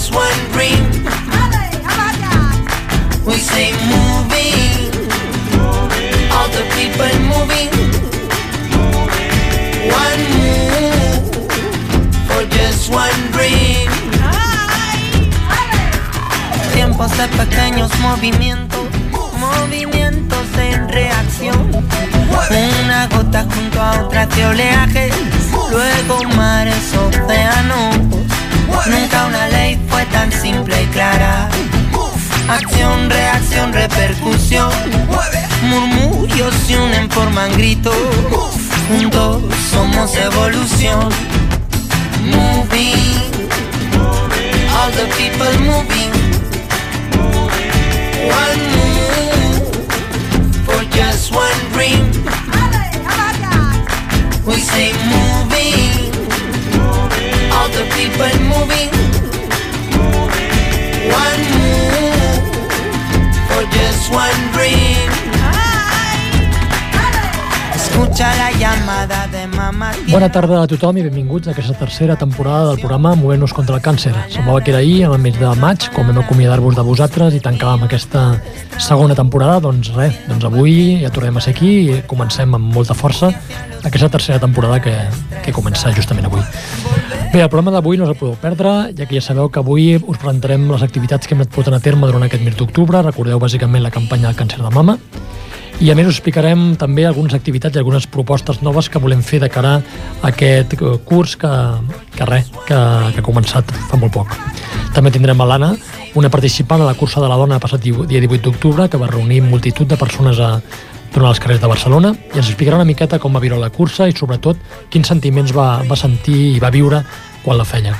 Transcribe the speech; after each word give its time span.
Just 0.00 0.14
one 0.14 0.40
dream. 0.52 0.82
We 3.26 3.36
say 3.36 3.72
moving, 3.92 4.88
all 6.32 6.48
the 6.56 6.64
people 6.76 7.12
moving. 7.28 7.70
One 10.04 10.22
move 10.40 11.26
for 12.28 12.42
just 12.48 12.90
one 12.90 13.20
dream. 13.32 13.90
Tiempos 16.72 17.10
de 17.18 17.28
pequeños 17.36 17.90
movimientos, 18.00 18.86
movimientos 19.38 20.46
en 20.56 20.88
reacción. 20.88 21.70
Una 22.84 23.06
gota 23.08 23.44
junto 23.54 23.82
a 23.82 24.02
otra 24.02 24.26
de 24.26 24.46
oleaje, 24.46 25.10
luego 25.70 26.24
mares, 26.36 26.94
océanos. 26.94 28.39
Nunca 28.86 29.26
una 29.26 29.48
ley 29.48 29.78
fue 29.88 30.04
tan 30.06 30.32
simple 30.32 30.82
y 30.82 30.86
clara. 30.86 31.48
Acción, 32.48 33.08
reacción, 33.10 33.72
repercusión. 33.72 34.72
Murmullos 35.62 36.54
se 36.66 36.78
unen, 36.78 37.08
forman 37.10 37.52
gritos. 37.52 37.94
Juntos 38.88 39.42
somos 39.70 40.14
evolución. 40.16 41.08
Moving, 42.24 43.14
all 44.74 44.90
the 44.92 45.06
people 45.16 45.58
moving. 45.60 46.10
One 48.28 48.62
move 48.76 48.89
Bona 70.10 70.26
tarda 70.26 70.56
a 70.58 70.66
tothom 70.66 70.96
i 70.98 71.04
benvinguts 71.06 71.46
a 71.46 71.52
aquesta 71.52 71.76
tercera 71.78 72.16
temporada 72.18 72.72
del 72.72 72.80
programa 72.80 73.12
Movent-nos 73.14 73.52
contra 73.54 73.76
el 73.78 73.82
càncer. 73.84 74.10
Semblava 74.34 74.58
que 74.58 74.72
era 74.72 74.80
ahir, 74.82 75.04
al 75.06 75.20
mes 75.22 75.36
de 75.38 75.50
maig, 75.62 75.86
quan 75.94 76.08
vam 76.08 76.18
acomiadar-vos 76.18 76.74
de 76.74 76.82
vosaltres 76.82 77.36
i 77.38 77.40
tancàvem 77.44 77.84
aquesta 77.86 78.24
segona 78.74 79.14
temporada, 79.14 79.60
doncs 79.68 79.92
res, 79.94 80.16
doncs 80.26 80.48
avui 80.48 80.98
ja 81.04 81.12
tornem 81.14 81.38
a 81.38 81.44
ser 81.44 81.54
aquí 81.54 81.70
i 81.84 82.00
comencem 82.10 82.58
amb 82.58 82.74
molta 82.74 82.96
força 82.98 83.30
aquesta 83.84 84.10
tercera 84.10 84.42
temporada 84.42 84.80
que, 84.82 84.96
que 85.44 85.54
comença 85.54 85.94
justament 85.94 86.26
avui. 86.26 86.42
Bé, 87.30 87.44
el 87.44 87.48
programa 87.48 87.70
d'avui 87.76 88.00
no 88.00 88.08
us 88.08 88.10
el 88.10 88.18
podeu 88.18 88.34
perdre, 88.34 88.90
ja 88.98 89.06
que 89.06 89.14
ja 89.14 89.22
sabeu 89.22 89.46
que 89.46 89.62
avui 89.62 89.92
us 89.94 90.18
presentarem 90.18 90.66
les 90.72 90.82
activitats 90.82 91.30
que 91.30 91.38
hem 91.38 91.44
anat 91.44 91.54
portant 91.54 91.78
a 91.78 91.84
terme 91.86 92.10
durant 92.10 92.26
aquest 92.26 92.42
mes 92.42 92.58
d'octubre. 92.58 93.06
Recordeu 93.06 93.38
bàsicament 93.38 93.86
la 93.86 93.94
campanya 93.94 94.32
del 94.32 94.42
càncer 94.42 94.58
de 94.58 94.74
mama, 94.74 94.98
i 95.80 95.88
a 95.90 95.94
més 95.96 96.06
us 96.10 96.18
explicarem 96.18 96.74
també 96.76 97.06
algunes 97.08 97.32
activitats 97.32 97.76
i 97.76 97.80
algunes 97.80 98.06
propostes 98.06 98.60
noves 98.62 98.90
que 98.92 99.00
volem 99.00 99.22
fer 99.24 99.40
de 99.40 99.48
cara 99.48 99.78
a 99.80 100.28
aquest 100.28 100.74
eh, 100.76 100.90
curs 101.08 101.36
que, 101.40 101.50
que 102.16 102.26
res, 102.28 102.50
que, 102.68 102.76
que 103.14 103.22
ha 103.22 103.24
començat 103.24 103.72
fa 103.88 103.96
molt 103.96 104.12
poc. 104.12 104.34
També 104.94 105.12
tindrem 105.14 105.40
a 105.40 105.46
l'Anna, 105.48 105.72
una 106.18 106.28
participant 106.28 106.82
a 106.82 106.88
la 106.90 106.94
cursa 106.98 107.22
de 107.22 107.28
la 107.30 107.38
dona 107.40 107.60
passat 107.62 107.80
di- 107.80 107.94
dia 108.10 108.20
18 108.20 108.42
d'octubre 108.50 108.88
que 108.90 108.98
va 109.00 109.08
reunir 109.08 109.40
multitud 109.46 109.86
de 109.88 109.96
persones 109.96 110.38
a, 110.42 110.56
tornar 111.10 111.32
als 111.32 111.40
carrers 111.42 111.60
de 111.62 111.66
Barcelona 111.66 112.12
i 112.14 112.38
ens 112.38 112.46
explicarà 112.52 112.76
una 112.78 112.86
miqueta 112.86 113.18
com 113.18 113.34
va 113.34 113.40
viure 113.42 113.56
la 113.58 113.70
cursa 113.74 114.06
i 114.06 114.12
sobretot 114.14 114.60
quins 114.92 115.08
sentiments 115.10 115.50
va, 115.56 115.80
va 115.88 115.96
sentir 115.98 116.52
i 116.54 116.60
va 116.62 116.70
viure 116.70 117.00
quan 117.42 117.58
la 117.58 117.64
feia. 117.66 117.96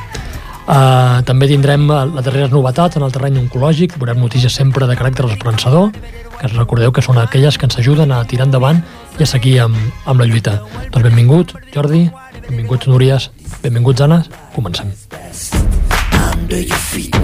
Uh, 0.71 1.19
també 1.27 1.49
tindrem 1.51 1.89
eh, 1.91 2.05
les 2.15 2.23
darreres 2.23 2.53
novetats 2.53 2.95
en 3.01 3.03
el 3.03 3.11
terreny 3.11 3.41
oncològic, 3.41 3.97
veurem 3.99 4.21
notícies 4.23 4.55
sempre 4.55 4.87
de 4.87 4.95
caràcter 4.95 5.27
esperançador, 5.27 5.89
que 6.41 6.49
recordeu 6.55 6.93
que 6.97 7.05
són 7.05 7.21
aquelles 7.21 7.59
que 7.61 7.69
ens 7.69 7.79
ajuden 7.83 8.13
a 8.17 8.25
tirar 8.25 8.49
endavant 8.49 8.81
i 9.19 9.27
a 9.27 9.29
seguir 9.29 9.59
amb, 9.67 9.77
amb 10.09 10.25
la 10.25 10.29
lluita. 10.31 10.61
Doncs 10.89 11.05
benvingut, 11.05 11.55
Jordi, 11.75 12.07
benvinguts, 12.49 12.89
Núries, 12.89 13.31
benvinguts, 13.63 14.01
Anna, 14.09 14.25
comencem. 14.57 14.95
under 16.51 16.61
your 16.61 16.77
feet. 16.77 17.15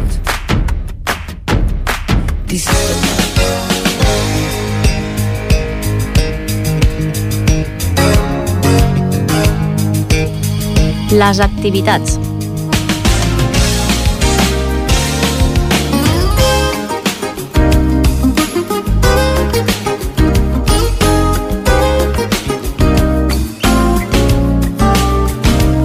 Les 11.10 11.41
activitats. 11.41 12.35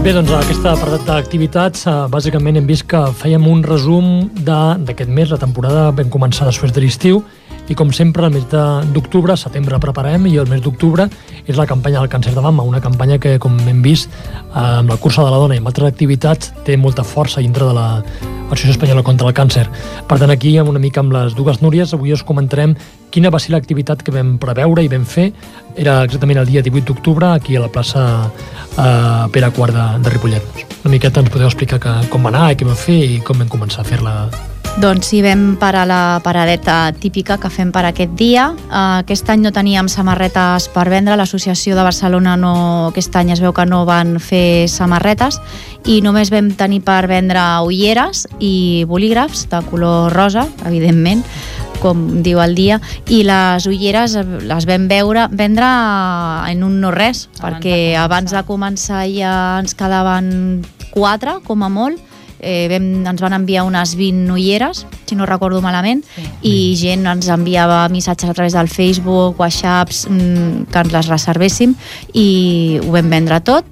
Bé, 0.01 0.15
doncs 0.17 0.31
aquesta 0.33 0.71
apartat 0.73 1.03
d'activitats, 1.05 1.83
eh, 1.85 1.91
bàsicament 2.09 2.55
hem 2.57 2.65
vist 2.65 2.87
que 2.89 2.97
fèiem 3.19 3.43
un 3.45 3.59
resum 3.61 4.31
d'aquest 4.33 5.11
mes, 5.13 5.29
la 5.29 5.37
temporada 5.37 5.91
vam 5.93 6.09
començar 6.09 6.47
després 6.47 6.73
de 6.73 6.81
l'estiu, 6.81 7.19
i 7.71 7.75
com 7.75 7.93
sempre 7.95 8.25
el 8.27 8.33
mes 8.35 8.43
d'octubre, 8.51 9.37
setembre 9.39 9.79
preparem 9.79 10.25
i 10.27 10.35
el 10.41 10.49
mes 10.51 10.59
d'octubre 10.63 11.05
és 11.45 11.55
la 11.55 11.65
campanya 11.69 12.01
del 12.01 12.11
càncer 12.11 12.33
de 12.35 12.43
mama, 12.43 12.65
una 12.67 12.81
campanya 12.83 13.17
que 13.21 13.37
com 13.39 13.55
hem 13.63 13.79
vist 13.85 14.11
eh, 14.11 14.59
amb 14.59 14.91
la 14.91 14.99
cursa 14.99 15.23
de 15.23 15.31
la 15.31 15.39
dona 15.39 15.55
i 15.55 15.61
amb 15.61 15.71
altres 15.71 15.87
activitats 15.87 16.51
té 16.67 16.75
molta 16.77 17.07
força 17.07 17.39
dintre 17.39 17.69
de 17.69 17.77
la 17.77 17.87
Associació 18.51 18.75
Espanyola 18.75 19.03
contra 19.07 19.29
el 19.29 19.33
Càncer. 19.33 19.63
Per 20.09 20.17
tant, 20.19 20.31
aquí, 20.33 20.57
amb 20.59 20.67
una 20.67 20.81
mica 20.83 20.99
amb 20.99 21.13
les 21.15 21.37
dues 21.37 21.61
Núries, 21.63 21.93
avui 21.95 22.11
us 22.11 22.25
comentarem 22.27 22.75
quina 23.11 23.31
va 23.31 23.39
ser 23.39 23.53
l'activitat 23.55 24.03
que 24.03 24.11
vam 24.11 24.35
preveure 24.43 24.83
i 24.83 24.91
vam 24.91 25.07
fer. 25.07 25.29
Era 25.79 26.01
exactament 26.03 26.43
el 26.43 26.51
dia 26.51 26.65
18 26.67 26.91
d'octubre, 26.91 27.31
aquí 27.31 27.55
a 27.55 27.63
la 27.63 27.71
plaça 27.71 28.03
eh, 28.27 29.31
Pere 29.31 29.55
Quart 29.55 29.79
de, 29.79 29.89
de 30.03 30.15
Ripollet. 30.17 30.67
Una 30.83 30.97
miqueta 30.97 31.23
ens 31.23 31.31
podeu 31.31 31.47
explicar 31.47 31.79
que, 31.79 31.99
com 32.11 32.27
va 32.27 32.35
anar 32.35 32.49
i 32.51 32.59
què 32.59 32.67
vam 32.67 32.75
fer 32.75 33.03
i 33.07 33.19
com 33.23 33.39
vam 33.39 33.51
començar 33.55 33.85
a 33.85 33.93
fer-la 33.95 34.17
Doncs 34.79 35.09
sí, 35.11 35.19
vam 35.21 35.57
parar 35.59 35.83
la 35.85 36.21
paradeta 36.23 36.93
típica 36.95 37.35
que 37.37 37.49
fem 37.51 37.73
per 37.75 37.83
aquest 37.89 38.13
dia. 38.15 38.47
Uh, 38.69 39.01
aquest 39.01 39.27
any 39.29 39.41
no 39.43 39.51
teníem 39.51 39.89
samarretes 39.91 40.69
per 40.71 40.85
vendre, 40.89 41.17
l'associació 41.19 41.75
de 41.75 41.83
Barcelona 41.83 42.37
no, 42.39 42.53
aquest 42.87 43.17
any 43.19 43.33
es 43.35 43.41
veu 43.43 43.51
que 43.53 43.65
no 43.67 43.83
van 43.85 44.15
fer 44.23 44.69
samarretes 44.71 45.41
i 45.91 45.99
només 46.01 46.31
vam 46.31 46.53
tenir 46.55 46.79
per 46.87 47.03
vendre 47.11 47.43
ulleres 47.67 48.23
i 48.39 48.85
bolígrafs 48.87 49.49
de 49.51 49.59
color 49.67 50.15
rosa, 50.15 50.47
evidentment, 50.65 51.25
com 51.83 52.21
diu 52.23 52.39
el 52.39 52.55
dia, 52.55 52.79
i 53.09 53.25
les 53.27 53.67
ulleres 53.67 54.15
eh, 54.15 54.23
les 54.47 54.69
vam 54.69 54.87
veure, 54.87 55.27
vendre 55.35 55.67
en 56.47 56.63
un 56.63 56.79
no 56.79 56.93
res, 56.95 57.27
Abans 57.27 57.43
perquè 57.43 57.75
de 57.75 57.81
començar. 57.83 58.05
abans 58.05 58.37
de 58.37 58.45
començar 58.47 59.03
ja 59.11 59.33
ens 59.59 59.75
quedaven 59.75 60.63
quatre, 60.93 61.41
com 61.43 61.67
a 61.67 61.69
molt, 61.69 61.99
eh, 62.41 62.67
vam, 62.71 63.05
ens 63.07 63.21
van 63.21 63.33
enviar 63.37 63.63
unes 63.63 63.95
20 63.95 64.31
ulleres, 64.33 64.85
si 65.05 65.15
no 65.15 65.25
recordo 65.25 65.61
malament, 65.61 66.03
Sí. 66.15 66.23
i 66.41 66.75
gent 66.75 67.05
ens 67.07 67.27
enviava 67.29 67.87
missatges 67.89 68.29
a 68.29 68.33
través 68.33 68.53
del 68.53 68.67
Facebook, 68.67 69.39
whatsapps, 69.39 70.07
mm, 70.09 70.71
que 70.71 70.79
ens 70.79 70.91
les 70.91 71.07
reservéssim, 71.07 71.75
i 72.13 72.79
ho 72.83 72.91
vam 72.91 73.09
vendre 73.09 73.39
tot. 73.41 73.65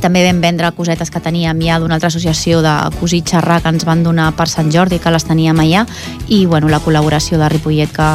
També 0.00 0.24
vam 0.24 0.40
vendre 0.40 0.70
cosetes 0.72 1.10
que 1.10 1.20
teníem 1.20 1.60
ja 1.60 1.78
d'una 1.78 1.94
altra 1.98 2.08
associació 2.08 2.62
de 2.62 2.72
cosí 2.98 3.20
xerrar 3.20 3.60
que 3.60 3.68
ens 3.68 3.84
van 3.84 4.02
donar 4.02 4.32
per 4.32 4.48
Sant 4.48 4.70
Jordi, 4.72 4.98
que 4.98 5.10
les 5.10 5.24
teníem 5.24 5.58
allà, 5.60 5.86
i 6.28 6.46
bueno, 6.46 6.68
la 6.68 6.80
col·laboració 6.80 7.36
de 7.36 7.48
Ripollet, 7.50 7.92
que, 7.92 8.08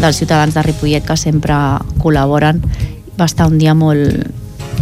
dels 0.00 0.16
ciutadans 0.16 0.54
de 0.54 0.62
Ripollet, 0.62 1.04
que 1.06 1.16
sempre 1.16 1.54
col·laboren. 1.98 2.60
Va 3.16 3.26
estar 3.26 3.46
un 3.46 3.58
dia 3.58 3.74
molt, 3.74 4.26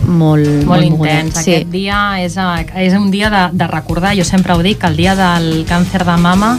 molt, 0.08 0.64
molt 0.66 0.88
mogudet. 0.90 1.24
intens. 1.26 1.44
Sí. 1.44 1.54
Aquest 1.54 1.70
dia 1.70 2.00
és, 2.24 2.36
és 2.76 2.94
un 2.98 3.10
dia 3.12 3.30
de, 3.30 3.44
de 3.56 3.66
recordar, 3.68 4.16
jo 4.16 4.24
sempre 4.24 4.54
ho 4.56 4.62
dic, 4.64 4.78
que 4.80 4.86
el 4.90 4.96
dia 4.96 5.14
del 5.14 5.64
càncer 5.68 6.04
de 6.04 6.16
mama 6.16 6.56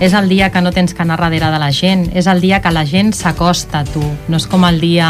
és 0.00 0.12
el 0.14 0.28
dia 0.28 0.50
que 0.50 0.60
no 0.62 0.70
tens 0.70 0.92
que 0.94 1.02
anar 1.02 1.16
darrere 1.18 1.48
de 1.50 1.58
la 1.58 1.72
gent, 1.72 2.10
és 2.14 2.26
el 2.30 2.40
dia 2.40 2.60
que 2.62 2.70
la 2.70 2.84
gent 2.86 3.12
s'acosta 3.14 3.80
a 3.80 3.84
tu, 3.84 4.02
no 4.28 4.36
és 4.36 4.46
com 4.46 4.64
el 4.68 4.78
dia 4.80 5.08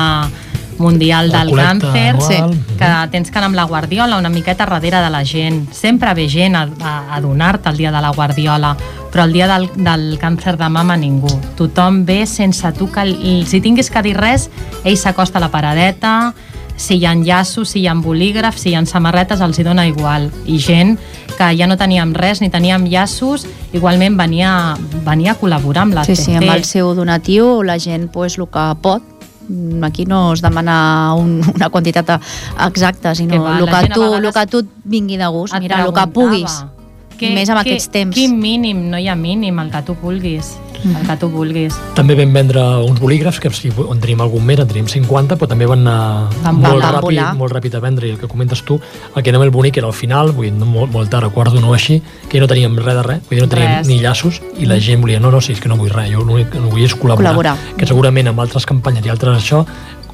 mundial 0.78 1.28
La 1.32 1.40
del 1.44 1.56
càncer, 1.58 2.14
anual. 2.14 2.52
que 2.78 2.88
tens 3.10 3.30
que 3.32 3.38
anar 3.38 3.48
amb 3.48 3.56
la 3.58 3.64
guardiola 3.64 4.16
una 4.16 4.28
miqueta 4.30 4.64
darrere 4.64 5.00
de 5.02 5.10
la 5.10 5.24
gent. 5.24 5.72
Sempre 5.74 6.14
ve 6.14 6.28
gent 6.28 6.54
a, 6.54 6.68
a, 6.80 7.16
a 7.16 7.20
donar-te 7.20 7.68
el 7.68 7.76
dia 7.76 7.90
de 7.90 8.00
la 8.00 8.10
guardiola, 8.14 8.76
però 9.12 9.24
el 9.24 9.32
dia 9.32 9.48
del, 9.48 9.66
del 9.74 10.18
càncer 10.20 10.56
de 10.56 10.68
mama 10.68 10.96
ningú. 10.96 11.28
Tothom 11.56 12.04
ve 12.06 12.24
sense 12.26 12.70
tu 12.78 12.90
que 12.92 13.00
el- 13.02 13.44
si 13.48 13.60
tinguis 13.60 13.90
que 13.90 14.02
dir 14.02 14.16
res, 14.16 14.48
ell 14.84 14.96
s'acosta 14.96 15.38
a 15.38 15.40
la 15.40 15.50
paradeta, 15.50 16.32
si 16.78 16.96
hi 16.96 17.04
ha 17.06 17.12
llaços, 17.14 17.74
si 17.74 17.82
hi 17.82 17.88
ha 17.90 17.94
bolígrafs, 17.94 18.62
si 18.64 18.70
hi 18.70 18.78
ha 18.78 18.84
samarretes, 18.86 19.42
els 19.44 19.58
hi 19.58 19.66
dona 19.66 19.84
igual. 19.90 20.30
I 20.46 20.58
gent 20.62 20.96
que 21.36 21.50
ja 21.58 21.68
no 21.68 21.76
teníem 21.76 22.14
res 22.16 22.40
ni 22.40 22.48
teníem 22.50 22.86
llaços, 22.88 23.44
igualment 23.76 24.16
venia, 24.16 24.76
venia 25.04 25.34
a 25.34 25.38
col·laborar 25.40 25.84
amb 25.84 25.98
la 25.98 26.06
Sí, 26.08 26.16
sí, 26.16 26.32
TC. 26.32 26.40
amb 26.40 26.56
el 26.56 26.64
seu 26.64 26.94
donatiu 26.94 27.62
la 27.62 27.78
gent 27.78 28.08
pues, 28.14 28.38
el 28.38 28.48
que 28.48 28.72
pot 28.80 29.18
Mm, 29.48 29.82
aquí 29.84 30.04
no 30.04 30.34
es 30.34 30.42
demana 30.42 31.14
un, 31.16 31.40
una 31.54 31.70
quantitat 31.70 32.20
exacta, 32.66 33.14
sinó 33.14 33.32
Que 33.32 33.38
va, 33.38 33.58
el, 33.58 33.64
que 33.64 33.94
tu, 33.94 34.00
vegades 34.00 34.26
el 34.26 34.32
que 34.34 34.46
tu 34.46 34.58
et 34.58 34.66
vingui 34.84 35.16
de 35.16 35.26
gust, 35.26 35.54
Et 35.54 35.60
mira, 35.60 35.84
el 35.84 35.92
que 35.92 36.06
puguis. 36.12 36.64
I 37.26 37.34
més 37.34 37.48
amb 37.50 37.58
què- 37.58 37.66
aquests 37.72 37.88
temps. 37.90 38.14
Quin 38.14 38.38
mínim? 38.38 38.88
No 38.90 38.98
hi 38.98 39.08
ha 39.08 39.14
mínim, 39.16 39.58
el 39.58 39.70
que 39.70 39.82
tu 39.82 39.94
vulguis. 39.94 40.56
El 40.84 41.04
que 41.08 41.16
tu 41.16 41.28
vulguis. 41.28 41.74
També 41.96 42.14
vam 42.14 42.32
vendre 42.32 42.62
uns 42.86 43.00
bolígrafs, 43.00 43.40
que 43.40 43.50
si 43.50 43.68
en 43.68 43.98
tenim 44.00 44.20
algun 44.20 44.44
més, 44.46 44.60
en 44.60 44.68
tenim 44.68 44.86
50, 44.86 45.36
però 45.36 45.48
també 45.48 45.66
van 45.66 45.80
anar 45.80 46.28
Van 46.44 46.54
molt, 46.54 46.74
volar, 46.74 46.92
ràpid, 46.94 47.02
volar. 47.02 47.34
molt 47.34 47.52
ràpid 47.52 47.74
a 47.74 47.80
vendre. 47.80 48.06
I 48.06 48.10
el 48.12 48.18
que 48.18 48.28
comentes 48.28 48.62
tu, 48.62 48.80
el 49.16 49.22
que 49.22 49.30
era 49.30 49.42
el 49.42 49.50
bonic 49.50 49.76
era 49.76 49.88
al 49.88 49.92
final, 49.92 50.30
vull 50.30 50.44
dir, 50.46 50.52
no, 50.52 50.66
molt, 50.66 50.92
molt 50.92 51.10
tard, 51.10 51.24
a 51.26 51.30
quarts 51.30 51.52
d'una 51.52 51.66
o 51.66 51.74
així, 51.74 52.00
que 52.28 52.38
no 52.38 52.46
teníem 52.46 52.76
res 52.76 52.94
de 52.94 53.02
res, 53.02 53.18
vull 53.28 53.38
dir, 53.38 53.42
no 53.42 53.48
teníem 53.48 53.78
Res. 53.78 53.88
ni 53.88 53.98
llaços, 54.00 54.40
i 54.56 54.66
la 54.66 54.78
gent 54.78 55.00
volia, 55.00 55.18
no, 55.18 55.32
no, 55.32 55.40
si 55.40 55.52
és 55.52 55.60
que 55.60 55.68
no 55.68 55.76
vull 55.76 55.90
res, 55.90 56.12
jo 56.12 56.22
l'únic 56.22 56.50
que 56.50 56.60
no 56.60 56.68
vull 56.70 56.84
és 56.84 56.94
col·laborar. 56.94 57.32
Col·laborar. 57.34 57.56
Que 57.76 57.86
segurament 57.86 58.28
amb 58.28 58.38
altres 58.38 58.64
campanyes 58.64 59.04
i 59.04 59.08
altres 59.10 59.42
això, 59.42 59.64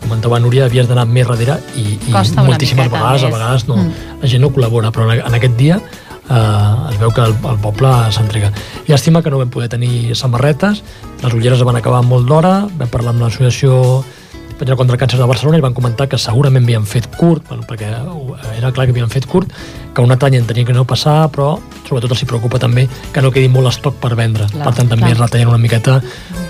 comentava 0.01 0.39
Núria, 0.41 0.65
havies 0.65 0.89
d'anar 0.89 1.07
més 1.07 1.27
darrere 1.27 1.59
i, 1.77 1.99
i 2.09 2.13
Costa 2.13 2.43
moltíssimes 2.43 2.87
miqueta 2.87 3.03
vegades, 3.03 3.23
a 3.23 3.27
més. 3.27 3.35
vegades 3.35 3.69
no, 3.69 3.77
Mm. 3.77 3.93
la 4.23 4.29
gent 4.29 4.41
no 4.43 4.51
col·labora, 4.51 4.91
però 4.93 5.11
en, 5.13 5.21
en 5.27 5.35
aquest 5.35 5.57
dia 5.57 5.81
eh, 6.31 6.91
es 6.93 6.99
veu 7.01 7.13
que 7.15 7.25
el, 7.25 7.37
el 7.53 7.63
poble 7.63 7.93
s'entrega. 8.15 8.53
Llàstima 8.89 9.23
que 9.23 9.33
no 9.33 9.41
vam 9.43 9.53
poder 9.55 9.71
tenir 9.73 10.17
samarretes, 10.19 10.85
les 11.23 11.33
ulleres 11.37 11.65
van 11.65 11.81
acabar 11.81 12.03
molt 12.07 12.29
d'hora, 12.29 12.61
vam 12.79 12.93
parlar 12.93 13.15
amb 13.15 13.27
l'associació 13.27 14.05
Penya 14.55 14.77
contra 14.79 14.95
el 14.95 15.01
càncer 15.01 15.19
de 15.19 15.27
Barcelona 15.27 15.59
i 15.59 15.63
van 15.65 15.75
comentar 15.75 16.07
que 16.07 16.19
segurament 16.21 16.63
havien 16.63 16.85
fet 16.87 17.09
curt, 17.19 17.43
bueno, 17.49 17.65
perquè 17.67 17.89
era 18.55 18.71
clar 18.71 18.87
que 18.87 18.95
havien 18.95 19.11
fet 19.11 19.27
curt, 19.27 19.51
que 19.95 20.03
un 20.03 20.15
altre 20.15 20.29
any 20.29 20.37
en 20.39 20.47
tenia 20.47 20.67
que 20.69 20.77
no 20.77 20.85
passar, 20.87 21.27
però 21.35 21.57
sobretot 21.89 22.15
els 22.15 22.23
hi 22.23 22.29
preocupa 22.31 22.61
també 22.63 22.87
que 23.13 23.23
no 23.25 23.33
quedi 23.35 23.51
molt 23.51 23.73
estoc 23.73 23.99
per 24.03 24.13
vendre. 24.15 24.47
Clar, 24.53 24.69
per 24.69 24.75
tant, 24.79 24.93
també 24.93 25.11
clar. 25.11 25.25
retallen 25.25 25.51
una 25.51 25.59
miqueta 25.59 25.99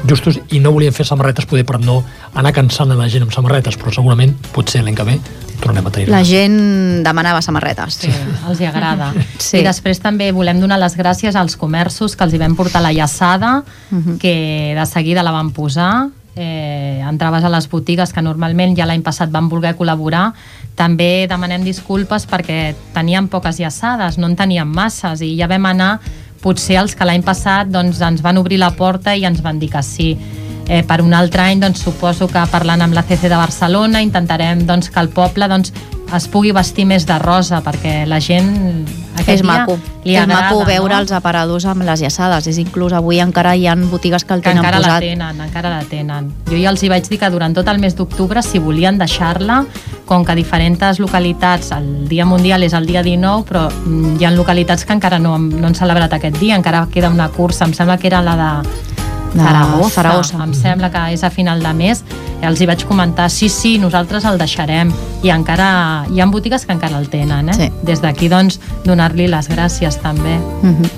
justos 0.04 0.36
i 0.52 0.60
no 0.60 0.74
volien 0.76 0.92
fer 0.92 1.08
samarretes 1.08 1.48
poder 1.48 1.64
per 1.64 1.80
no 1.80 2.02
anar 2.34 2.52
cansant 2.52 2.92
a 2.92 2.98
la 2.98 3.08
gent 3.08 3.24
amb 3.24 3.32
samarretes, 3.32 3.80
però 3.80 3.94
segurament, 3.96 4.36
potser 4.52 4.84
l'any 4.84 5.00
que 5.00 5.08
ve, 5.08 5.16
tornem 5.60 5.86
a 5.86 5.90
tenir 5.90 6.08
La 6.08 6.22
gent 6.24 7.02
demanava 7.04 7.40
samarretes. 7.42 7.94
Sí, 8.04 8.10
els 8.48 8.60
hi 8.60 8.66
agrada. 8.66 9.12
Sí. 9.38 9.58
I 9.60 9.64
després 9.66 10.00
també 10.00 10.30
volem 10.32 10.60
donar 10.60 10.78
les 10.78 10.96
gràcies 10.96 11.36
als 11.36 11.56
comerços 11.56 12.16
que 12.16 12.24
els 12.24 12.34
hi 12.34 12.38
vam 12.38 12.56
portar 12.56 12.82
la 12.82 12.92
llaçada, 12.92 13.62
Mhm. 13.90 14.18
que 14.18 14.74
de 14.78 14.86
seguida 14.86 15.22
la 15.22 15.30
van 15.32 15.50
posar, 15.52 16.08
eh, 16.36 17.00
entraves 17.08 17.44
a 17.44 17.48
les 17.48 17.68
botigues 17.70 18.12
que 18.12 18.22
normalment 18.22 18.76
ja 18.76 18.86
l'any 18.86 19.02
passat 19.02 19.30
van 19.30 19.48
voler 19.48 19.76
col·laborar, 19.76 20.32
també 20.74 21.26
demanem 21.30 21.62
disculpes 21.62 22.26
perquè 22.26 22.74
teníem 22.92 23.28
poques 23.28 23.58
llaçades, 23.60 24.18
no 24.18 24.26
en 24.26 24.34
teníem 24.36 24.66
masses 24.68 25.20
i 25.22 25.36
ja 25.36 25.46
vam 25.46 25.66
anar 25.66 26.00
potser 26.42 26.76
els 26.76 26.94
que 26.94 27.06
l'any 27.06 27.22
passat 27.22 27.68
doncs, 27.72 28.00
ens 28.04 28.20
van 28.20 28.36
obrir 28.36 28.58
la 28.58 28.72
porta 28.76 29.14
i 29.16 29.24
ens 29.24 29.40
van 29.40 29.58
dir 29.58 29.70
que 29.70 29.82
sí. 29.82 30.18
Eh, 30.66 30.82
per 30.82 31.02
un 31.02 31.12
altre 31.12 31.42
any 31.42 31.60
doncs, 31.60 31.82
suposo 31.84 32.26
que 32.26 32.40
parlant 32.50 32.80
amb 32.82 32.94
la 32.96 33.02
CC 33.02 33.28
de 33.28 33.36
Barcelona 33.36 34.00
intentarem 34.02 34.64
doncs, 34.66 34.88
que 34.90 35.00
el 35.00 35.08
poble 35.12 35.48
doncs, 35.48 35.72
es 36.14 36.28
pugui 36.28 36.52
vestir 36.52 36.84
més 36.86 37.04
de 37.08 37.16
rosa 37.18 37.58
perquè 37.64 38.04
la 38.06 38.20
gent 38.20 38.84
aquest 39.16 39.28
és 39.28 39.42
dia 39.42 39.48
maco. 39.50 39.78
li 40.04 40.14
és 40.14 40.22
agrada, 40.22 40.50
maco 40.52 40.64
veure 40.68 40.94
no? 40.94 41.00
els 41.00 41.12
aparadors 41.12 41.64
amb 41.66 41.82
les 41.82 42.00
llaçades. 42.00 42.46
És 42.46 42.58
inclús 42.60 42.92
avui 42.92 43.18
encara 43.20 43.56
hi 43.56 43.66
ha 43.66 43.74
botigues 43.74 44.24
que 44.24 44.34
el 44.34 44.40
que 44.40 44.50
tenen 44.50 44.62
encara 44.64 44.78
la 44.80 44.86
posat. 44.88 45.00
tenen, 45.02 45.40
encara 45.40 45.70
la 45.70 45.82
tenen. 45.90 46.30
Jo 46.48 46.56
ja 46.60 46.70
els 46.70 46.82
hi 46.84 46.88
vaig 46.92 47.08
dir 47.08 47.18
que 47.18 47.30
durant 47.30 47.54
tot 47.56 47.68
el 47.68 47.78
mes 47.82 47.96
d'octubre, 47.96 48.42
si 48.42 48.58
volien 48.58 48.98
deixar-la, 48.98 49.64
com 50.06 50.24
que 50.24 50.34
diferents 50.36 51.00
localitats, 51.00 51.72
el 51.72 52.06
Dia 52.08 52.24
Mundial 52.26 52.62
és 52.62 52.72
el 52.74 52.86
dia 52.86 53.02
19, 53.02 53.44
però 53.48 53.66
mm, 53.70 54.16
hi 54.20 54.24
ha 54.24 54.30
localitats 54.30 54.84
que 54.84 54.92
encara 54.92 55.18
no, 55.18 55.34
han- 55.34 55.50
no 55.60 55.66
han 55.66 55.74
celebrat 55.74 56.12
aquest 56.12 56.38
dia, 56.38 56.54
encara 56.56 56.86
queda 56.92 57.08
una 57.10 57.28
cursa, 57.30 57.64
em 57.64 57.72
sembla 57.74 57.96
que 57.98 58.06
era 58.06 58.22
la 58.22 58.36
de 58.36 58.93
De 59.34 59.42
Zaragoza, 59.42 59.94
Zaragoza. 59.96 60.42
em 60.44 60.54
sembla 60.54 60.90
que 60.90 61.12
és 61.12 61.24
a 61.24 61.30
final 61.30 61.60
de 61.62 61.72
mes, 61.74 62.04
els 62.42 62.60
hi 62.60 62.66
vaig 62.66 62.84
comentar, 62.86 63.28
sí, 63.30 63.48
sí, 63.48 63.78
nosaltres 63.78 64.24
el 64.24 64.38
deixarem, 64.38 64.92
i 65.22 65.30
encara 65.34 66.06
hi 66.10 66.20
ha 66.20 66.26
botigues 66.26 66.64
que 66.66 66.72
encara 66.72 66.98
el 66.98 67.08
tenen, 67.10 67.48
eh? 67.50 67.54
Sí. 67.54 67.70
Des 67.82 68.00
d'aquí, 68.00 68.28
doncs, 68.28 68.60
donar-li 68.84 69.26
les 69.28 69.48
gràcies 69.50 69.98
també. 70.00 70.38
Mhm. 70.62 70.90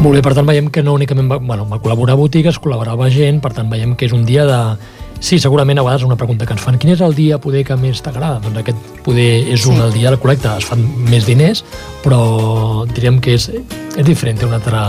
Molt 0.00 0.16
bé, 0.16 0.22
per 0.22 0.34
tant 0.34 0.46
veiem 0.46 0.70
que 0.70 0.82
no 0.82 0.94
únicament 0.94 1.30
va, 1.30 1.36
bueno, 1.38 1.66
va 1.68 1.78
col·laborar 1.78 2.16
botigues, 2.16 2.58
col·laborava 2.60 3.10
gent, 3.10 3.40
per 3.40 3.52
tant 3.52 3.68
veiem 3.70 3.94
que 3.96 4.06
és 4.06 4.12
un 4.12 4.24
dia 4.24 4.44
de... 4.46 4.76
Sí, 5.20 5.38
segurament 5.38 5.78
a 5.78 5.82
vegades 5.82 6.02
una 6.02 6.16
pregunta 6.16 6.44
que 6.44 6.52
ens 6.52 6.60
fan, 6.62 6.76
quin 6.78 6.90
és 6.92 7.00
el 7.00 7.14
dia 7.14 7.38
poder 7.38 7.64
que 7.64 7.76
més 7.76 8.02
t'agrada? 8.02 8.40
Doncs 8.40 8.58
aquest 8.58 8.76
poder 9.04 9.48
és 9.54 9.64
un 9.66 9.76
Sí. 9.76 9.80
el 9.80 9.92
dia 9.92 10.10
de 10.10 10.16
la 10.16 10.22
col·lecta, 10.22 10.56
es 10.58 10.64
fan 10.64 10.82
més 11.08 11.24
diners, 11.26 11.64
però 12.02 12.84
diríem 12.92 13.20
que 13.20 13.34
és, 13.34 13.48
és 13.96 14.04
diferent, 14.04 14.38
té 14.38 14.46
un 14.46 14.52
altre, 14.52 14.82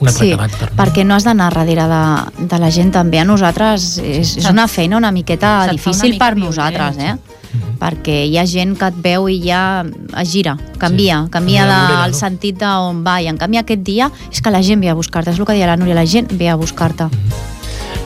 un 0.00 0.08
altre 0.08 0.26
Sí, 0.26 0.32
caràcter. 0.34 0.70
no? 0.70 0.76
perquè 0.84 1.04
no 1.06 1.14
has 1.14 1.24
d'anar 1.24 1.52
darrere 1.54 1.86
de, 1.88 2.46
de 2.46 2.58
la 2.58 2.70
gent 2.70 2.92
també. 2.92 3.18
A 3.20 3.24
nosaltres 3.24 3.98
és, 3.98 4.36
és 4.38 4.50
una 4.50 4.66
feina 4.68 4.96
una 4.96 5.10
miqueta 5.12 5.64
Se't 5.66 5.78
fa 5.80 5.90
una 5.90 6.00
difícil 6.00 6.10
mica 6.12 6.24
per 6.24 6.34
violent, 6.34 6.46
nosaltres, 6.50 6.98
eh? 6.98 7.16
Mhm. 7.56 7.76
perquè 7.80 8.16
hi 8.26 8.36
ha 8.38 8.44
gent 8.46 8.76
que 8.76 8.86
et 8.90 8.94
veu 9.02 9.28
i 9.28 9.40
ja 9.46 9.84
es 10.20 10.30
gira, 10.32 10.56
canvia, 10.78 11.22
Sí, 11.24 11.30
canvia 11.30 11.64
de, 11.64 11.68
l'orella, 11.72 12.04
el 12.06 12.12
no? 12.12 12.18
sentit 12.18 12.58
d'on 12.60 13.02
va 13.06 13.20
i 13.22 13.28
en 13.28 13.36
canvi 13.38 13.58
aquest 13.58 13.82
dia 13.82 14.10
és 14.32 14.40
que 14.42 14.50
la 14.50 14.62
gent 14.62 14.80
ve 14.80 14.88
a 14.90 14.94
buscar-te, 14.94 15.30
és 15.30 15.38
el 15.38 15.46
que 15.46 15.52
deia 15.52 15.66
la 15.66 15.76
Núria, 15.76 15.94
la 15.94 16.04
gent 16.06 16.28
ve 16.32 16.48
a 16.50 16.56
buscar-te. 16.56 17.08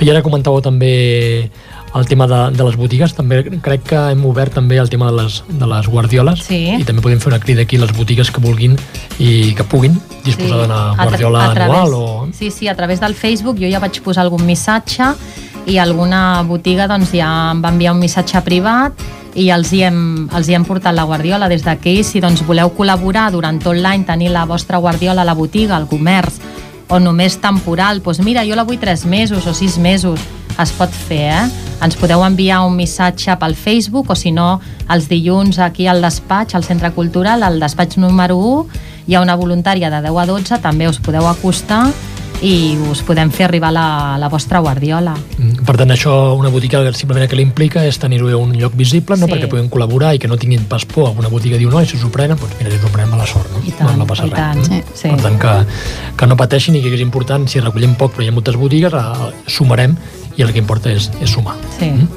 I 0.01 0.09
ara 0.11 0.23
comentàveu 0.23 0.63
també 0.65 1.51
el 1.95 2.07
tema 2.07 2.27
de, 2.31 2.39
de 2.57 2.65
les 2.65 2.77
botigues, 2.79 3.15
també 3.15 3.41
crec 3.63 3.83
que 3.91 3.97
hem 4.13 4.25
obert 4.29 4.55
també 4.55 4.77
el 4.79 4.89
tema 4.89 5.09
de 5.11 5.17
les, 5.23 5.41
de 5.49 5.67
les 5.67 5.89
guardioles 5.91 6.45
Sí. 6.47 6.61
i 6.79 6.85
també 6.87 7.03
podem 7.03 7.19
fer 7.19 7.33
una 7.33 7.41
crida 7.43 7.63
aquí 7.63 7.77
a 7.77 7.81
les 7.83 7.93
botigues 7.97 8.31
que 8.31 8.41
vulguin 8.41 8.77
i 9.19 9.55
que 9.59 9.65
puguin 9.65 9.97
disposar 10.25 10.61
d'una 10.63 10.81
A 10.93 10.95
tra- 10.95 11.05
guardiola 11.09 11.45
a 11.51 11.55
través- 11.55 11.77
anual 11.81 11.95
o... 11.95 12.29
Sí, 12.33 12.51
sí, 12.51 12.69
a 12.69 12.77
través 12.77 13.01
del 13.01 13.15
Facebook 13.15 13.59
jo 13.59 13.67
ja 13.71 13.81
vaig 13.83 13.99
posar 14.03 14.23
algun 14.23 14.45
missatge 14.47 15.03
i 15.67 15.79
alguna 15.79 16.43
botiga 16.47 16.87
doncs, 16.89 17.11
ja 17.13 17.51
em 17.53 17.61
va 17.63 17.69
enviar 17.75 17.93
un 17.95 18.01
missatge 18.01 18.41
privat 18.47 18.93
i 19.35 19.49
els 19.55 19.73
hi 19.73 19.83
hem, 19.87 20.29
els 20.35 20.49
hi 20.49 20.55
hem 20.55 20.65
portat 20.67 20.95
la 20.95 21.05
guardiola 21.07 21.49
des 21.49 21.63
d'aquí. 21.63 22.01
Si 22.03 22.19
doncs, 22.23 22.41
voleu 22.47 22.71
col·laborar 22.75 23.29
durant 23.31 23.59
tot 23.63 23.77
l'any, 23.77 24.03
tenir 24.07 24.31
la 24.35 24.45
vostra 24.47 24.79
guardiola 24.79 25.23
a 25.23 25.25
la 25.29 25.35
botiga, 25.39 25.77
al 25.77 25.87
comerç, 25.87 26.41
o 26.89 26.99
només 26.99 27.37
temporal, 27.39 28.01
doncs 28.03 28.19
mira, 28.27 28.43
jo 28.47 28.57
la 28.59 28.65
vull 28.67 28.79
tres 28.83 29.05
mesos 29.07 29.47
o 29.47 29.55
sis 29.55 29.77
mesos, 29.79 30.19
es 30.59 30.73
pot 30.75 30.91
fer, 30.91 31.29
eh? 31.31 31.45
Ens 31.81 31.97
podeu 31.97 32.21
enviar 32.27 32.61
un 32.67 32.77
missatge 32.77 33.33
pel 33.41 33.55
Facebook 33.57 34.11
o 34.13 34.17
si 34.19 34.33
no, 34.37 34.61
els 34.93 35.09
dilluns 35.09 35.59
aquí 35.65 35.87
al 35.89 36.03
despatx, 36.05 36.55
al 36.55 36.65
Centre 36.65 36.93
Cultural, 36.93 37.43
al 37.43 37.61
despatx 37.61 37.97
número 37.97 38.37
1, 38.37 38.87
hi 39.09 39.17
ha 39.17 39.23
una 39.25 39.37
voluntària 39.37 39.89
de 39.91 40.03
10 40.05 40.19
a 40.21 40.27
12, 40.29 40.61
també 40.61 40.89
us 40.89 41.01
podeu 41.01 41.27
acostar 41.29 41.87
i 42.41 42.73
us 42.89 43.03
podem 43.05 43.29
fer 43.33 43.45
arribar 43.45 43.69
la, 43.73 44.17
la 44.21 44.29
vostra 44.33 44.61
guardiola. 44.65 45.13
Mm, 45.37 45.65
Per 45.67 45.75
tant, 45.77 45.91
això, 45.93 46.13
una 46.39 46.49
botiga 46.49 46.81
simplement 46.97 47.27
el 47.27 47.29
que 47.29 47.37
li 47.37 47.45
implica 47.45 47.83
és 47.85 47.99
tenir-ho 48.01 48.31
a 48.33 48.39
un 48.41 48.55
lloc 48.57 48.77
visible, 48.77 49.19
no? 49.21 49.29
Sí. 49.29 49.33
perquè 49.35 49.49
puguin 49.51 49.69
col·laborar 49.73 50.15
i 50.17 50.21
que 50.23 50.29
no 50.29 50.39
tinguin 50.41 50.65
pas 50.69 50.87
por. 50.89 51.11
Alguna 51.11 51.29
botiga 51.29 51.59
diu, 51.61 51.69
no, 51.73 51.83
i 51.85 51.89
si 51.89 51.99
us 51.99 52.05
ho 52.07 52.13
prenen, 52.13 52.41
doncs 52.41 52.57
mira, 52.59 52.73
si 52.73 52.81
us 52.81 52.87
ho 52.89 52.93
prenen, 52.95 53.13
mala 53.13 53.27
sort, 53.29 53.51
no? 53.53 53.61
I 53.61 53.75
tant, 53.77 53.93
no, 53.93 54.05
no 54.05 54.09
passa 54.09 54.25
i 54.25 54.33
res. 54.33 54.39
tant. 54.41 54.63
Mm? 54.65 54.97
Sí. 54.97 55.13
Per 55.13 55.21
tant, 55.27 55.37
que, 55.43 55.55
que 56.17 56.31
no 56.33 56.39
pateixin 56.41 56.81
i 56.81 56.85
que 56.85 56.95
és 56.97 57.05
important, 57.05 57.45
si 57.49 57.61
recollem 57.61 57.97
poc 58.01 58.17
però 58.17 58.25
hi 58.25 58.33
ha 58.33 58.37
moltes 58.37 58.57
botigues, 58.57 58.97
a, 58.97 59.31
sumarem 59.47 59.99
i 60.37 60.43
el 60.43 60.53
que 60.53 60.59
importa 60.63 60.91
és, 60.93 61.11
és 61.21 61.31
sumar. 61.31 61.57
Sí. 61.79 61.91
Mm? 61.91 62.09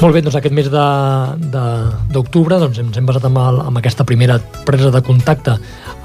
Molt 0.00 0.12
bé, 0.16 0.20
doncs 0.26 0.34
aquest 0.36 0.52
mes 0.52 0.66
de- 0.68 1.48
de- 1.54 1.90
d'octubre 2.12 2.58
doncs 2.58 2.78
ens 2.82 2.96
hem 2.98 3.06
basat 3.06 3.24
amb, 3.28 3.38
el, 3.38 3.60
amb 3.62 3.78
aquesta 3.78 4.04
primera 4.04 4.40
presa 4.66 4.90
de 4.90 5.00
contacte 5.06 5.54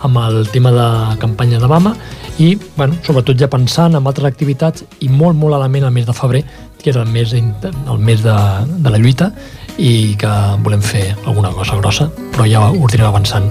amb 0.05 0.17
el 0.17 0.47
tema 0.53 0.71
de 0.71 1.17
campanya 1.19 1.59
de 1.59 1.67
mama 1.67 1.95
i, 2.37 2.53
bueno, 2.77 2.93
sobretot 3.03 3.35
ja 3.37 3.49
pensant 3.49 3.95
en 3.97 4.05
altres 4.07 4.29
activitats 4.29 4.85
i 5.01 5.09
molt, 5.09 5.35
molt 5.35 5.55
a 5.55 5.59
la 5.59 5.67
ment 5.67 5.83
el 5.83 5.91
mes 5.91 6.05
de 6.05 6.13
febrer, 6.13 6.43
que 6.81 6.91
és 6.91 6.95
el 6.95 7.07
mes, 7.07 7.33
el 7.33 7.97
mes 7.99 8.21
de, 8.23 8.37
de 8.77 8.89
la 8.93 8.97
lluita 9.01 9.33
i 9.79 10.15
que 10.15 10.31
volem 10.63 10.81
fer 10.85 11.15
alguna 11.25 11.49
cosa 11.51 11.75
grossa, 11.81 12.09
però 12.31 12.45
ja 12.47 12.69
ho 12.69 12.85
anirem 12.85 13.07
avançant 13.09 13.49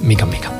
mica 0.00 0.24
en 0.24 0.30
mica. 0.30 0.59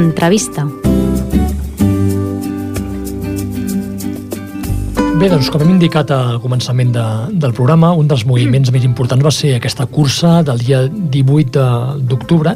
L'entrevista. 0.00 0.64
Bé, 5.20 5.28
doncs, 5.28 5.50
com 5.52 5.60
hem 5.60 5.74
indicat 5.74 6.08
al 6.16 6.38
començament 6.40 6.94
de, 6.94 7.02
del 7.42 7.52
programa, 7.52 7.90
un 7.92 8.06
dels 8.08 8.22
moviments 8.24 8.70
més 8.72 8.86
importants 8.88 9.20
va 9.26 9.32
ser 9.36 9.50
aquesta 9.58 9.84
cursa 9.84 10.38
del 10.48 10.62
dia 10.64 10.78
18 10.88 11.64
d'octubre, 12.08 12.54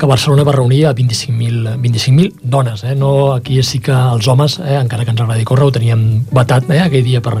que 0.00 0.08
Barcelona 0.08 0.46
va 0.48 0.54
reunir 0.56 0.86
a 0.88 0.94
25.000 0.96 1.55
25 1.86 2.40
dones. 2.42 2.84
Eh? 2.84 2.94
No, 2.94 3.32
aquí 3.34 3.62
sí 3.62 3.80
que 3.80 3.94
els 3.94 4.26
homes, 4.28 4.58
eh, 4.58 4.76
encara 4.80 5.04
que 5.04 5.12
ens 5.14 5.20
agradi 5.22 5.46
córrer, 5.46 5.68
ho 5.68 5.74
teníem 5.74 6.02
vetat 6.32 6.68
eh, 6.70 6.80
aquell 6.82 7.04
dia 7.06 7.22
per, 7.22 7.38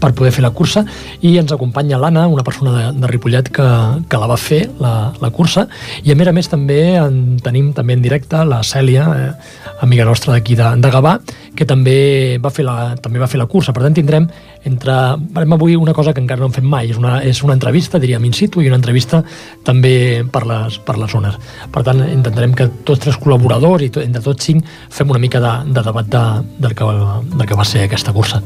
per 0.00 0.12
poder 0.14 0.32
fer 0.34 0.44
la 0.44 0.52
cursa, 0.54 0.84
i 1.20 1.36
ens 1.40 1.52
acompanya 1.54 1.98
l'Anna, 2.00 2.26
una 2.30 2.44
persona 2.46 2.74
de, 2.76 2.84
de 3.00 3.10
Ripollet 3.10 3.50
que, 3.54 3.68
que 4.08 4.20
la 4.20 4.30
va 4.30 4.38
fer, 4.40 4.64
la, 4.82 5.12
la 5.20 5.32
cursa, 5.34 5.66
i 6.04 6.14
a 6.14 6.18
més 6.18 6.30
a 6.30 6.36
més 6.36 6.50
també 6.50 6.80
en 7.00 7.38
tenim 7.44 7.72
també 7.76 7.98
en 7.98 8.04
directe 8.04 8.44
la 8.46 8.62
Cèlia, 8.66 9.08
eh, 9.16 9.66
amiga 9.82 10.06
nostra 10.08 10.36
d'aquí 10.36 10.58
de, 10.58 10.70
de 10.78 10.92
Gavà, 10.94 11.18
que 11.58 11.66
també 11.66 12.38
va 12.38 12.52
fer 12.54 12.62
la, 12.66 12.94
també 13.02 13.18
va 13.18 13.26
fer 13.30 13.40
la 13.40 13.48
cursa. 13.50 13.74
Per 13.74 13.82
tant, 13.82 13.96
tindrem 13.96 14.28
entre... 14.68 14.94
Farem 15.34 15.56
avui 15.56 15.74
una 15.78 15.94
cosa 15.96 16.14
que 16.14 16.22
encara 16.22 16.40
no 16.42 16.48
hem 16.48 16.54
fet 16.54 16.66
mai, 16.66 16.92
és 16.92 17.00
una, 17.00 17.18
és 17.26 17.42
una 17.42 17.56
entrevista, 17.58 17.98
diríem, 17.98 18.28
in 18.28 18.36
situ, 18.36 18.62
i 18.62 18.70
una 18.70 18.78
entrevista 18.78 19.24
també 19.66 20.22
per 20.30 20.44
les, 20.46 20.78
per 20.86 20.98
les 21.00 21.10
zones. 21.10 21.38
Per 21.74 21.82
tant, 21.86 22.04
intentarem 22.06 22.54
que 22.54 22.70
tots 22.86 23.02
tres 23.02 23.18
col·laboradors 23.18 23.88
i 23.88 23.90
to, 23.94 24.04
entre 24.04 24.22
tots 24.22 24.50
cinc 24.50 24.70
fem 24.94 25.10
una 25.10 25.22
mica 25.22 25.42
de, 25.42 25.54
de 25.74 25.86
debat 25.90 26.14
de, 26.14 26.24
del, 26.62 26.78
que, 26.78 26.94
del 27.34 27.46
que 27.50 27.58
va 27.58 27.66
ser 27.66 27.88
aquesta 27.88 28.14
cursa. 28.14 28.42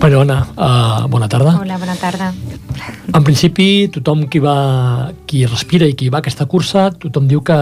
Però, 0.00 0.22
Anna, 0.22 0.46
uh, 0.56 1.06
bona 1.08 1.28
tarda. 1.28 1.58
Hola, 1.60 1.76
bona 1.78 1.94
tarda. 2.00 2.32
En 3.12 3.22
principi, 3.22 3.88
tothom 3.92 4.24
qui, 4.32 4.40
va, 4.40 5.12
qui 5.28 5.44
respira 5.46 5.86
i 5.86 5.92
qui 5.94 6.08
va 6.10 6.18
a 6.18 6.22
aquesta 6.24 6.46
cursa, 6.50 6.88
tothom 6.96 7.28
diu 7.28 7.42
que, 7.44 7.56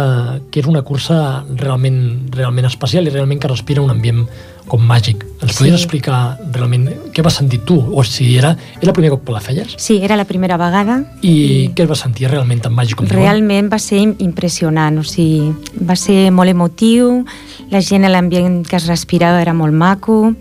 que 0.53 0.63
és 0.63 0.69
una 0.71 0.81
cursa 0.87 1.43
realment, 1.59 2.31
realment 2.33 2.69
especial 2.71 3.09
i 3.09 3.13
realment 3.13 3.41
que 3.43 3.51
respira 3.51 3.83
un 3.83 3.91
ambient 3.93 4.23
com 4.71 4.81
màgic. 4.87 5.25
Ens 5.43 5.51
Sí. 5.53 5.59
podries 5.59 5.81
explicar 5.81 6.39
realment 6.55 6.87
què 7.13 7.25
vas 7.27 7.35
sentir 7.43 7.61
tu? 7.67 7.77
O 7.77 8.05
sigui, 8.07 8.37
era, 8.39 8.55
era 8.79 8.93
el 8.93 8.95
primer 8.95 9.11
cop 9.11 9.25
que 9.27 9.33
la 9.35 9.41
feies? 9.43 9.75
Sí, 9.77 9.99
era 10.01 10.17
la 10.17 10.25
primera 10.25 10.57
vegada. 10.57 11.01
I 11.27 11.73
què 11.75 11.89
vas 11.91 11.99
sentir 12.07 12.31
realment 12.31 12.63
tan 12.63 12.73
màgic 12.73 12.97
com 13.03 13.09
diuen? 13.11 13.19
Realment 13.25 13.69
va 13.73 13.81
ser 13.83 13.99
im- 13.99 14.15
impressionant, 14.23 15.03
o 15.03 15.05
sigui, 15.05 15.51
va 15.83 15.97
ser 15.99 16.31
molt 16.31 16.49
emotiu, 16.55 17.25
la 17.71 17.83
gent 17.83 18.07
l'ambient 18.09 18.63
que 18.67 18.77
es 18.79 18.87
respirava 18.87 19.43
era 19.43 19.53
molt 19.53 19.75
maco, 19.75 20.33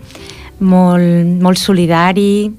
molt, 0.60 1.40
molt 1.42 1.58
solidari, 1.58 2.50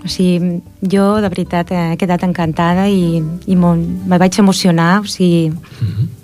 o 0.00 0.08
sigui, 0.08 0.60
jo 0.80 1.20
de 1.20 1.28
veritat 1.28 1.72
he 1.76 1.96
quedat 2.00 2.24
encantada 2.24 2.86
i, 2.88 3.20
i 3.20 3.56
molt, 3.56 3.84
me 4.08 4.18
vaig 4.20 4.38
emocionar, 4.40 5.00
o 5.04 5.08
sigui, 5.10 5.50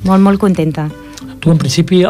molt, 0.07 0.23
molt 0.25 0.41
contenta. 0.41 0.89
Tu, 1.41 1.51
en 1.51 1.59
principi, 1.59 2.03
eh, 2.03 2.09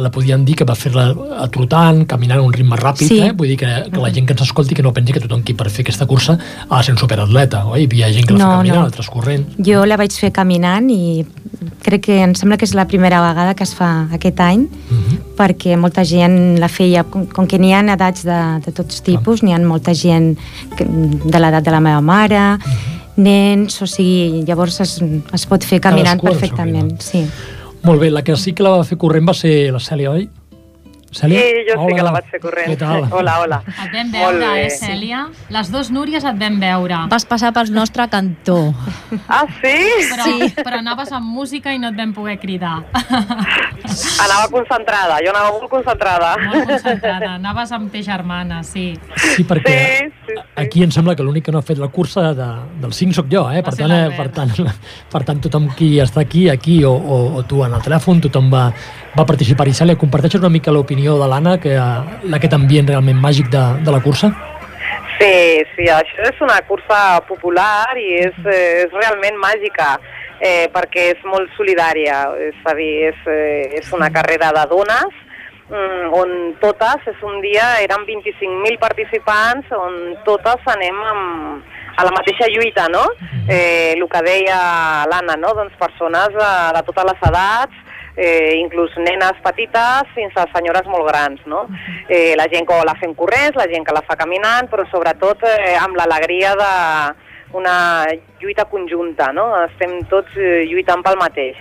la 0.00 0.10
podien 0.10 0.44
dir 0.44 0.54
que 0.56 0.64
va 0.64 0.74
fer-la 0.74 1.10
eh, 1.10 1.48
trotant, 1.52 2.04
caminant 2.08 2.38
a 2.38 2.42
un 2.42 2.52
ritme 2.52 2.76
ràpid, 2.76 3.06
Sí. 3.08 3.18
eh? 3.20 3.32
vull 3.36 3.48
dir 3.48 3.56
que, 3.58 3.66
que 3.92 4.00
la 4.00 4.10
gent 4.12 4.26
que 4.26 4.32
ens 4.32 4.42
escolti 4.42 4.74
que 4.74 4.82
no 4.82 4.92
pensi 4.94 5.12
que 5.12 5.20
tothom 5.20 5.42
qui 5.42 5.54
per 5.54 5.68
fer 5.70 5.84
aquesta 5.84 6.06
cursa 6.06 6.38
ha 6.68 6.78
de 6.78 6.82
ser 6.84 6.92
un 6.94 6.98
superatleta, 6.98 7.64
oi? 7.66 7.82
Hi 7.82 7.86
havia 7.86 8.12
gent 8.12 8.26
que 8.26 8.34
la 8.34 8.38
No, 8.38 8.50
fa 8.50 8.56
caminant, 8.58 8.78
no. 8.80 8.84
altres 8.86 9.10
corrent. 9.10 9.46
Jo 9.58 9.84
la 9.86 9.96
vaig 9.96 10.12
fer 10.12 10.32
caminant 10.32 10.88
i 10.90 11.24
crec 11.82 12.02
que 12.06 12.20
em 12.22 12.34
sembla 12.34 12.56
que 12.56 12.64
és 12.64 12.74
la 12.74 12.86
primera 12.86 13.20
vegada 13.20 13.54
que 13.54 13.62
es 13.64 13.74
fa 13.74 14.08
aquest 14.12 14.40
any, 14.40 14.66
Mhm. 14.90 15.18
perquè 15.36 15.76
molta 15.76 16.04
gent 16.04 16.58
la 16.58 16.68
feia, 16.68 17.04
com, 17.04 17.26
com 17.26 17.46
que 17.46 17.58
n'hi 17.58 17.72
ha 17.74 17.80
edats 17.94 18.24
de, 18.24 18.60
de 18.64 18.72
tots 18.72 19.02
tipus, 19.02 19.42
n'hi 19.42 19.52
ha 19.52 19.58
molta 19.58 19.94
gent 19.94 20.36
que, 20.76 20.84
de 20.86 21.38
l'edat 21.38 21.64
de 21.64 21.70
la 21.70 21.80
meva 21.80 22.00
mare, 22.00 22.58
nens, 23.16 23.80
o 23.82 23.86
sigui, 23.86 24.44
llavors 24.46 24.80
es, 24.80 24.98
es 25.32 25.46
pot 25.48 25.64
fer 25.64 25.80
caminant 25.80 26.20
Cadascú 26.20 26.26
perfectament. 26.38 27.00
Sí. 27.00 27.24
Molt 27.86 28.00
bé, 28.00 28.08
la 28.10 28.24
que 28.26 28.34
sí 28.34 28.50
que 28.52 28.64
la 28.66 28.72
va 28.72 28.84
fer 28.86 28.96
corrent 28.98 29.28
va 29.28 29.32
ser 29.38 29.50
la 29.70 29.78
Cèlia, 29.78 30.10
oi? 30.10 30.24
Cèlia? 31.16 31.40
Sí, 31.40 31.64
jo 31.68 31.74
sí 31.74 31.84
Hola. 31.86 31.96
que 31.96 32.02
la 32.06 32.12
vaig 32.16 32.30
fer 32.34 32.40
corrent. 32.42 32.68
Què 32.70 32.76
tal? 32.80 33.06
Hola, 33.10 33.38
hola. 33.42 33.58
Et 33.86 33.92
vam 33.94 34.10
veure, 34.12 34.50
eh, 34.60 34.68
Cèlia? 34.70 35.24
Les 35.54 35.70
dues 35.72 35.90
Núries 35.94 36.24
et 36.28 36.38
vam 36.40 36.58
veure. 36.60 36.98
Vas 37.12 37.24
passar 37.28 37.52
pel 37.56 37.72
nostre 37.72 38.06
cantó. 38.12 38.58
Ah, 39.28 39.44
sí? 39.60 39.76
Però, 40.12 40.24
sí. 40.28 40.50
però 40.60 40.80
anaves 40.82 41.12
amb 41.16 41.26
música 41.32 41.72
i 41.72 41.78
no 41.80 41.88
et 41.92 41.96
vam 41.98 42.12
poder 42.16 42.38
cridar. 42.42 42.82
Anava 44.24 44.48
concentrada, 44.50 45.18
jo 45.24 45.30
anava 45.32 45.52
molt 45.54 45.70
concentrada. 45.70 46.32
Molt 46.42 46.66
concentrada. 46.68 47.30
Anaves 47.36 47.72
amb 47.76 47.90
tes 47.92 48.04
germanes, 48.06 48.66
sí. 48.72 48.86
Sí, 49.36 49.44
perquè 49.46 49.74
Sí, 49.76 50.08
sí, 50.26 50.34
sí. 50.34 50.42
aquí 50.56 50.82
em 50.82 50.90
sembla 50.94 51.14
que 51.16 51.22
l'únic 51.22 51.44
que 51.46 51.52
no 51.54 51.60
ha 51.60 51.66
fet 51.66 51.78
la 51.78 51.88
cursa 51.92 52.32
de, 52.34 52.48
del 52.82 52.92
5 52.96 53.14
sóc 53.14 53.28
jo, 53.30 53.44
eh? 53.52 53.62
Per 53.62 53.74
tant, 53.78 53.92
eh, 53.92 54.10
per, 54.16 54.28
tant, 54.34 54.52
per 55.12 55.22
tant, 55.28 55.40
tothom 55.44 55.68
qui 55.78 55.94
està 56.02 56.20
aquí, 56.24 56.48
aquí 56.50 56.80
o, 56.84 56.92
o, 56.92 57.18
o 57.38 57.44
tu 57.48 57.62
en 57.64 57.76
el 57.76 57.84
telèfon, 57.84 58.20
tothom 58.26 58.50
va, 58.52 58.66
va 59.16 59.26
participar. 59.28 59.68
I 59.70 59.76
Cèlia, 59.76 59.98
comparteixes 60.00 60.42
una 60.42 60.50
mica 60.52 60.74
l'opinió 60.74 61.05
de 61.14 61.28
l'Anna, 61.30 61.54
que 61.62 61.76
eh, 61.78 62.34
aquest 62.38 62.56
ambient 62.58 62.90
realment 62.90 63.22
màgic 63.22 63.52
de, 63.54 63.62
de 63.86 63.94
la 63.94 64.02
cursa? 64.02 64.32
Sí, 65.16 65.36
sí, 65.76 65.86
això 65.88 66.26
és 66.28 66.40
una 66.44 66.58
cursa 66.68 67.20
popular 67.28 67.94
i 67.96 68.08
és, 68.26 68.34
eh, 68.44 68.82
és 68.82 68.96
realment 68.98 69.38
màgica 69.40 69.94
eh, 70.40 70.66
perquè 70.74 71.12
és 71.14 71.22
molt 71.24 71.48
solidària, 71.56 72.24
és 72.50 72.58
a 72.66 72.74
dir, 72.76 72.90
és, 73.12 73.22
eh, 73.30 73.78
és 73.80 73.92
una 73.96 74.10
carrera 74.12 74.50
de 74.58 74.66
dones 74.74 75.22
mm, 75.70 76.12
on 76.18 76.34
totes, 76.60 77.08
és 77.14 77.24
un 77.24 77.40
dia, 77.44 77.76
eren 77.86 78.04
25.000 78.08 78.76
participants 78.82 79.72
on 79.78 80.16
totes 80.28 80.68
anem 80.74 81.00
amb, 81.14 81.72
a 81.96 82.04
la 82.04 82.12
mateixa 82.12 82.48
lluita, 82.52 82.88
no? 82.92 83.06
Eh, 83.48 83.94
el 83.96 84.04
que 84.12 84.22
deia 84.26 84.58
l'Anna, 85.08 85.36
no? 85.40 85.54
Doncs 85.56 85.76
persones 85.80 86.34
de, 86.34 86.52
de 86.76 86.82
totes 86.90 87.08
les 87.08 87.28
edats, 87.30 87.84
eh, 88.16 88.56
inclús 88.58 88.96
nenes 88.96 89.38
petites 89.44 90.10
fins 90.16 90.34
a 90.40 90.46
senyores 90.54 90.88
molt 90.88 91.06
grans, 91.10 91.44
no? 91.46 91.66
Eh, 92.08 92.34
la 92.36 92.48
gent 92.52 92.66
que 92.66 92.80
la 92.88 92.96
fem 92.98 93.14
corrents, 93.14 93.56
la 93.56 93.68
gent 93.70 93.84
que 93.86 93.94
la 93.94 94.04
fa 94.08 94.16
caminant, 94.16 94.70
però 94.72 94.88
sobretot 94.90 95.44
eh, 95.46 95.76
amb 95.76 95.96
l'alegria 96.00 96.56
de 96.56 96.72
una 97.56 98.06
lluita 98.40 98.66
conjunta, 98.66 99.30
no? 99.32 99.50
Estem 99.68 100.00
tots 100.10 100.34
eh, 100.36 100.64
lluitant 100.66 101.04
pel 101.04 101.20
mateix. 101.20 101.60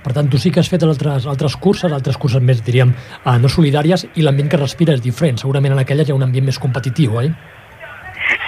Per 0.00 0.14
tant, 0.16 0.30
tu 0.32 0.38
sí 0.40 0.48
que 0.48 0.62
has 0.62 0.70
fet 0.72 0.82
altres, 0.86 1.26
altres 1.28 1.56
curses, 1.60 1.92
altres 1.92 2.16
curses 2.16 2.40
més, 2.40 2.64
diríem, 2.64 2.94
eh, 3.20 3.38
no 3.38 3.52
solidàries, 3.52 4.06
i 4.16 4.24
l'ambient 4.24 4.48
que 4.48 4.60
respira 4.60 4.96
és 4.96 5.04
diferent. 5.04 5.38
Segurament 5.40 5.76
en 5.76 5.82
aquelles 5.84 6.08
hi 6.08 6.14
ha 6.14 6.18
un 6.18 6.24
ambient 6.24 6.48
més 6.48 6.58
competitiu, 6.58 7.18
oi? 7.20 7.32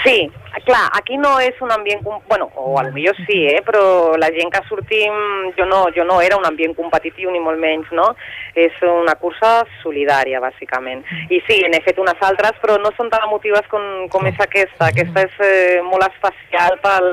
Sí, 0.05 0.31
clar, 0.67 0.91
aquí 0.99 1.17
no 1.19 1.39
és 1.41 1.59
un 1.63 1.73
ambient... 1.73 2.03
Bueno, 2.29 2.51
o 2.57 2.79
a 2.79 2.85
lo 2.85 2.93
millor 2.93 3.17
sí, 3.27 3.39
eh? 3.49 3.63
però 3.67 4.17
la 4.17 4.31
gent 4.35 4.53
que 4.53 4.63
sortim... 4.69 5.15
Jo 5.57 5.67
no, 5.67 5.85
jo 5.97 6.05
no 6.05 6.21
era 6.23 6.37
un 6.37 6.47
ambient 6.47 6.75
competitiu, 6.77 7.31
ni 7.31 7.41
molt 7.43 7.61
menys, 7.61 7.91
no? 7.93 8.13
És 8.55 8.77
una 8.87 9.15
cursa 9.21 9.53
solidària, 9.83 10.41
bàsicament. 10.43 11.05
I 11.31 11.41
sí, 11.49 11.61
n'he 11.69 11.83
fet 11.85 12.01
unes 12.03 12.21
altres, 12.23 12.59
però 12.63 12.79
no 12.83 12.93
són 12.97 13.11
tan 13.13 13.27
emotives 13.27 13.69
com, 13.73 14.09
com 14.13 14.27
és 14.31 14.41
aquesta. 14.41 14.91
Aquesta 14.91 15.27
és 15.29 15.39
eh, 15.47 15.81
molt 15.87 16.07
especial 16.09 16.79
pel, 16.83 17.09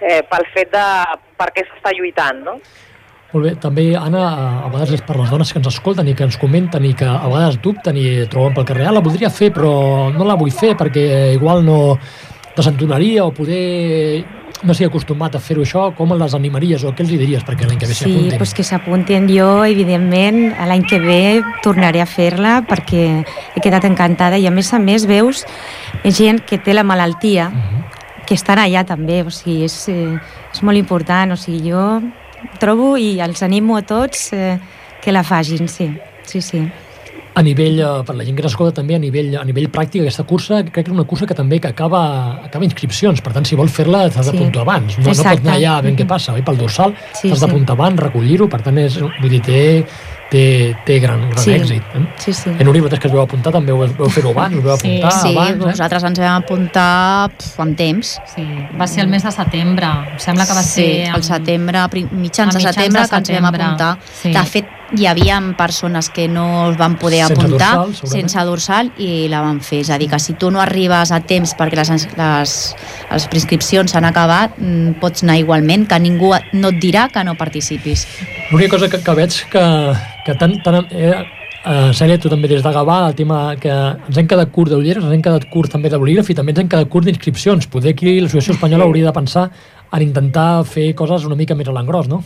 eh, 0.00 0.22
pel 0.30 0.50
fet 0.56 0.72
de 0.74 0.88
per 1.38 1.50
què 1.54 1.66
s'està 1.68 1.94
lluitant, 1.96 2.44
no? 2.46 2.58
Molt 3.34 3.48
bé, 3.48 3.52
també, 3.58 3.88
Anna, 3.98 4.28
a 4.62 4.68
vegades 4.70 5.00
és 5.00 5.02
per 5.02 5.16
les 5.18 5.32
dones 5.32 5.50
que 5.50 5.58
ens 5.58 5.66
escolten 5.66 6.06
i 6.06 6.14
que 6.14 6.22
ens 6.22 6.36
comenten 6.38 6.84
i 6.86 6.92
que 6.94 7.08
a 7.10 7.26
vegades 7.26 7.58
dubten 7.64 7.98
i 7.98 8.06
troben 8.30 8.54
pel 8.54 8.68
carrer, 8.68 8.86
ah, 8.86 8.94
la 8.94 9.02
voldria 9.02 9.30
fer 9.34 9.50
però 9.56 9.72
no 10.14 10.28
la 10.28 10.36
vull 10.38 10.54
fer 10.54 10.76
perquè 10.78 11.34
igual 11.34 11.64
no 11.66 11.98
desentonaria 12.54 13.24
o 13.26 13.32
poder 13.34 14.22
no 14.62 14.72
estic 14.72 14.86
acostumat 14.86 15.34
a 15.34 15.40
fer-ho 15.42 15.64
això, 15.66 15.88
com 15.98 16.14
les 16.14 16.34
animaries 16.38 16.84
o 16.86 16.94
què 16.94 17.02
els 17.02 17.10
hi 17.10 17.18
diries 17.20 17.42
perquè 17.44 17.66
l'any 17.66 17.80
que 17.80 17.90
ve 17.90 17.96
s'hi 17.98 18.06
Sí, 18.06 18.30
doncs 18.30 18.54
que 18.54 18.64
s'apuntin. 18.64 19.26
Jo, 19.28 19.64
evidentment, 19.66 20.54
l'any 20.70 20.86
que 20.88 21.00
ve 21.02 21.20
tornaré 21.66 22.00
a 22.04 22.08
fer-la 22.08 22.60
perquè 22.68 23.04
he 23.26 23.64
quedat 23.64 23.84
encantada. 23.90 24.38
I 24.38 24.46
a 24.46 24.54
més 24.54 24.70
a 24.72 24.78
més 24.78 25.08
veus 25.10 25.42
gent 26.06 26.40
que 26.46 26.62
té 26.62 26.72
la 26.72 26.86
malaltia 26.86 27.50
que 28.24 28.38
estan 28.38 28.62
allà 28.62 28.86
també, 28.88 29.20
o 29.26 29.34
sigui, 29.34 29.64
és, 29.66 29.76
eh, 29.92 30.14
és 30.54 30.62
molt 30.62 30.78
important, 30.78 31.34
o 31.34 31.36
sigui, 31.36 31.74
jo 31.74 31.82
trobo 32.60 32.96
i 32.96 33.18
els 33.20 33.42
animo 33.42 33.76
a 33.76 33.82
tots 33.82 34.32
eh, 34.32 34.58
que 35.02 35.12
la 35.12 35.22
facin, 35.24 35.68
sí, 35.68 35.90
sí, 36.24 36.40
sí. 36.40 36.62
A 37.34 37.42
nivell, 37.42 37.80
eh, 37.82 38.02
per 38.06 38.14
la 38.14 38.22
gent 38.24 38.36
que 38.38 38.44
s'escolta 38.46 38.76
també, 38.80 38.94
a 38.94 38.98
nivell, 39.02 39.32
a 39.40 39.44
nivell 39.44 39.66
pràctic, 39.74 40.04
aquesta 40.04 40.22
cursa, 40.22 40.60
crec 40.62 40.84
que 40.84 40.92
és 40.92 40.94
una 40.94 41.02
cursa 41.04 41.26
que 41.26 41.34
també 41.34 41.58
que 41.60 41.66
acaba, 41.72 42.02
acaba 42.46 42.64
inscripcions, 42.64 43.20
per 43.20 43.32
tant, 43.34 43.44
si 43.44 43.56
vols 43.58 43.72
fer-la 43.74 44.04
t'has 44.08 44.26
Sí. 44.28 44.32
d'apuntar 44.36 44.62
abans, 44.62 44.98
no, 44.98 45.02
no 45.02 45.08
pots 45.10 45.18
Exacte. 45.18 45.42
anar 45.48 45.56
allà 45.58 45.72
a 45.78 45.82
veure 45.82 45.96
què 45.96 46.06
passa, 46.06 46.32
oi? 46.32 46.42
pel 46.42 46.56
dorsal, 46.56 46.94
Sí, 47.12 47.28
t'has 47.28 47.40
sí. 47.40 47.44
d'apuntar 47.46 47.74
abans, 47.74 47.98
recollir-ho, 47.98 48.48
per 48.48 48.62
tant, 48.62 48.78
és, 48.78 49.00
vull 49.00 49.28
dir, 49.30 49.42
té, 49.42 49.84
té, 50.34 50.74
té 50.86 50.98
gran, 51.02 51.22
gran 51.30 51.44
Sí. 51.44 51.52
èxit. 51.54 51.82
Eh? 51.94 52.04
Sí, 52.18 52.32
sí. 52.34 52.50
En 52.58 52.68
Uri, 52.68 52.80
vosaltres 52.82 53.00
que 53.04 53.08
us 53.08 53.14
vau 53.14 53.22
apuntar, 53.24 53.52
també 53.54 53.72
vau, 53.72 53.86
vau 53.98 54.10
fer-ho 54.10 54.30
abans, 54.34 54.56
us 54.58 54.64
vau 54.66 54.76
Sí, 54.80 54.96
apuntar 54.98 55.12
sí, 55.22 55.32
abans, 55.36 55.50
eh? 55.54 55.66
nosaltres 55.70 56.04
ens 56.10 56.18
vam 56.18 56.42
apuntar 56.42 57.30
pf, 57.38 57.60
amb 57.62 57.76
temps. 57.78 58.14
Sí, 58.34 58.46
va 58.80 58.86
ser 58.90 59.04
el 59.04 59.08
mes 59.14 59.22
de 59.22 59.30
setembre. 59.32 59.86
Em 60.14 60.18
sembla 60.18 60.46
que 60.46 60.52
va 60.58 60.62
sí, 60.62 60.82
ser... 60.82 61.10
al 61.14 61.22
setembre, 61.22 61.86
prim- 61.90 62.08
mitjans 62.12 62.54
a 62.54 62.58
de 62.58 62.64
mitjans 62.64 62.74
setembre, 62.76 63.02
de 63.02 63.08
que 63.08 63.16
ens 63.16 63.28
vam 63.28 63.36
setembre. 63.36 63.62
apuntar. 63.64 63.98
Sí. 64.22 64.32
De 64.34 64.44
fet, 64.50 64.66
hi 64.94 65.06
havia 65.10 65.40
persones 65.58 66.08
que 66.12 66.28
no 66.28 66.70
es 66.70 66.76
van 66.78 66.96
poder 67.00 67.24
Sense 67.26 67.40
apuntar 67.40 67.70
dorsal, 67.76 68.10
sense 68.10 68.38
dorsal 68.46 68.92
i 68.98 69.28
la 69.32 69.40
van 69.42 69.60
fer. 69.64 69.80
És 69.80 69.90
a 69.90 69.98
dir, 69.98 70.08
que 70.10 70.18
si 70.20 70.34
tu 70.34 70.50
no 70.50 70.60
arribes 70.60 71.10
a 71.10 71.20
temps 71.24 71.54
perquè 71.58 71.78
les, 71.80 71.90
les, 72.18 72.54
les 73.10 73.26
prescripcions 73.32 73.90
s'han 73.90 74.04
acabat, 74.04 74.58
mm, 74.58 74.98
pots 75.00 75.22
anar 75.24 75.38
igualment, 75.40 75.86
que 75.88 75.98
ningú 75.98 76.34
no 76.52 76.68
et 76.74 76.78
dirà 76.82 77.08
que 77.10 77.24
no 77.24 77.34
participis. 77.34 78.06
L'única 78.50 78.76
cosa 78.76 78.88
que, 78.92 79.00
que 79.02 79.14
veig 79.14 79.40
que, 79.50 79.64
que 80.24 80.34
tant, 80.40 80.54
tant 80.64 80.80
eh, 80.90 81.12
eh, 81.12 81.90
Cèlia, 81.96 82.18
tu 82.20 82.30
també 82.32 82.48
des 82.48 82.62
de 82.64 82.72
Gavà, 82.72 82.98
el 83.10 83.16
tema 83.18 83.40
que 83.60 83.72
ens 83.72 84.18
hem 84.18 84.28
quedat 84.30 84.52
curt 84.54 84.72
d'ulleres, 84.72 85.04
ens 85.04 85.16
hem 85.16 85.24
quedat 85.24 85.46
curt 85.52 85.72
també 85.74 85.92
de 85.92 86.00
bolígraf 86.00 86.30
i 86.30 86.36
també 86.38 86.54
ens 86.54 86.64
hem 86.64 86.72
quedat 86.72 86.90
curt 86.92 87.08
d'inscripcions. 87.08 87.68
Poder 87.72 87.94
aquí 87.94 88.16
l'Associació 88.18 88.56
Espanyola 88.56 88.88
hauria 88.88 89.10
de 89.10 89.16
pensar 89.16 89.48
en 89.92 90.02
intentar 90.02 90.64
fer 90.68 90.92
coses 90.96 91.26
una 91.28 91.38
mica 91.38 91.56
més 91.58 91.68
a 91.68 91.76
l'engròs, 91.76 92.08
no? 92.10 92.22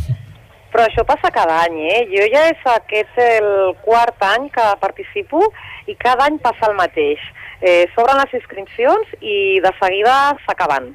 Però 0.72 0.84
això 0.84 1.02
passa 1.08 1.32
cada 1.34 1.62
any, 1.64 1.80
eh? 1.88 2.00
Jo 2.12 2.28
ja 2.30 2.44
és 2.52 2.64
aquest 2.74 3.18
el 3.24 3.74
quart 3.82 4.22
any 4.22 4.48
que 4.52 4.66
participo 4.80 5.42
i 5.88 5.96
cada 5.96 6.28
any 6.28 6.38
passa 6.44 6.68
el 6.68 6.76
mateix. 6.78 7.22
Eh, 7.60 7.88
S'obren 7.94 8.20
les 8.20 8.34
inscripcions 8.38 9.14
i 9.20 9.58
de 9.64 9.72
seguida 9.80 10.36
s'acaben. 10.44 10.92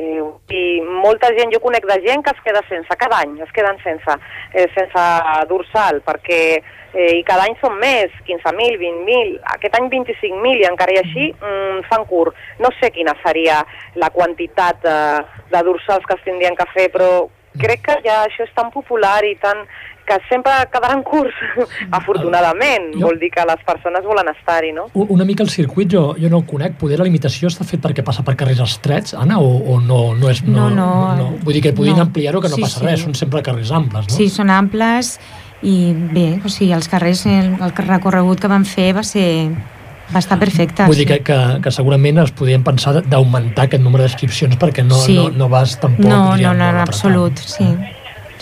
I 0.00 0.64
molta 0.86 1.30
gent, 1.36 1.52
jo 1.54 1.60
conec 1.62 1.86
de 1.88 2.00
gent 2.06 2.24
que 2.24 2.32
es 2.34 2.42
queda 2.44 2.62
sense, 2.68 2.96
cada 3.00 3.22
any 3.24 3.38
es 3.44 3.50
queden 3.56 3.78
sense, 3.84 4.16
eh, 4.52 4.66
sense 4.76 5.06
dorsal, 5.50 6.00
perquè 6.06 6.40
eh, 6.92 7.18
i 7.18 7.24
cada 7.26 7.46
any 7.46 7.56
són 7.60 7.76
més, 7.82 8.14
15.000, 8.28 8.78
20.000, 8.80 9.36
aquest 9.56 9.76
any 9.78 9.90
25.000 9.92 10.62
i 10.62 10.68
encara 10.70 10.96
i 10.96 11.00
així 11.02 11.28
mm, 11.32 11.84
fan 11.90 12.06
curt. 12.10 12.38
No 12.62 12.72
sé 12.80 12.92
quina 12.94 13.14
seria 13.24 13.60
la 14.00 14.10
quantitat 14.14 14.82
de, 14.86 14.96
de 15.52 15.62
dorsals 15.66 16.06
que 16.06 16.18
es 16.18 16.26
tindrien 16.26 16.58
que 16.58 16.68
fer, 16.74 16.88
però 16.94 17.28
crec 17.60 17.82
que 17.86 17.96
ja 18.06 18.22
això 18.24 18.46
és 18.46 18.52
tan 18.56 18.70
popular 18.74 19.20
i 19.26 19.34
tan 19.42 19.64
que 20.10 20.18
sempre 20.28 20.52
quedaran 20.72 21.04
curts, 21.06 21.38
afortunadament. 22.00 22.90
Jo- 22.96 23.06
Vol 23.06 23.18
dir 23.20 23.30
que 23.30 23.44
les 23.46 23.62
persones 23.66 24.04
volen 24.04 24.28
estar-hi, 24.34 24.72
no? 24.76 24.88
Una 24.94 25.24
mica 25.24 25.42
el 25.46 25.50
circuit 25.50 25.90
jo, 25.92 26.14
jo 26.18 26.28
no 26.32 26.42
el 26.42 26.46
conec, 26.50 26.74
poder 26.80 26.98
la 27.00 27.06
limitació 27.08 27.48
està 27.50 27.64
fet 27.68 27.80
perquè 27.84 28.02
passa 28.06 28.24
per 28.26 28.34
carrers 28.40 28.60
estrets, 28.66 29.14
Anna, 29.14 29.38
o, 29.40 29.50
o 29.74 29.78
no, 29.80 30.14
no 30.18 30.30
és... 30.30 30.42
No, 30.46 30.68
no. 30.74 31.30
Vull 31.44 31.54
dir 31.56 31.62
que 31.68 31.72
podien 31.76 31.96
No. 32.00 32.08
ampliar-ho, 32.08 32.40
que 32.42 32.48
no 32.50 32.56
Sí, 32.58 32.62
passa 32.66 32.80
sí. 32.80 32.86
res, 32.86 33.02
són 33.06 33.14
sempre 33.14 33.42
carrers 33.46 33.70
amples, 33.76 34.08
no? 34.08 34.14
Sí, 34.16 34.28
són 34.32 34.50
amples 34.50 35.18
i 35.62 35.92
bé, 35.92 36.40
o 36.44 36.48
sigui, 36.48 36.72
els 36.72 36.88
carrers, 36.88 37.26
el, 37.28 37.54
el 37.60 37.74
recorregut 37.76 38.40
que 38.40 38.48
van 38.48 38.64
fer 38.64 38.90
va 38.96 39.02
ser 39.04 39.50
va 40.10 40.18
estar 40.18 40.38
perfecte. 40.40 40.86
Vull 40.90 40.96
dir 40.98 41.04
sí. 41.06 41.12
que, 41.12 41.18
que, 41.22 41.38
que 41.62 41.70
segurament 41.70 42.18
es 42.24 42.32
podien 42.34 42.64
pensar 42.66 42.96
d'augmentar 43.04 43.68
aquest 43.68 43.82
número 43.84 44.02
d'inscripcions 44.02 44.56
perquè 44.58 44.82
no, 44.82 44.96
Sí. 45.04 45.14
no, 45.14 45.28
no 45.30 45.48
vas 45.52 45.76
tampoc... 45.78 46.02
No, 46.06 46.16
no, 46.16 46.32
diríem, 46.34 46.56
no, 46.58 46.64
molt 46.64 46.74
en 46.74 46.80
absolut, 46.82 47.38
sí. 47.38 47.68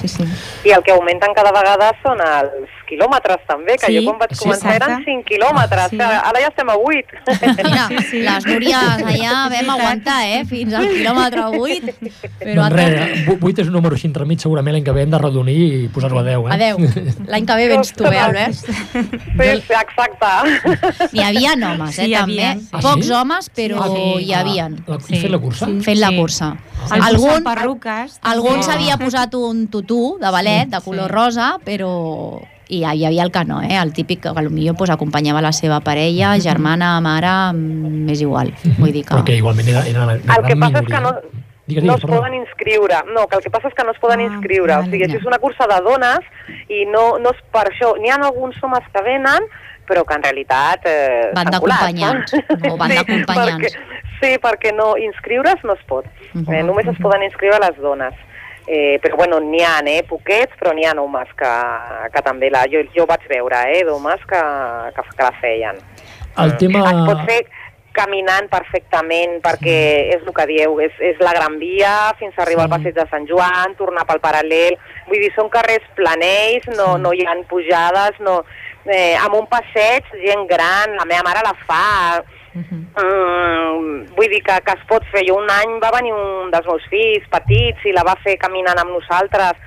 Sí, 0.00 0.08
sí. 0.08 0.26
I 0.64 0.74
el 0.76 0.84
que 0.86 0.94
augmenten 0.94 1.34
cada 1.34 1.52
vegada 1.54 1.90
són 2.04 2.22
els 2.22 2.77
quilòmetres 2.88 3.44
també, 3.46 3.76
que 3.78 3.86
Sí, 3.86 3.96
jo 3.98 4.04
quan 4.08 4.18
vaig 4.18 4.32
sí, 4.34 4.44
començar 4.44 4.74
eren 4.74 4.90
exacte. 4.90 5.10
5 5.12 5.24
quilòmetres, 5.28 5.90
Sí. 5.90 5.96
que 5.98 6.04
ara 6.04 6.40
ja 6.40 6.48
estem 6.48 6.68
a 6.70 6.76
8. 6.76 7.06
Mira, 7.64 7.86
Sí, 7.88 7.98
sí. 8.10 8.22
les 8.22 8.46
Núries 8.46 8.74
allà 8.74 9.34
vam 9.52 9.70
aguantar, 9.76 10.18
eh? 10.26 10.44
Fins 10.48 10.74
al 10.74 10.88
quilòmetre 10.88 11.44
8. 11.58 11.94
Però 12.40 12.54
Doncs 12.54 12.72
res, 12.72 13.28
8 13.40 13.58
és 13.62 13.66
un 13.68 13.72
número 13.74 13.94
així 13.96 14.06
entremig, 14.08 14.40
segurament 14.40 14.74
l'any 14.74 14.84
que 14.84 14.92
ve 14.92 15.02
hem 15.02 15.10
de 15.10 15.18
redonir 15.18 15.58
i 15.84 15.88
posar-ho 15.88 16.18
a 16.18 16.22
10, 16.22 16.46
eh? 16.48 16.54
Adeu. 16.56 16.78
L'any 17.28 17.46
que 17.46 17.54
ve 17.60 17.68
vens 17.68 17.92
tu, 17.92 18.04
eh, 18.04 18.18
Albert? 18.18 18.54
Sí, 18.54 19.02
sí, 19.38 19.74
exacte. 19.78 20.32
N'hi 21.12 21.22
havia 21.22 21.52
homes, 21.54 21.98
eh, 21.98 22.04
Sí, 22.06 22.12
també. 22.12 22.18
havia. 22.44 22.56
Ah, 22.72 22.80
Pocs 22.80 23.06
sí? 23.06 23.12
homes, 23.12 23.50
però 23.54 23.80
Ah, 23.82 23.88
sí. 23.94 24.24
hi 24.24 24.32
havien. 24.32 24.78
La, 24.86 24.98
Sí. 25.00 25.16
Fent 25.20 25.30
la 25.32 25.38
cursa? 25.38 25.66
Sí. 25.66 25.80
Fent 25.82 25.98
la 26.00 26.08
Sí. 26.08 26.16
cursa. 26.16 26.56
Els 26.92 27.04
Algun, 27.04 27.44
perruques. 27.44 28.18
algun 28.22 28.60
també. 28.60 28.62
s'havia 28.66 28.96
posat 28.98 29.34
un 29.34 29.66
tutú 29.68 30.18
de 30.20 30.30
ballet 30.30 30.68
de 30.68 30.80
color 30.80 31.08
sí. 31.10 31.14
rosa, 31.14 31.58
però 31.64 32.40
i 32.68 32.82
hi 32.84 33.04
havia 33.06 33.22
el 33.24 33.30
que 33.32 33.44
no, 33.44 33.62
eh? 33.62 33.76
el 33.82 33.92
típic 33.92 34.20
que 34.22 34.32
potser 34.32 34.74
pues, 34.76 34.90
acompanyava 34.90 35.40
la 35.40 35.52
seva 35.52 35.80
parella, 35.80 36.34
germana, 36.40 37.00
mare, 37.00 37.52
mm, 37.56 38.04
m'és 38.06 38.20
igual. 38.20 38.52
Vull 38.78 38.92
dir 38.92 39.04
que... 39.04 39.14
Però 39.14 39.24
que 39.24 39.36
igualment 39.36 39.68
era, 39.68 39.86
era 39.88 40.04
una 40.04 40.14
El 40.14 40.44
que 40.46 40.56
passa 40.56 40.78
és 40.82 40.86
que 40.86 40.98
minoria. 40.98 41.00
no, 41.00 41.44
Digues, 41.68 41.84
no 41.84 41.92
digues, 41.92 41.96
es 41.98 42.04
perdó. 42.06 42.16
poden 42.20 42.34
inscriure. 42.34 42.98
No, 43.14 43.26
que 43.28 43.36
el 43.36 43.42
que 43.42 43.50
passa 43.50 43.68
és 43.68 43.74
que 43.74 43.84
no 43.84 43.92
es 43.92 43.98
poden 44.00 44.20
Ah, 44.20 44.28
inscriure. 44.30 44.72
O 44.72 44.76
vale, 44.78 44.90
sigui, 44.90 45.04
això 45.04 45.16
ja. 45.16 45.18
és 45.18 45.26
una 45.26 45.38
cursa 45.38 45.66
de 45.68 45.80
dones 45.84 46.20
i 46.68 46.84
no, 46.88 47.18
no 47.18 47.30
és 47.36 47.42
per 47.52 47.66
això. 47.68 47.94
N'hi 48.00 48.08
ha 48.08 48.16
alguns 48.16 48.56
homes 48.62 48.84
que 48.92 49.02
venen, 49.04 49.44
però 49.88 50.04
que 50.08 50.14
en 50.16 50.22
realitat... 50.22 50.80
Eh, 50.88 51.30
Van 51.34 51.50
d'acompanyants, 51.52 52.32
no? 52.32 52.72
o 52.72 52.76
van 52.80 52.94
d'acompanyants. 52.98 53.76
perquè- 53.76 53.96
Sí, 54.18 54.32
perquè 54.42 54.72
no, 54.74 54.96
inscriure's 54.96 55.60
no 55.62 55.74
es 55.76 55.82
pot. 55.86 56.04
Mhm. 56.32 56.52
eh, 56.52 56.62
només 56.64 56.86
es 56.88 56.96
poden 56.98 57.22
inscriure 57.22 57.60
les 57.60 57.76
dones. 57.80 58.14
Eh, 58.68 58.98
però 59.00 59.16
bueno, 59.16 59.38
n'hi 59.40 59.62
ha, 59.64 59.78
eh, 59.88 60.02
poquets, 60.04 60.52
però 60.60 60.74
n'hi 60.76 60.84
ha 60.84 60.92
homes 61.00 61.30
que, 61.38 61.52
que 62.12 62.22
també 62.22 62.50
la... 62.52 62.66
Jo, 62.68 62.82
jo 62.92 63.06
vaig 63.08 63.24
veure, 63.30 63.62
eh, 63.72 63.80
d'homes 63.88 64.20
que, 64.28 64.42
que, 64.92 65.04
que 65.16 65.24
la 65.24 65.32
feien. 65.40 65.80
El 66.36 66.52
tema... 66.60 66.84
Es 66.90 67.00
pot 67.08 67.24
fer 67.24 67.38
caminant 67.98 68.46
perfectament 68.52 69.38
perquè 69.42 69.78
és 70.14 70.22
el 70.22 70.34
que 70.36 70.46
dieu, 70.50 70.76
és, 70.84 70.94
és 71.02 71.18
la 71.24 71.32
Gran 71.34 71.56
Via 71.58 72.12
fins 72.20 72.36
a 72.36 72.44
arribar 72.44 72.66
Sí. 72.66 72.68
al 72.68 72.74
passeig 72.76 72.94
de 72.94 73.06
Sant 73.10 73.26
Joan, 73.26 73.74
tornar 73.80 74.04
pel 74.06 74.20
paral·lel, 74.22 74.76
vull 75.08 75.18
dir, 75.24 75.32
són 75.34 75.48
carrers 75.50 75.88
planells, 75.96 76.68
no, 76.76 76.92
Sí. 76.94 77.02
no 77.02 77.12
hi 77.16 77.24
ha 77.26 77.34
pujades, 77.48 78.20
no, 78.20 78.42
eh, 78.86 79.16
amb 79.16 79.34
un 79.40 79.48
passeig, 79.50 80.04
gent 80.22 80.46
gran, 80.46 80.94
la 81.00 81.08
meva 81.08 81.24
mare 81.26 81.42
la 81.42 81.56
fa, 81.66 82.22
mm, 82.58 84.14
vull 84.16 84.30
dir 84.32 84.42
que, 84.46 84.56
que 84.66 84.74
es 84.76 84.84
pot 84.90 85.04
fer. 85.12 85.24
Jo 85.28 85.38
un 85.40 85.50
any 85.50 85.78
va 85.82 85.90
venir 85.98 86.12
un 86.14 86.50
dels 86.54 86.66
meus 86.66 86.84
fills 86.92 87.26
petits 87.32 87.84
i 87.88 87.92
la 87.96 88.04
va 88.06 88.16
fer 88.24 88.36
caminant 88.40 88.78
amb 88.82 88.94
nosaltres, 88.96 89.58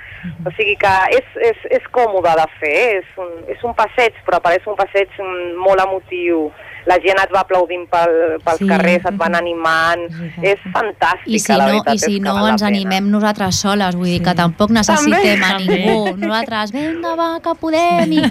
o 0.45 0.51
sigui 0.57 0.75
que 0.77 0.91
és, 1.17 1.29
és, 1.51 1.61
és 1.79 1.85
còmode 1.93 2.33
de 2.37 2.47
fer, 2.59 2.75
és 3.01 3.07
un, 3.17 3.31
és 3.49 3.63
un 3.65 3.73
passeig, 3.77 4.13
però 4.27 4.41
pareix 4.43 4.67
un 4.69 4.75
passeig 4.77 5.09
molt 5.57 5.81
emotiu. 5.81 6.51
La 6.89 6.95
gent 6.97 7.19
et 7.21 7.29
va 7.29 7.43
aplaudint 7.43 7.83
pel, 7.89 8.13
pels 8.41 8.57
Sí. 8.57 8.67
carrers, 8.69 9.03
et 9.05 9.17
van 9.17 9.35
animant, 9.37 10.01
és 10.41 10.57
fantàstica, 10.73 11.29
I 11.29 11.37
si 11.39 11.51
la 11.53 11.67
no, 11.67 11.71
veritat. 11.73 11.93
i 11.93 11.99
si 11.99 12.19
no 12.19 12.33
ens 12.47 12.61
pena. 12.63 12.71
animem 12.71 13.09
nosaltres 13.11 13.59
soles, 13.61 13.95
vull 13.95 14.09
dir 14.09 14.17
Sí. 14.17 14.23
que 14.25 14.33
tampoc 14.33 14.71
necessitem 14.73 15.43
a 15.43 15.51
També. 15.57 15.77
ningú. 15.77 16.17
Nosaltres, 16.17 16.71
vinga, 16.73 17.13
va, 17.15 17.39
que 17.43 17.53
podem. 17.61 18.11
I 18.13 18.23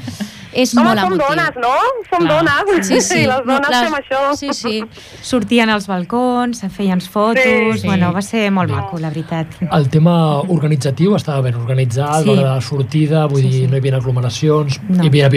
és 0.52 0.72
Home, 0.76 0.84
molt 0.88 1.00
som 1.00 1.12
emotiu. 1.12 1.28
dones, 1.28 1.56
no? 1.62 1.74
Som 2.10 2.26
Clar. 2.26 2.44
dones. 2.44 2.86
Sí, 2.88 3.00
sí. 3.00 3.18
I 3.22 3.26
les 3.30 3.44
no, 3.46 3.52
dones 3.54 3.68
clar, 3.68 3.84
fem 3.84 3.94
això. 4.00 4.20
Sí, 4.36 4.48
sí. 4.54 4.82
Sortien 5.22 5.70
als 5.70 5.86
balcons, 5.86 6.58
se 6.58 6.68
feien 6.68 7.00
fotos... 7.00 7.42
Sí. 7.44 7.80
Sí. 7.80 7.86
Bueno, 7.86 8.12
va 8.12 8.22
ser 8.22 8.50
molt 8.50 8.70
maco, 8.70 8.98
la 8.98 9.08
veritat. 9.10 9.46
El 9.70 9.88
tema 9.90 10.14
organitzatiu 10.40 11.14
estava 11.16 11.40
ben 11.40 11.54
organitzat, 11.54 12.24
Sí. 12.24 12.30
sí. 12.34 12.36
la 12.42 12.60
sortida, 12.60 13.26
vull 13.26 13.42
Sí, 13.42 13.48
dir, 13.48 13.64
sí. 13.64 13.66
no 13.70 13.76
hi 13.76 13.80
havia 13.80 13.96
aglomeracions, 13.96 14.80
No. 14.88 15.04
hi 15.04 15.08
havia 15.08 15.28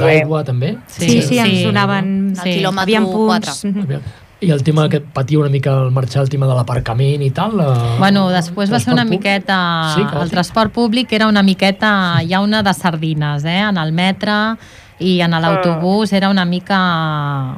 bé. 0.00 0.06
d'aigua, 0.06 0.44
també. 0.44 0.76
Sí, 0.86 1.08
sí, 1.08 1.22
sí 1.22 1.38
ens 1.38 1.62
donaven... 1.64 2.34
Al 2.38 2.44
quilòmetre 2.44 2.82
Havien 2.82 3.04
quatre. 3.06 3.50
punts. 3.52 3.64
Mhm. 3.64 4.00
I 4.40 4.52
el 4.54 4.62
tema 4.62 4.88
que 4.88 5.00
patia 5.00 5.38
una 5.40 5.48
mica 5.48 5.72
al 5.80 5.90
marxar, 5.90 6.22
el 6.22 6.28
tema 6.30 6.46
de 6.46 6.54
l'aparcament 6.54 7.22
i 7.26 7.30
tal... 7.34 7.58
Eh, 7.58 7.96
Bueno, 7.98 8.28
després 8.30 8.70
va 8.70 8.78
ser 8.78 8.92
una 8.92 9.02
públic. 9.02 9.18
miqueta... 9.18 9.56
Sí, 9.96 10.04
el 10.20 10.30
transport 10.30 10.72
públic 10.72 11.12
era 11.12 11.26
una 11.26 11.42
miqueta... 11.42 12.22
Hi 12.22 12.32
ha 12.34 12.40
una 12.40 12.62
de 12.62 12.74
sardines, 12.74 13.44
eh? 13.44 13.58
En 13.66 13.76
el 13.82 13.90
metre 13.92 14.56
i 14.98 15.20
en 15.22 15.30
l'autobús 15.30 16.12
era 16.12 16.28
una 16.30 16.44
mica 16.44 16.76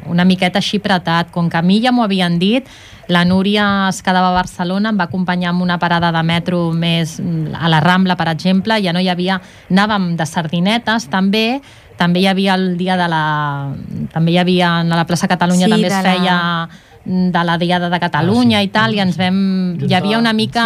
una 0.08 0.24
miqueta 0.24 0.60
així 0.60 0.76
apretat. 0.80 1.30
Com 1.32 1.48
que 1.50 1.56
a 1.56 1.62
mi 1.62 1.80
ja 1.84 1.92
m'ho 1.92 2.04
havien 2.04 2.38
dit, 2.38 2.64
la 3.08 3.24
Núria 3.24 3.88
es 3.88 4.00
quedava 4.04 4.28
a 4.30 4.36
Barcelona, 4.36 4.88
em 4.92 4.98
va 5.00 5.04
acompanyar 5.08 5.50
amb 5.50 5.62
una 5.64 5.78
parada 5.78 6.12
de 6.12 6.22
metro 6.22 6.70
més 6.72 7.18
mm, 7.20 7.54
a 7.60 7.68
la 7.68 7.80
Rambla, 7.80 8.16
per 8.16 8.28
exemple, 8.32 8.80
ja 8.80 8.92
no 8.92 9.00
hi 9.00 9.08
havia... 9.08 9.40
Anàvem 9.70 10.14
de 10.16 10.26
sardinetes, 10.26 11.08
també, 11.12 11.60
també 12.00 12.22
hi 12.24 12.28
havia 12.30 12.54
el 12.56 12.78
dia 12.80 12.96
de 12.96 13.06
la... 13.12 13.22
També 14.14 14.32
hi 14.32 14.38
havia 14.40 14.78
a 14.80 14.84
la 14.88 15.04
plaça 15.04 15.28
Catalunya, 15.28 15.66
Sí, 15.68 15.74
també 15.76 15.90
es 15.90 15.92
de 15.92 16.02
la- 16.02 16.08
feia 16.08 16.38
de 17.04 17.42
la 17.48 17.56
Diada 17.60 17.88
de 17.92 17.98
Catalunya 18.00 18.58
Ah, 18.58 18.62
sí. 18.64 18.68
i 18.68 18.72
tal, 18.72 18.94
i 18.96 19.00
ens 19.04 19.16
vam... 19.20 19.36
Hi 19.84 19.94
havia 19.96 20.18
una 20.20 20.32
mica 20.36 20.64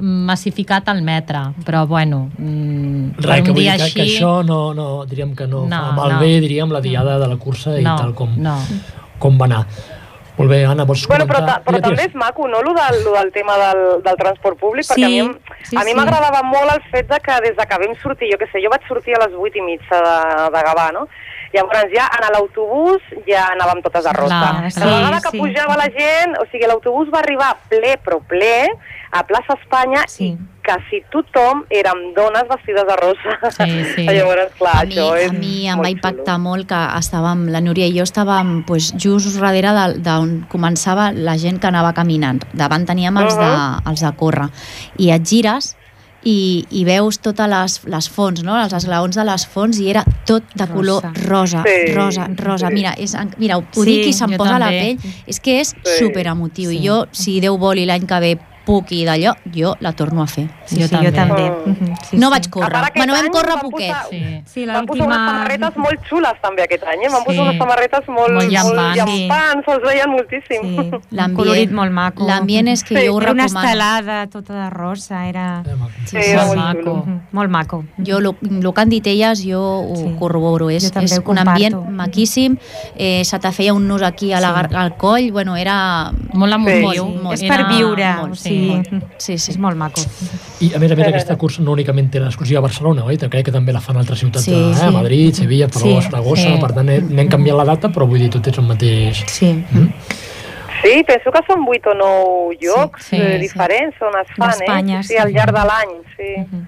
massificat 0.00 0.88
el 0.88 1.02
metre, 1.04 1.40
però 1.66 1.86
bueno, 1.86 2.30
mm, 2.38 3.18
Res, 3.20 3.42
que 3.44 3.50
un 3.50 3.56
vull 3.56 3.62
dir 3.62 3.66
dia 3.68 3.76
que, 3.76 3.82
així... 3.84 3.94
que 3.98 4.06
això 4.06 4.30
no, 4.44 4.72
no, 4.74 5.04
diríem 5.06 5.34
que 5.36 5.46
no, 5.46 5.66
No, 5.68 5.80
fa 5.90 5.92
malbé, 5.98 6.38
diríem, 6.40 6.72
la 6.72 6.80
diada 6.80 7.18
de 7.20 7.28
la 7.28 7.36
cursa 7.36 7.76
i 7.78 7.84
no, 7.84 7.96
tal 8.00 8.14
com, 8.16 8.32
no. 8.40 8.56
com 9.20 9.36
va 9.38 9.44
anar. 9.50 9.66
Molt 10.42 10.50
bé, 10.50 10.60
Anna, 10.66 10.84
vols 10.88 11.06
Bueno, 11.06 11.26
però, 11.30 11.40
ta, 11.46 11.60
però 11.62 11.78
també 11.80 12.08
és 12.08 12.14
maco, 12.18 12.48
no?, 12.50 12.60
lo 12.66 12.74
del, 12.74 12.98
lo 13.06 13.12
del 13.14 13.30
tema 13.32 13.54
del, 13.60 13.82
del 14.02 14.16
transport 14.18 14.58
públic, 14.58 14.88
perquè 14.90 15.06
Sí, 15.06 15.20
a 15.20 15.26
mi, 15.28 15.56
sí, 15.68 15.76
a 15.78 15.84
mi 15.86 15.92
sí. 15.92 15.98
m'agradava 15.98 16.42
molt 16.42 16.72
el 16.74 16.82
fet 16.90 17.06
de 17.12 17.20
que 17.22 17.36
des 17.46 17.54
de 17.56 17.66
que 17.70 17.78
vam 17.84 17.94
sortir, 18.02 18.32
jo 18.32 18.38
què 18.40 18.48
sé, 18.50 18.62
jo 18.64 18.72
vaig 18.72 18.88
sortir 18.90 19.14
a 19.14 19.22
les 19.22 19.36
8 19.38 19.60
i 19.62 19.66
mitja 19.70 20.00
de, 20.02 20.16
de 20.56 20.64
Gavà, 20.68 20.88
no? 20.96 21.06
Llavors 21.52 21.90
ja 21.92 22.06
en 22.16 22.24
l'autobús 22.32 23.02
ja 23.28 23.46
anàvem 23.52 23.82
totes 23.84 24.06
a 24.08 24.14
rosa. 24.16 24.38
Clar, 24.40 24.62
la 24.64 24.70
sí, 24.72 24.86
vegada 24.88 25.20
que 25.20 25.32
sí. 25.34 25.38
pujava 25.42 25.76
la 25.76 25.88
gent, 25.92 26.38
o 26.40 26.46
sigui, 26.50 26.66
l'autobús 26.70 27.12
va 27.12 27.20
arribar 27.20 27.50
ple, 27.68 27.98
però 28.02 28.18
ple, 28.26 28.54
a 29.12 29.22
plaça 29.28 29.58
Espanya 29.60 30.06
Sí. 30.08 30.32
i 30.32 30.38
quasi 30.64 31.02
tothom 31.10 31.64
érem 31.70 32.12
dones 32.14 32.44
vestides 32.48 32.84
de 32.86 32.96
rosa. 32.96 33.34
Sí, 33.50 33.84
sí. 33.94 34.06
Llavors, 34.16 34.52
clar, 34.58 34.76
a 34.82 34.84
mi, 34.86 34.94
això 34.94 35.08
és 35.18 35.30
a 35.30 35.32
mi 35.34 35.66
em 35.68 35.76
va 35.78 35.84
xulo. 35.88 35.92
impactar 35.96 36.38
molt 36.38 36.68
que 36.70 36.80
estàvem, 37.00 37.48
la 37.50 37.60
Núria 37.60 37.86
i 37.90 37.96
jo 37.98 38.04
estàvem 38.06 38.64
pues, 38.66 38.92
just 38.96 39.36
darrere 39.40 39.72
de- 39.76 39.98
d'on 40.06 40.46
començava 40.48 41.10
la 41.12 41.36
gent 41.38 41.58
que 41.60 41.66
anava 41.66 41.92
caminant. 41.92 42.42
Davant 42.52 42.86
teníem 42.86 43.16
els, 43.18 43.34
de, 43.36 43.42
Uh-huh. 43.52 43.90
els 43.90 44.00
de 44.00 44.12
córrer. 44.16 44.48
I 44.98 45.10
et 45.10 45.24
gires 45.26 45.74
i, 46.24 46.64
i 46.70 46.84
veus 46.86 47.18
totes 47.18 47.48
les, 47.50 47.80
les 47.90 48.06
fonts, 48.08 48.44
no? 48.46 48.54
els 48.62 48.72
esglaons 48.72 49.16
de 49.18 49.24
les 49.26 49.44
fonts 49.50 49.78
i 49.82 49.88
era 49.90 50.04
tot 50.24 50.44
de 50.54 50.66
Rosa. 50.66 50.72
color 50.72 51.02
rosa, 51.26 51.64
Sí, 51.66 51.92
rosa, 51.96 52.28
rosa. 52.36 52.68
sí. 52.68 52.74
Mira, 52.74 52.92
és, 52.96 53.16
mira 53.38 53.56
ho 53.58 53.64
Sí, 53.72 53.84
dic 53.88 54.06
i 54.06 54.12
se'm 54.12 54.36
posa 54.38 54.58
la 54.60 54.66
també. 54.70 54.96
pell. 55.02 55.12
És 55.26 55.40
que 55.40 55.58
és 55.60 55.74
Sí. 55.82 55.98
super 55.98 56.28
emotiu. 56.28 56.70
Sí. 56.70 56.78
I 56.78 56.86
jo, 56.86 57.06
si 57.10 57.40
Déu 57.40 57.58
vol 57.58 57.78
i 57.82 57.86
l'any 57.86 58.06
que 58.06 58.20
ve 58.20 58.38
puc 58.64 58.92
i 58.92 59.04
d'allò, 59.04 59.34
jo 59.54 59.74
la 59.80 59.92
torno 59.92 60.22
a 60.22 60.26
fer. 60.26 60.48
Sí, 60.66 60.80
Jo 60.80 60.86
sí, 60.88 60.94
jo 60.96 61.10
també. 61.10 61.12
també. 61.12 61.50
Mm. 61.50 61.70
Mhm, 61.70 61.94
sí, 62.10 62.16
no 62.16 62.26
sí. 62.28 62.30
vaig 62.32 62.48
córrer. 62.50 62.82
Bueno, 62.94 63.12
vam 63.14 63.28
córrer 63.28 63.54
van 63.54 63.60
poquet. 63.60 63.90
posar- 63.92 64.06
Sí. 64.10 64.42
Sí, 64.46 64.66
Van 64.66 64.86
posar 64.86 65.06
unes 65.06 65.16
samarretes 65.18 65.76
molt 65.76 66.00
xules 66.08 66.32
també 66.42 66.62
aquest 66.62 66.84
any, 66.84 67.02
eh? 67.04 67.08
Van 67.10 67.24
posar 67.24 67.34
Sí. 67.42 67.48
unes 67.48 67.58
samarretes 67.58 68.08
molt, 68.08 68.32
Molt 68.32 68.48
llampants. 68.50 68.96
llampants, 68.96 69.64
se'ls 69.66 69.82
veien 69.82 70.10
moltíssim. 70.10 70.62
Sí, 70.62 70.78
un 70.78 71.00
L'ambient- 71.10 71.36
colorit 71.36 71.70
molt 71.72 71.92
maco. 71.92 72.26
L'ambient 72.26 72.68
és 72.68 72.82
que 72.84 72.96
Sí, 72.98 73.06
jo 73.06 73.14
ho 73.16 73.20
Era 73.20 73.32
una 73.32 73.42
recomano. 73.44 73.66
estelada 73.68 74.26
tota 74.28 74.54
de 74.64 74.70
rosa, 74.70 75.26
era... 75.28 75.62
Sí, 75.64 76.16
Sí, 76.16 76.22
sí, 76.22 76.30
era 76.30 76.46
molt 76.46 76.56
molt 76.56 76.66
maco. 76.68 76.80
xulo. 76.80 77.04
Mhm, 77.06 77.20
Molt 77.32 77.50
maco. 77.50 77.84
Jo, 78.06 78.18
el 78.18 78.34
que 78.74 78.80
han 78.80 78.88
dit 78.88 79.06
elles, 79.06 79.42
jo 79.44 79.60
ho 79.60 79.96
Sí. 79.96 80.16
corroboro. 80.18 80.70
És, 80.70 80.84
Jo 80.84 80.90
també 80.90 81.06
és 81.06 81.22
un 81.24 81.38
ambient 81.38 81.74
maquíssim, 81.90 82.56
eh, 82.96 83.24
se 83.24 83.38
te 83.38 83.50
feia 83.52 83.72
un 83.74 83.86
nus 83.88 84.02
aquí 84.02 84.32
a 84.32 84.40
la, 84.40 84.66
Sí. 84.68 84.74
al 84.74 84.96
coll, 84.96 85.30
bueno, 85.32 85.56
era... 85.56 86.10
Molt 86.32 86.52
emotiu. 86.52 87.06
Sí, 87.06 87.18
molt- 87.22 87.34
és 87.34 87.48
per 87.48 87.66
viure, 87.68 88.14
molt, 88.16 88.32
o 88.32 88.34
sigui, 88.52 89.00
Sí, 89.18 89.38
sí. 89.38 89.50
és 89.52 89.58
molt 89.58 89.76
maco. 89.76 90.00
I 90.60 90.72
a 90.74 90.78
més 90.82 90.92
a 90.92 90.96
més 90.98 91.08
aquesta 91.08 91.36
cursa 91.40 91.62
no 91.62 91.72
únicament 91.72 92.10
té 92.12 92.20
l'exclusiva 92.20 92.58
a 92.60 92.62
Barcelona, 92.62 93.04
oi? 93.04 93.16
Crec 93.18 93.46
que 93.48 93.52
també 93.54 93.72
la 93.72 93.80
fan 93.80 93.96
altres 93.96 94.18
ciutats, 94.20 94.44
Sí, 94.44 94.52
eh? 94.54 94.74
sí. 94.74 94.90
Madrid, 94.94 95.34
Sevilla, 95.34 95.68
Paló, 95.68 95.86
Sí, 96.00 96.08
Saragossa, 96.08 96.48
sí. 96.54 96.58
per 96.60 96.72
tant 96.76 96.88
eh, 96.88 97.00
n'hem 97.00 97.28
canviat 97.28 97.56
la 97.56 97.64
data, 97.64 97.88
però 97.88 98.06
vull 98.08 98.18
dir, 98.20 98.30
tot 98.30 98.46
és 98.46 98.58
el 98.58 98.64
mateix. 98.68 99.24
Sí. 99.28 99.52
Sí, 100.82 101.04
penso 101.06 101.30
que 101.30 101.40
són 101.46 101.62
8 101.68 101.90
o 101.92 101.94
9 101.94 102.56
llocs 102.60 103.04
sí, 103.06 103.16
eh, 103.16 103.36
sí. 103.36 103.42
diferents 103.46 104.00
on 104.02 104.16
es 104.18 104.32
fan, 104.36 104.90
eh? 104.90 105.02
Sí, 105.02 105.12
sí. 105.14 105.16
al 105.22 105.30
llarg 105.32 105.54
de 105.54 105.64
l'any, 105.68 105.92
sí. 106.16 106.30
Mhm. 106.42 106.66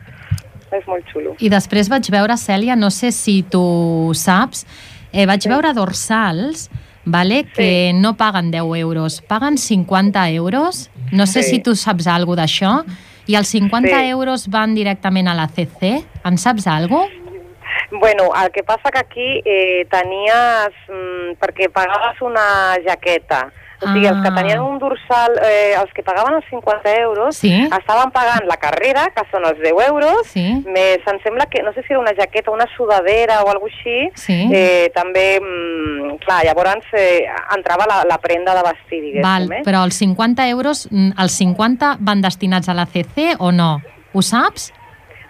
És 0.75 0.87
molt 0.91 1.05
xulo. 1.13 1.35
I 1.39 1.49
després 1.51 1.89
vaig 1.89 2.09
veure, 2.11 2.35
Cèlia, 2.35 2.75
no 2.77 2.91
sé 2.91 3.13
si 3.13 3.43
tu 3.43 4.11
saps, 4.15 4.65
eh, 5.13 5.27
vaig 5.27 5.45
veure 5.47 5.73
dorsals 5.75 6.69
vale, 7.05 7.45
que 7.45 7.93
no 7.95 8.17
paguen 8.17 8.51
10 8.51 8.63
euros, 8.77 9.21
paguen 9.23 9.59
50 9.59 10.31
euros. 10.31 10.91
No 11.13 11.27
sé 11.27 11.43
Sí. 11.43 11.51
si 11.51 11.59
tu 11.61 11.75
saps 11.77 12.07
alguna 12.07 12.43
d'això. 12.43 12.85
I 13.27 13.37
els 13.37 13.49
50 13.49 13.89
Sí. 14.01 14.09
euros 14.09 14.49
van 14.49 14.75
directament 14.75 15.29
a 15.29 15.35
la 15.35 15.49
CC. 15.49 16.05
En 16.25 16.37
saps 16.39 16.67
alguna 16.67 17.07
Bueno, 17.91 18.31
el 18.43 18.51
que 18.51 18.63
passa 18.63 18.91
que 18.91 18.99
aquí 18.99 19.41
eh, 19.45 19.87
tenies... 19.91 20.73
Mm, 20.89 21.37
perquè 21.41 21.69
pagaves 21.71 22.21
una 22.23 22.77
jaqueta. 22.87 23.53
O 23.85 23.93
sigui, 23.93 24.07
els 24.07 24.23
que 24.23 24.29
Ah. 24.29 24.35
tenien 24.35 24.61
un 24.61 24.79
dorsal, 24.79 25.33
eh, 25.45 25.75
els 25.81 25.93
que 25.93 26.03
pagaven 26.03 26.35
els 26.35 26.45
50 26.51 26.95
euros, 27.01 27.37
Sí. 27.37 27.53
estaven 27.65 28.11
pagant 28.11 28.45
la 28.47 28.57
carrera, 28.57 29.11
que 29.15 29.23
són 29.31 29.45
els 29.45 29.59
10 29.61 29.75
euros, 29.89 30.27
Sí. 30.27 30.63
més, 30.67 30.99
em 31.07 31.19
sembla 31.23 31.47
que, 31.47 31.63
no 31.63 31.73
sé 31.73 31.83
si 31.83 31.93
era 31.93 32.01
una 32.01 32.15
jaqueta, 32.15 32.51
una 32.51 32.67
sudadera 32.77 33.43
o 33.43 33.51
alguna 33.51 33.73
així, 33.75 34.11
Sí. 34.15 34.49
eh, 34.53 34.91
també, 34.95 35.41
mm, 35.41 36.17
clar, 36.25 36.45
llavors 36.45 36.85
eh, 36.93 37.27
entrava 37.57 37.85
la, 37.87 38.05
la 38.09 38.19
prenda 38.19 38.55
de 38.55 38.63
vestir, 38.63 39.01
diguéssim, 39.03 39.23
Val, 39.23 39.53
eh? 39.53 39.63
però 39.65 39.85
els 39.85 39.95
50 39.95 40.49
euros, 40.49 40.89
mm, 40.91 41.13
els 41.19 41.33
50 41.33 41.97
van 42.01 42.21
destinats 42.23 42.69
a 42.69 42.75
la 42.75 42.87
CC 42.87 43.35
o 43.39 43.53
no? 43.53 43.81
Ho 44.13 44.23
saps? 44.23 44.73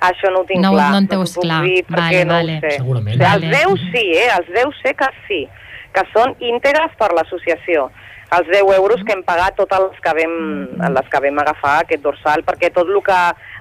Això 0.01 0.31
no 0.31 0.41
ho 0.41 0.45
tinc 0.45 0.61
No- 0.61 0.73
clar. 0.73 0.91
no 0.91 0.99
en 0.99 1.09
teus 1.09 1.33
puc 1.35 1.45
clar. 1.45 1.63
Dir 1.63 1.85
Vale, 1.89 2.25
no 2.27 2.35
vale. 2.35 2.61
Sé. 2.61 2.71
Segurament. 2.73 3.09
O 3.09 3.25
sigui, 3.25 3.25
Vale. 3.25 3.47
Els 3.47 3.65
10 3.65 3.81
sí, 3.93 4.13
eh? 4.13 4.29
Els 4.37 4.49
10 4.53 4.75
sé 4.83 4.95
que 4.95 5.07
sí, 5.27 5.49
que 5.95 6.03
són 6.13 6.37
íntegres 6.41 6.91
per 6.99 7.13
l'associació. 7.15 7.91
Els 8.33 8.49
10 8.51 8.71
euros 8.77 9.03
que 9.07 9.13
hem 9.13 9.23
pagat 9.23 9.55
totes 9.57 9.79
les 9.79 10.01
que 10.03 10.13
vam, 10.17 10.33
les 10.97 11.09
que 11.13 11.21
vam 11.21 11.39
agafar 11.39 11.75
aquest 11.85 12.03
dorsal, 12.03 12.43
perquè 12.43 12.73
tot 12.75 12.89
el 12.89 12.99
que 13.05 13.19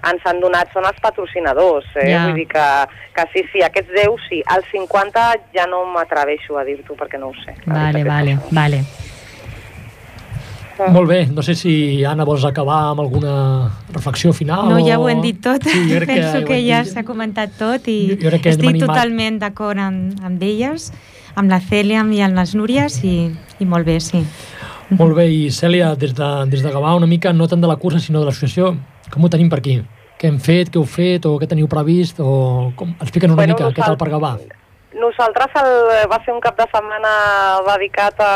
ens 0.09 0.25
han 0.25 0.39
donat 0.41 0.71
són 0.73 0.85
els 0.89 0.99
patrocinadors. 1.03 1.85
Eh? 2.01 2.09
Ja. 2.11 2.23
Vull 2.25 2.39
dir 2.41 2.47
que, 2.47 2.65
que 3.13 3.25
sí, 3.33 3.43
sí, 3.51 3.61
aquests 3.61 3.91
10 3.93 4.27
sí. 4.29 4.41
Els 4.55 4.65
50 4.71 5.27
ja 5.53 5.67
no 5.69 5.83
m'atreveixo 5.93 6.57
a 6.57 6.63
dir-t'ho 6.65 6.95
perquè 6.97 7.19
no 7.19 7.29
ho 7.29 7.35
sé. 7.43 7.53
Vale, 7.67 8.03
vale, 8.03 8.37
que 8.39 8.55
vale. 8.55 8.83
Molt 10.89 11.07
bé, 11.07 11.19
no 11.29 11.43
sé 11.45 11.53
si 11.53 12.03
Anna 12.03 12.25
vols 12.25 12.43
acabar 12.49 12.79
amb 12.89 13.03
alguna 13.03 13.69
reflexió 13.93 14.31
final 14.33 14.65
No, 14.71 14.79
o... 14.81 14.87
ja 14.87 14.97
ho 14.97 15.05
hem 15.07 15.21
dit 15.21 15.37
tot. 15.39 15.61
Sí, 15.69 15.83
jo 15.91 15.99
crec 16.01 16.09
que, 16.15 16.15
Penso 16.15 16.45
que 16.47 16.57
hem 16.57 16.65
ja 16.65 16.79
s'ha 16.89 17.03
comentat 17.05 17.53
tot 17.59 17.85
i 17.93 17.97
Jo- 18.09 18.17
jo 18.23 18.31
que 18.41 18.49
estic 18.55 18.71
animat. 18.71 18.87
totalment 18.89 19.37
d'acord 19.43 19.77
amb, 19.77 20.17
amb 20.25 20.41
elles, 20.41 20.89
amb 21.37 21.53
la 21.53 21.59
Cèlia 21.61 22.01
i 22.09 22.21
amb 22.25 22.35
les 22.41 22.55
Núries 22.57 22.97
i, 23.05 23.29
i 23.61 23.65
molt 23.69 23.85
bé, 23.85 23.99
sí. 24.01 24.23
Molt 24.99 25.15
bé, 25.17 25.27
i 25.31 25.51
Cèlia, 25.51 25.93
des 25.99 26.13
de, 26.17 26.29
des 26.51 26.63
de 26.63 26.71
Gavà 26.71 26.95
una 26.97 27.09
mica, 27.09 27.33
no 27.33 27.47
tant 27.49 27.61
de 27.61 27.69
la 27.69 27.79
cursa 27.81 28.01
sinó 28.01 28.21
de 28.21 28.29
l'associació, 28.29 28.73
com 29.13 29.23
ho 29.25 29.29
tenim 29.31 29.49
per 29.49 29.61
aquí? 29.61 29.79
Què 30.19 30.29
hem 30.29 30.39
fet, 30.39 30.69
què 30.71 30.79
heu 30.79 30.87
fet, 30.87 31.25
o 31.27 31.37
què 31.41 31.49
teniu 31.49 31.69
previst, 31.71 32.19
o 32.21 32.71
com... 32.79 32.93
explica'ns 33.01 33.33
una 33.33 33.41
Bueno, 33.41 33.57
mica, 33.57 33.71
què 33.73 33.83
tal 33.83 33.97
per 33.99 34.11
Gavà? 34.13 34.35
Nosaltres 34.93 35.55
el, 35.57 35.71
va 36.07 36.19
ser 36.23 36.35
un 36.35 36.41
cap 36.41 36.57
de 36.59 36.67
setmana 36.69 37.13
dedicat 37.65 38.19
a, 38.21 38.33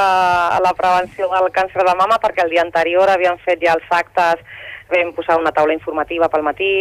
a 0.55 0.61
la 0.65 0.73
prevenció 0.73 1.29
del 1.29 1.51
càncer 1.53 1.85
de 1.85 1.93
mama 1.95 2.17
perquè 2.23 2.43
el 2.43 2.49
dia 2.55 2.63
anterior 2.65 3.11
havíem 3.13 3.37
fet 3.45 3.61
ja 3.61 3.75
els 3.77 3.93
actes, 3.93 4.41
vam 4.89 5.11
posar 5.13 5.37
una 5.37 5.51
taula 5.51 5.75
informativa 5.75 6.29
pel 6.31 6.45
matí 6.47 6.71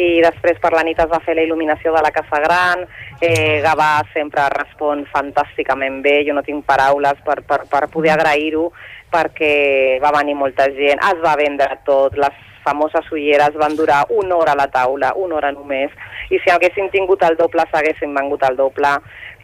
i 0.00 0.08
després 0.24 0.60
per 0.62 0.72
la 0.74 0.84
nit 0.86 0.98
es 1.02 1.10
va 1.10 1.20
fer 1.24 1.36
la 1.36 1.44
il·luminació 1.44 1.92
de 1.94 2.02
la 2.04 2.12
Casa 2.14 2.40
Gran. 2.44 2.86
Eh, 3.20 3.60
Gavà 3.64 4.04
sempre 4.14 4.46
respon 4.54 5.04
fantàsticament 5.12 6.00
bé, 6.04 6.20
jo 6.26 6.36
no 6.36 6.44
tinc 6.46 6.64
paraules 6.66 7.18
per, 7.26 7.40
per, 7.42 7.64
per 7.70 7.88
poder 7.90 8.14
agrair-ho 8.14 8.68
perquè 9.12 9.98
va 10.02 10.12
venir 10.18 10.36
molta 10.36 10.68
gent, 10.76 11.00
es 11.10 11.24
va 11.24 11.36
vendre 11.40 11.68
tot, 11.86 12.16
les 12.18 12.44
famoses 12.64 13.06
ulleres 13.12 13.56
van 13.56 13.76
durar 13.76 14.02
una 14.10 14.36
hora 14.36 14.52
a 14.52 14.58
la 14.58 14.68
taula, 14.68 15.14
una 15.16 15.38
hora 15.38 15.52
només, 15.52 15.94
i 16.28 16.40
si 16.42 16.52
haguéssim 16.52 16.90
tingut 16.92 17.22
el 17.24 17.38
doble 17.38 17.64
s'haguéssim 17.70 18.12
vengut 18.14 18.44
el 18.48 18.58
doble, 18.58 18.90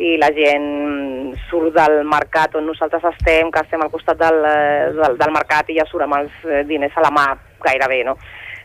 i 0.04 0.16
la 0.20 0.30
gent 0.34 1.34
surt 1.48 1.74
del 1.76 2.00
mercat 2.10 2.56
on 2.58 2.66
nosaltres 2.66 3.06
estem, 3.14 3.52
que 3.54 3.62
estem 3.62 3.84
al 3.84 3.92
costat 3.92 4.18
del, 4.20 4.40
eh, 4.50 4.90
del, 4.98 5.16
del 5.20 5.34
mercat 5.36 5.70
i 5.70 5.78
ja 5.78 5.86
surt 5.88 6.08
amb 6.08 6.18
els 6.18 6.44
eh, 6.50 6.64
diners 6.68 6.98
a 6.98 7.06
la 7.06 7.12
mà 7.14 7.28
gairebé, 7.64 8.02
no? 8.08 8.18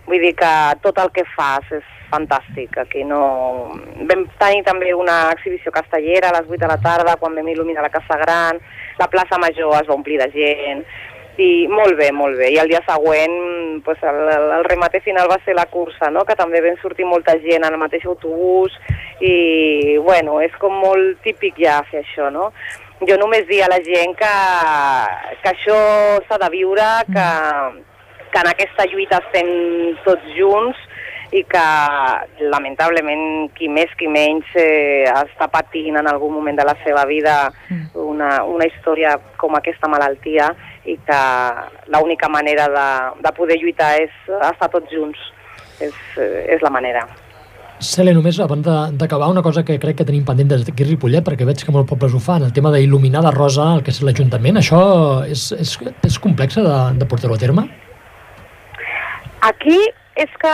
Vull 0.10 0.24
dir 0.26 0.34
que 0.36 0.52
tot 0.82 0.98
el 0.98 1.12
que 1.14 1.24
fas 1.36 1.68
és 1.76 1.96
fantàstic. 2.10 2.78
Aquí 2.82 3.04
no... 3.06 3.20
Vam 4.10 4.26
tenir 4.42 4.64
també 4.66 4.94
una 4.98 5.20
exhibició 5.36 5.72
castellera 5.72 6.32
a 6.32 6.40
les 6.40 6.50
8 6.50 6.64
de 6.64 6.70
la 6.72 6.80
tarda, 6.82 7.18
quan 7.22 7.38
vam 7.38 7.52
il·luminar 7.52 7.86
la 7.86 7.94
Casa 7.94 8.18
Gran, 8.18 8.58
la 9.00 9.08
plaça 9.12 9.40
Major 9.42 9.74
es 9.80 9.88
va 9.88 9.96
omplir 9.96 10.20
de 10.22 10.30
gent, 10.36 10.84
i 11.40 11.68
molt 11.72 11.96
bé, 11.96 12.10
molt 12.12 12.38
bé. 12.40 12.50
I 12.52 12.60
el 12.60 12.70
dia 12.72 12.82
següent 12.88 13.82
pues, 13.86 14.02
el, 14.04 14.20
el, 14.34 14.50
el 14.58 14.66
remate 14.68 15.00
final 15.06 15.30
va 15.32 15.40
ser 15.46 15.56
la 15.56 15.68
cursa, 15.72 16.10
no? 16.12 16.26
que 16.28 16.36
també 16.36 16.62
vam 16.66 16.76
sortir 16.82 17.08
molta 17.08 17.38
gent 17.40 17.64
en 17.64 17.72
el 17.72 17.80
mateix 17.80 18.06
autobús 18.06 18.76
i 19.24 19.98
bueno, 20.04 20.40
és 20.44 20.56
com 20.60 20.76
molt 20.84 21.24
típic 21.24 21.60
ja 21.64 21.80
fer 21.90 22.04
això, 22.04 22.30
no? 22.34 22.50
Jo 23.08 23.16
només 23.16 23.48
dir 23.48 23.62
a 23.64 23.72
la 23.72 23.80
gent 23.84 24.16
que, 24.20 24.34
que 25.44 25.52
això 25.54 25.80
s'ha 26.28 26.40
de 26.42 26.50
viure, 26.52 26.88
que, 27.08 27.28
que 28.34 28.42
en 28.44 28.50
aquesta 28.52 28.88
lluita 28.92 29.22
estem 29.24 29.52
tots 30.04 30.34
junts 30.36 30.88
i 31.32 31.44
que 31.46 31.64
lamentablement 32.50 33.52
qui 33.56 33.70
més 33.72 33.92
qui 34.00 34.10
menys 34.10 34.50
eh, 34.58 35.06
està 35.12 35.48
patint 35.52 36.00
en 36.02 36.10
algun 36.10 36.34
moment 36.34 36.58
de 36.58 36.66
la 36.66 36.76
seva 36.84 37.06
vida 37.08 37.36
una, 38.20 38.44
una 38.44 38.68
història 38.68 39.16
com 39.40 39.56
aquesta 39.56 39.88
malaltia 39.88 40.52
i 40.86 40.98
que 41.08 41.22
l'única 41.94 42.30
manera 42.30 42.68
de, 42.76 42.90
de 43.24 43.32
poder 43.38 43.60
lluitar 43.62 43.96
és 44.04 44.14
estar 44.52 44.70
tots 44.76 44.92
junts, 44.92 45.20
és, 45.80 45.96
eh, 46.20 46.46
és 46.56 46.64
la 46.66 46.72
manera. 46.74 47.08
Cèlia, 47.80 48.12
només 48.12 48.36
abans 48.44 48.66
d'acabar, 49.00 49.30
una 49.32 49.42
cosa 49.42 49.64
que 49.64 49.78
crec 49.80 50.02
que 50.02 50.06
tenim 50.08 50.26
pendent 50.28 50.50
des 50.52 50.66
d'aquí 50.68 50.84
Ripollet, 50.84 51.24
perquè 51.24 51.48
veig 51.48 51.62
que 51.64 51.72
molts 51.72 51.88
pobles 51.88 52.12
ho 52.12 52.20
fan, 52.20 52.44
el 52.44 52.52
tema 52.52 52.74
d'il·luminar 52.76 53.24
de 53.24 53.32
rosa 53.32 53.70
el 53.78 53.86
que 53.86 53.94
és 53.96 54.02
l'Ajuntament, 54.04 54.60
això 54.60 54.82
és, 55.24 55.54
és, 55.56 55.78
és 56.04 56.20
complex 56.20 56.60
de, 56.60 56.76
de 57.00 57.08
portar-ho 57.08 57.40
a 57.40 57.40
terme? 57.40 57.64
Aquí 59.48 59.80
és 60.16 60.32
que 60.42 60.52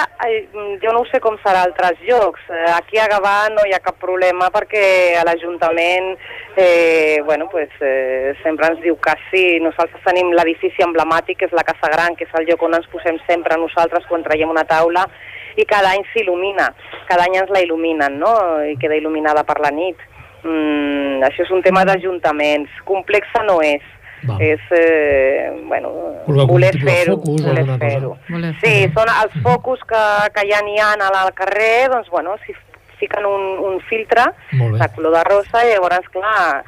jo 0.84 0.92
no 0.94 1.02
ho 1.02 1.06
sé 1.10 1.20
com 1.24 1.38
serà 1.42 1.64
a 1.64 1.68
altres 1.70 2.02
llocs. 2.06 2.42
Eh, 2.50 2.72
aquí 2.76 3.00
a 3.02 3.08
Gavà 3.10 3.50
no 3.54 3.64
hi 3.66 3.74
ha 3.74 3.82
cap 3.84 3.98
problema 4.02 4.52
perquè 4.54 5.16
a 5.18 5.24
l'Ajuntament 5.26 6.12
eh, 6.56 7.22
bueno, 7.26 7.48
pues, 7.50 7.70
eh, 7.82 8.36
sempre 8.44 8.70
ens 8.72 8.82
diu 8.84 8.98
que 9.02 9.16
sí. 9.32 9.46
Nosaltres 9.64 10.04
tenim 10.06 10.34
l'edifici 10.36 10.86
emblemàtic, 10.86 11.40
que 11.40 11.50
és 11.50 11.56
la 11.56 11.66
Casa 11.68 11.90
Gran, 11.94 12.16
que 12.16 12.28
és 12.28 12.36
el 12.38 12.46
lloc 12.50 12.68
on 12.68 12.78
ens 12.78 12.92
posem 12.92 13.18
sempre 13.30 13.58
nosaltres 13.58 14.06
quan 14.10 14.24
traiem 14.28 14.52
una 14.52 14.68
taula 14.70 15.08
i 15.56 15.66
cada 15.66 15.96
any 15.96 16.04
s'il·lumina. 16.12 16.70
Cada 17.10 17.26
any 17.26 17.40
ens 17.40 17.52
la 17.54 17.64
il·luminen, 17.64 18.20
no? 18.22 18.36
I 18.68 18.76
queda 18.82 19.00
il·luminada 19.00 19.46
per 19.48 19.62
la 19.64 19.72
nit. 19.72 19.98
Mm, 20.46 21.24
això 21.26 21.42
és 21.42 21.52
un 21.52 21.64
tema 21.66 21.86
d'ajuntaments. 21.88 22.70
Complexa 22.86 23.42
no 23.48 23.62
és. 23.66 23.82
Val. 24.26 24.42
És, 24.42 24.62
eh, 24.72 25.52
bueno, 25.68 25.92
Algun 26.26 26.48
voler 26.48 26.72
fer-ho. 26.78 27.18
Voler 27.22 27.66
fer-ho. 27.80 28.16
Sí, 28.64 28.76
són 28.96 29.12
els 29.12 29.36
focus 29.44 29.84
que, 29.90 30.06
que 30.36 30.46
ja 30.50 30.62
n'hi 30.66 30.80
ha 30.82 30.94
al 30.96 31.34
carrer, 31.38 31.90
doncs, 31.94 32.10
bueno, 32.10 32.36
si 32.46 32.56
fiquen 33.00 33.26
un, 33.28 33.46
un 33.60 33.80
filtre 33.90 34.24
de 34.52 34.90
color 34.96 35.18
de 35.18 35.24
rosa 35.28 35.64
i 35.66 35.74
llavors, 35.74 36.08
clar, 36.14 36.64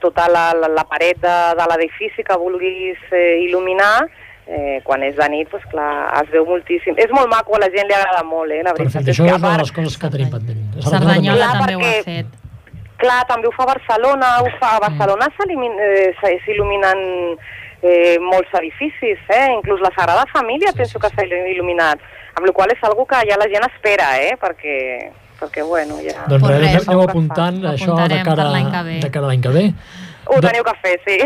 tota 0.00 0.28
la, 0.30 0.50
la, 0.54 0.68
la 0.68 0.84
paret 0.88 1.20
de, 1.22 1.36
de 1.58 1.70
l'edifici 1.70 2.24
que 2.26 2.38
vulguis 2.38 3.00
eh, 3.12 3.42
il·luminar, 3.46 3.94
eh, 4.46 4.78
quan 4.86 5.02
és 5.06 5.16
de 5.18 5.28
nit, 5.32 5.50
doncs, 5.52 5.66
clar, 5.70 5.90
es 6.22 6.30
veu 6.34 6.46
moltíssim. 6.48 6.98
És 6.98 7.12
molt 7.14 7.30
maco, 7.30 7.56
a 7.58 7.64
la 7.64 7.70
gent 7.74 7.90
li 7.90 7.98
agrada 7.98 8.24
molt, 8.26 8.50
eh, 8.50 8.62
la 8.62 8.74
veritat. 8.74 9.02
Perfecte, 9.02 9.10
és 9.10 9.18
això 9.18 9.28
que 9.28 9.36
és 9.36 9.42
una 9.42 9.56
de 9.56 9.66
les 9.66 9.74
coses 9.80 9.98
que 9.98 10.14
tenim 10.16 10.32
pendent. 10.32 10.64
Cerdanyola 10.88 11.50
Clar, 11.50 11.58
també 11.60 11.76
ho 11.76 11.84
ha 11.86 12.06
fet. 12.08 12.38
Clar, 13.02 13.22
també 13.26 13.48
ho 13.50 13.52
fa 13.56 13.66
Barcelona, 13.66 14.36
ho 14.44 14.48
fa 14.60 14.76
a 14.76 14.80
Barcelona 14.84 15.26
s'elimin- 15.36 15.78
eh, 15.82 16.12
s'il·luminen 16.44 17.00
eh, 17.82 18.16
molts 18.22 18.52
edificis, 18.60 19.18
eh? 19.28 19.48
inclús 19.56 19.80
la 19.82 19.90
Sagrada 19.96 20.22
Família 20.32 20.70
penso 20.76 21.00
que 21.02 21.08
s'ha 21.10 21.24
il·luminat, 21.26 21.98
amb 22.36 22.46
la 22.46 22.52
qual 22.54 22.70
cosa 22.70 22.78
és 22.78 22.84
algo 22.86 23.04
que 23.10 23.18
ja 23.28 23.36
la 23.40 23.48
gent 23.50 23.66
espera, 23.66 24.12
eh? 24.22 24.36
perquè, 24.38 25.10
perquè 25.40 25.64
bueno, 25.66 25.98
ja... 26.06 26.22
Doncs 26.30 26.46
res, 26.46 26.62
res, 26.62 26.86
aneu 26.88 27.02
apuntant 27.02 27.58
Ho 27.64 27.72
això 27.74 27.96
de 27.98 28.22
cara, 28.22 28.44
per 28.44 28.46
l'any 28.54 28.70
que 28.70 28.82
ve. 28.86 28.96
de 29.02 29.10
cara 29.10 29.26
a 29.26 29.28
l'any 29.32 29.42
que 29.42 29.48
ve. 29.58 29.66
Ho 30.30 30.36
teniu 30.38 30.62
que 30.62 30.72
fer, 30.78 30.92
sí. 31.02 31.16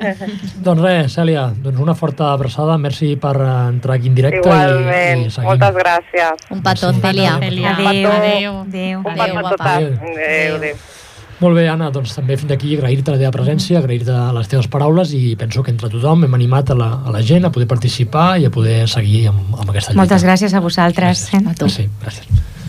Doncs 0.64 0.80
res, 0.80 1.12
Cèlia, 1.12 1.42
doncs 1.60 1.78
una 1.84 1.92
forta 1.94 2.30
abraçada, 2.32 2.78
merci 2.80 3.12
per 3.20 3.34
entrar 3.44 3.98
aquí 3.98 4.08
en 4.08 4.14
directe 4.16 4.40
Igualment, 4.40 5.26
i, 5.26 5.28
i 5.28 5.34
seguim. 5.34 5.50
moltes 5.50 5.76
gràcies. 5.76 6.46
Un 6.56 6.62
petó, 6.64 6.88
Sí. 6.94 7.02
Cèlia. 7.04 7.34
Adéu. 7.36 7.66
Adéu. 7.68 8.08
Adéu. 8.16 8.54
Un 8.54 8.64
Adéu, 8.70 9.02
petó 9.04 9.22
a 9.22 9.42
guapa. 9.42 9.50
totes. 9.50 10.00
Adéu. 10.00 10.16
Adéu, 10.16 10.56
adéu. 10.56 10.76
Molt 11.40 11.56
bé, 11.56 11.64
Anna, 11.72 11.88
doncs 11.88 12.12
també 12.12 12.36
fins 12.36 12.52
aquí 12.52 12.74
agrair-te 12.76 13.14
la 13.14 13.20
teva 13.22 13.32
presència, 13.32 13.80
agrair-te 13.80 14.16
les 14.36 14.50
teves 14.52 14.68
paraules 14.68 15.14
i 15.16 15.34
penso 15.40 15.64
que 15.64 15.72
entre 15.72 15.88
tothom 15.88 16.26
hem 16.26 16.36
animat 16.36 16.74
a 16.74 16.76
la, 16.76 16.90
a 17.00 17.14
la 17.14 17.24
gent 17.24 17.48
a 17.48 17.52
poder 17.54 17.68
participar 17.70 18.34
i 18.42 18.44
a 18.44 18.52
poder 18.52 18.82
seguir 18.92 19.26
amb, 19.32 19.56
amb 19.56 19.72
aquesta 19.72 19.94
lluita. 19.94 20.02
Moltes 20.02 20.28
gràcies 20.28 20.52
a 20.52 20.60
vosaltres. 20.60 21.24
Gràcies. 21.32 21.48
A 21.48 21.56
tu. 21.56 21.72
Sí, 21.72 21.88
gràcies. 22.04 22.59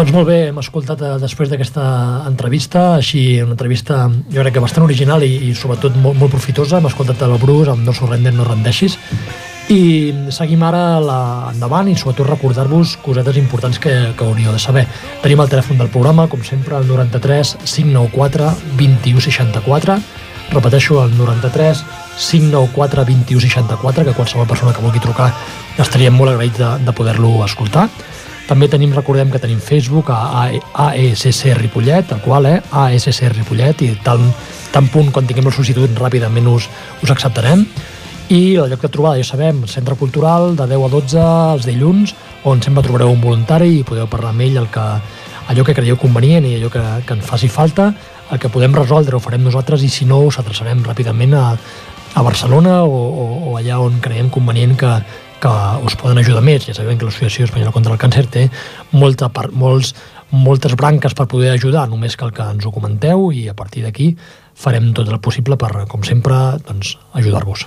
Doncs 0.00 0.14
molt 0.16 0.30
bé, 0.30 0.36
hem 0.48 0.56
escoltat 0.56 1.02
eh, 1.04 1.08
després 1.20 1.50
d'aquesta 1.50 1.82
entrevista, 2.24 2.94
així 2.96 3.34
una 3.42 3.52
entrevista 3.52 4.06
jo 4.32 4.40
crec 4.40 4.54
que 4.56 4.62
bastant 4.64 4.86
original 4.86 5.20
i, 5.26 5.28
i 5.44 5.50
sobretot 5.52 5.98
molt, 6.00 6.16
molt 6.16 6.32
profitosa. 6.32 6.78
Hem 6.78 6.86
escoltat 6.88 7.20
el 7.26 7.34
Bruce 7.42 7.68
amb 7.68 7.84
No 7.84 7.92
surrender, 7.92 8.32
no 8.32 8.46
rendeixis. 8.48 8.94
I 9.68 9.82
seguim 10.32 10.64
ara 10.64 10.80
la, 11.04 11.18
endavant 11.50 11.90
i 11.92 11.98
sobretot 12.00 12.30
recordar-vos 12.30 12.94
cosetes 13.04 13.36
importants 13.42 13.76
que, 13.76 13.92
que 14.16 14.24
hauríeu 14.24 14.54
de 14.56 14.62
saber. 14.62 14.86
Tenim 15.20 15.44
el 15.44 15.52
telèfon 15.52 15.82
del 15.82 15.92
programa, 15.92 16.30
com 16.32 16.40
sempre, 16.48 16.78
el 16.80 16.88
93 16.88 17.58
594 17.60 18.48
21 18.80 19.26
64. 19.26 19.98
Repeteixo, 20.54 21.02
el 21.04 21.12
93 21.18 21.84
594 22.16 23.04
21 23.12 23.44
64, 23.50 24.08
que 24.08 24.16
qualsevol 24.16 24.48
persona 24.48 24.72
que 24.72 24.80
vulgui 24.80 25.04
trucar 25.04 25.28
estaríem 25.76 26.16
molt 26.16 26.32
agraïts 26.32 26.56
de, 26.56 26.72
de 26.88 26.96
poder-lo 26.96 27.36
escoltar. 27.44 27.90
També 28.50 28.66
tenim, 28.66 28.90
recordem 28.90 29.30
que 29.30 29.38
tenim 29.38 29.60
Facebook 29.62 30.08
a, 30.10 30.48
ASC 30.74 31.52
Ripollet, 31.54 32.08
tal 32.10 32.18
qual, 32.24 32.48
eh? 32.50 32.56
ASC 32.74 33.28
Ripollet, 33.30 33.84
i 33.86 33.92
tant, 34.02 34.24
tant 34.74 34.88
punt 34.90 35.12
quan 35.14 35.28
tinguem 35.28 35.46
el 35.46 35.54
sol·licitud 35.54 35.94
ràpidament 36.00 36.48
us, 36.50 36.66
us 36.98 37.12
acceptarem. 37.14 37.62
I 38.34 38.56
el 38.58 38.72
lloc 38.72 38.82
de 38.82 38.90
trobada, 38.90 39.20
ja 39.22 39.28
sabem, 39.28 39.62
Centre 39.70 39.94
Cultural, 39.94 40.56
de 40.58 40.66
10 40.66 40.82
a 40.82 40.90
12 40.96 41.22
els 41.54 41.70
dilluns, 41.70 42.16
on 42.50 42.58
sempre 42.62 42.82
trobareu 42.82 43.14
un 43.14 43.22
voluntari 43.22 43.70
i 43.76 43.86
podeu 43.86 44.10
parlar 44.10 44.34
amb 44.34 44.42
ell 44.42 44.58
el 44.64 44.68
que, 44.74 44.88
allò 45.54 45.66
que 45.66 45.76
creieu 45.78 45.98
convenient 46.02 46.50
i 46.50 46.56
allò 46.58 46.74
que, 46.74 46.84
que 47.06 47.20
ens 47.20 47.30
faci 47.30 47.46
falta, 47.46 47.92
el 48.34 48.42
que 48.42 48.50
podem 48.50 48.74
resoldre 48.74 49.14
ho 49.14 49.22
farem 49.22 49.46
nosaltres 49.46 49.86
i 49.86 49.94
si 49.94 50.10
no 50.10 50.24
us 50.26 50.42
adreçarem 50.42 50.82
ràpidament 50.86 51.38
a, 51.38 51.48
a 51.54 52.22
Barcelona 52.26 52.80
o, 52.82 52.98
o, 52.98 53.26
o 53.50 53.58
allà 53.62 53.78
on 53.82 54.02
creiem 54.02 54.30
convenient 54.30 54.74
que, 54.78 54.94
que 55.40 55.52
us 55.86 55.96
poden 55.98 56.20
ajudar 56.20 56.42
més. 56.44 56.66
Ja 56.68 56.76
sabem 56.76 56.98
que 56.98 57.08
l'Associació 57.08 57.48
Espanyola 57.48 57.74
contra 57.74 57.94
el 57.94 58.00
Càncer 58.00 58.26
té 58.30 58.46
molta 58.92 59.30
part, 59.32 59.54
molts, 59.56 59.94
moltes 60.30 60.76
branques 60.78 61.16
per 61.16 61.26
poder 61.30 61.54
ajudar, 61.54 61.88
només 61.88 62.16
cal 62.20 62.34
que 62.36 62.44
ens 62.44 62.66
ho 62.66 62.74
comenteu 62.74 63.30
i 63.32 63.48
a 63.50 63.56
partir 63.56 63.84
d'aquí 63.86 64.12
farem 64.54 64.92
tot 64.94 65.08
el 65.08 65.20
possible 65.24 65.56
per, 65.56 65.72
com 65.88 66.04
sempre, 66.04 66.36
doncs, 66.68 66.96
ajudar-vos. 67.16 67.66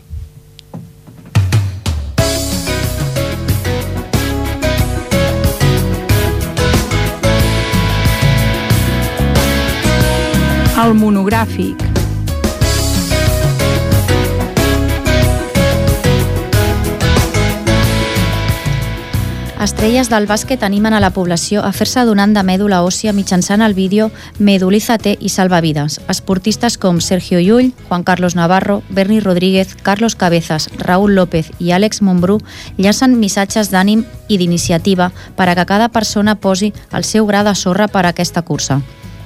El 10.84 10.96
monogràfic. 11.00 11.93
Estrelles 19.64 20.10
del 20.12 20.26
bàsquet 20.28 20.60
animen 20.68 20.92
a 20.92 21.00
la 21.00 21.14
població 21.16 21.62
a 21.64 21.70
fer-se 21.72 22.02
donant 22.04 22.34
de 22.36 22.42
mèdula 22.44 22.82
òssia 22.84 23.14
mitjançant 23.16 23.62
el 23.64 23.72
vídeo 23.78 24.10
Medulízate 24.36 25.14
i 25.24 25.30
salva 25.32 25.62
vides. 25.64 26.02
Esportistes 26.12 26.76
com 26.76 27.00
Sergio 27.00 27.40
Llull, 27.40 27.70
Juan 27.88 28.04
Carlos 28.04 28.36
Navarro, 28.36 28.82
Berni 28.90 29.22
Rodríguez, 29.24 29.78
Carlos 29.82 30.18
Cabezas, 30.20 30.68
Raúl 30.80 31.16
López 31.16 31.54
i 31.64 31.72
Àlex 31.72 32.04
Montbrú 32.04 32.42
llacen 32.76 33.16
missatges 33.22 33.72
d'ànim 33.72 34.04
i 34.28 34.38
d'iniciativa 34.42 35.14
per 35.38 35.48
a 35.48 35.56
que 35.56 35.66
cada 35.70 35.88
persona 35.88 36.36
posi 36.36 36.74
el 36.92 37.08
seu 37.08 37.24
gra 37.26 37.46
de 37.48 37.56
sorra 37.56 37.88
per 37.88 38.04
a 38.04 38.12
aquesta 38.12 38.42
cursa. 38.44 38.82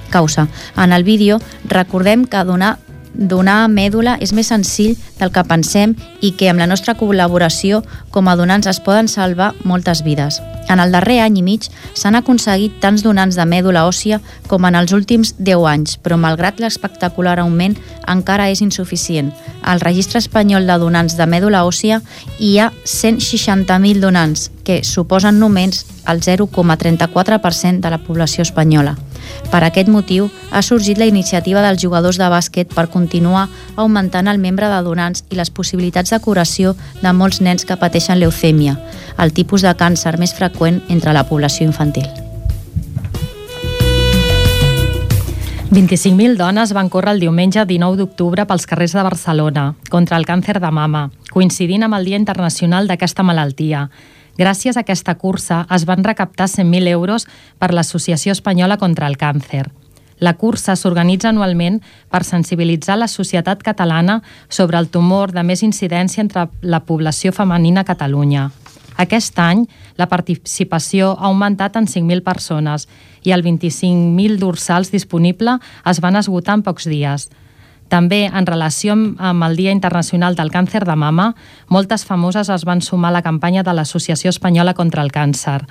Causa. 0.08 0.46
En 0.76 0.92
el 0.92 1.02
vídeo 1.02 1.40
recordem 1.66 2.24
que 2.24 2.44
donar 2.44 2.78
donar 3.14 3.68
mèdula 3.72 4.16
és 4.20 4.32
més 4.32 4.50
senzill 4.52 4.96
del 5.18 5.32
que 5.34 5.44
pensem 5.48 5.94
i 6.20 6.32
que 6.36 6.50
amb 6.50 6.62
la 6.62 6.68
nostra 6.70 6.94
col·laboració 6.98 7.82
com 8.14 8.28
a 8.28 8.36
donants 8.36 8.68
es 8.70 8.80
poden 8.84 9.08
salvar 9.08 9.54
moltes 9.64 10.04
vides. 10.06 10.40
En 10.68 10.80
el 10.80 10.92
darrer 10.92 11.20
any 11.24 11.38
i 11.40 11.42
mig 11.42 11.66
s'han 11.96 12.18
aconseguit 12.18 12.76
tants 12.82 13.02
donants 13.02 13.38
de 13.38 13.46
mèdula 13.48 13.86
òssia 13.88 14.20
com 14.48 14.66
en 14.68 14.76
els 14.76 14.92
últims 14.92 15.34
10 15.38 15.64
anys, 15.70 15.96
però 15.96 16.18
malgrat 16.20 16.60
l'espectacular 16.60 17.38
augment 17.40 17.78
encara 18.06 18.50
és 18.52 18.60
insuficient. 18.60 19.32
Al 19.62 19.80
registre 19.80 20.20
espanyol 20.20 20.68
de 20.68 20.78
donants 20.78 21.16
de 21.16 21.26
mèdula 21.26 21.64
òssia 21.64 22.02
hi 22.38 22.58
ha 22.58 22.70
160.000 22.84 24.04
donants, 24.04 24.50
que 24.64 24.82
suposen 24.84 25.40
només 25.40 25.86
el 26.06 26.20
0,34% 26.20 27.80
de 27.80 27.90
la 27.90 28.02
població 28.04 28.44
espanyola. 28.44 28.98
Per 29.50 29.62
aquest 29.64 29.88
motiu, 29.88 30.28
ha 30.50 30.62
sorgit 30.62 30.98
la 30.98 31.08
iniciativa 31.08 31.62
dels 31.64 31.80
jugadors 31.82 32.18
de 32.20 32.28
bàsquet 32.28 32.74
per 32.74 32.88
continuar 32.92 33.48
augmentant 33.76 34.28
el 34.28 34.38
membre 34.38 34.68
de 34.68 34.82
donants 34.84 35.24
i 35.30 35.40
les 35.40 35.50
possibilitats 35.50 36.12
de 36.12 36.20
curació 36.20 36.76
de 37.02 37.12
molts 37.12 37.40
nens 37.40 37.64
que 37.64 37.80
pateixen 37.80 38.20
leucèmia, 38.20 38.78
el 39.18 39.32
tipus 39.32 39.64
de 39.64 39.74
càncer 39.74 40.18
més 40.18 40.34
freqüent 40.36 40.82
entre 40.88 41.16
la 41.16 41.24
població 41.28 41.66
infantil. 41.66 42.08
25.000 45.70 46.36
dones 46.36 46.72
van 46.72 46.88
córrer 46.88 47.12
el 47.12 47.20
diumenge 47.20 47.60
19 47.68 47.98
d'octubre 48.00 48.46
pels 48.48 48.64
carrers 48.66 48.94
de 48.96 49.02
Barcelona 49.04 49.74
contra 49.92 50.16
el 50.16 50.24
càncer 50.24 50.56
de 50.64 50.70
mama, 50.72 51.10
coincidint 51.30 51.84
amb 51.84 51.98
el 51.98 52.08
Dia 52.08 52.16
Internacional 52.16 52.88
d'aquesta 52.88 53.22
malaltia. 53.22 53.90
Gràcies 54.38 54.76
a 54.76 54.84
aquesta 54.86 55.16
cursa 55.18 55.64
es 55.74 55.84
van 55.84 56.04
recaptar 56.06 56.46
100.000 56.46 56.86
euros 56.92 57.26
per 57.58 57.72
l'Associació 57.74 58.30
Espanyola 58.36 58.76
contra 58.78 59.08
el 59.10 59.18
Càncer. 59.18 59.64
La 60.22 60.34
cursa 60.38 60.76
s'organitza 60.78 61.32
anualment 61.32 61.80
per 62.10 62.22
sensibilitzar 62.22 62.98
la 62.98 63.08
societat 63.10 63.64
catalana 63.66 64.20
sobre 64.48 64.78
el 64.78 64.88
tumor 64.94 65.34
de 65.34 65.42
més 65.42 65.64
incidència 65.66 66.22
entre 66.22 66.46
la 66.62 66.80
població 66.86 67.32
femenina 67.34 67.82
a 67.82 67.88
Catalunya. 67.90 68.48
Aquest 68.98 69.38
any, 69.38 69.66
la 69.98 70.08
participació 70.10 71.12
ha 71.18 71.30
augmentat 71.30 71.76
en 71.78 71.90
5.000 71.90 72.22
persones 72.22 72.86
i 73.26 73.34
el 73.34 73.42
25.000 73.42 74.38
dorsals 74.38 74.90
disponible 74.94 75.58
es 75.86 76.00
van 76.02 76.18
esgotar 76.18 76.58
en 76.58 76.66
pocs 76.66 76.86
dies. 76.90 77.28
També, 77.88 78.26
en 78.28 78.44
relació 78.46 78.92
amb 78.92 79.44
el 79.44 79.56
Dia 79.56 79.72
Internacional 79.72 80.36
del 80.36 80.50
Càncer 80.52 80.84
de 80.84 80.96
Mama, 80.96 81.30
moltes 81.72 82.04
famoses 82.04 82.50
es 82.52 82.66
van 82.68 82.82
sumar 82.84 83.08
a 83.08 83.16
la 83.16 83.22
campanya 83.24 83.64
de 83.64 83.72
l'Associació 83.72 84.28
Espanyola 84.28 84.74
contra 84.76 85.02
el 85.02 85.12
Càncer 85.12 85.62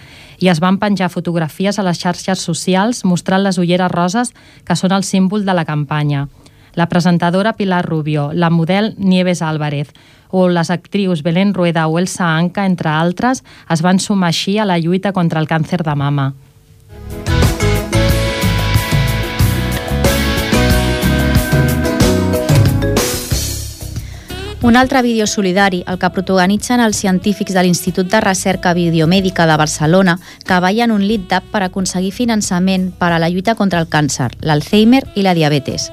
i 0.41 0.49
es 0.49 0.59
van 0.59 0.79
penjar 0.81 1.11
fotografies 1.13 1.77
a 1.77 1.85
les 1.85 2.01
xarxes 2.01 2.41
socials 2.41 3.03
mostrant 3.05 3.45
les 3.45 3.61
ulleres 3.61 3.93
roses 3.93 4.33
que 4.65 4.75
són 4.75 4.97
el 4.97 5.05
símbol 5.05 5.45
de 5.45 5.53
la 5.53 5.65
campanya. 5.65 6.27
La 6.73 6.89
presentadora 6.89 7.53
Pilar 7.53 7.85
Rubio, 7.85 8.31
la 8.33 8.49
model 8.49 8.95
Nieves 8.97 9.41
Álvarez 9.41 9.93
o 10.29 10.47
les 10.49 10.69
actrius 10.69 11.23
Belén 11.23 11.53
Rueda 11.53 11.87
o 11.87 11.99
Elsa 11.99 12.35
Anca, 12.35 12.65
entre 12.65 12.89
altres, 12.89 13.43
es 13.69 13.81
van 13.81 13.99
sumar 13.99 14.33
així 14.33 14.57
a 14.57 14.65
la 14.65 14.77
lluita 14.77 15.13
contra 15.13 15.39
el 15.39 15.47
càncer 15.47 15.83
de 15.85 15.95
mama. 15.95 16.33
Un 24.63 24.75
altre 24.75 25.03
vídeo 25.03 25.27
solidari, 25.27 25.83
el 25.85 25.99
que 26.01 26.09
protagonitzen 26.09 26.81
els 26.81 26.97
científics 26.97 27.53
de 27.53 27.61
l'Institut 27.61 28.09
de 28.09 28.21
Recerca 28.23 28.71
Biomèdica 28.73 29.45
de 29.45 29.57
Barcelona, 29.61 30.15
que 30.49 30.57
ballen 30.63 30.89
un 30.95 31.03
lit 31.05 31.27
d'app 31.29 31.51
per 31.53 31.61
aconseguir 31.61 32.09
finançament 32.11 32.89
per 32.97 33.11
a 33.13 33.19
la 33.21 33.29
lluita 33.29 33.53
contra 33.53 33.83
el 33.83 33.85
càncer, 33.85 34.31
l'Alzheimer 34.41 35.03
i 35.13 35.21
la 35.21 35.35
diabetes. 35.37 35.91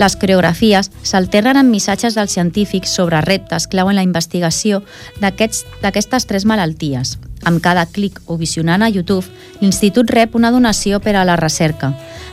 Les 0.00 0.16
coreografies 0.16 0.90
s'alternen 1.02 1.60
amb 1.60 1.76
missatges 1.76 2.16
dels 2.16 2.32
científics 2.32 2.96
sobre 2.96 3.20
reptes 3.20 3.68
clau 3.68 3.92
en 3.92 4.00
la 4.00 4.08
investigació 4.08 4.80
d'aquestes 5.20 6.26
tres 6.26 6.48
malalties. 6.48 7.18
Amb 7.46 7.62
cada 7.62 7.86
clic 7.86 8.18
o 8.26 8.36
visionant 8.36 8.82
a 8.82 8.90
YouTube, 8.90 9.24
l'Institut 9.60 10.10
rep 10.10 10.34
una 10.34 10.50
donació 10.50 10.98
per 11.00 11.14
a 11.14 11.24
la 11.24 11.36
recerca. 11.38 11.92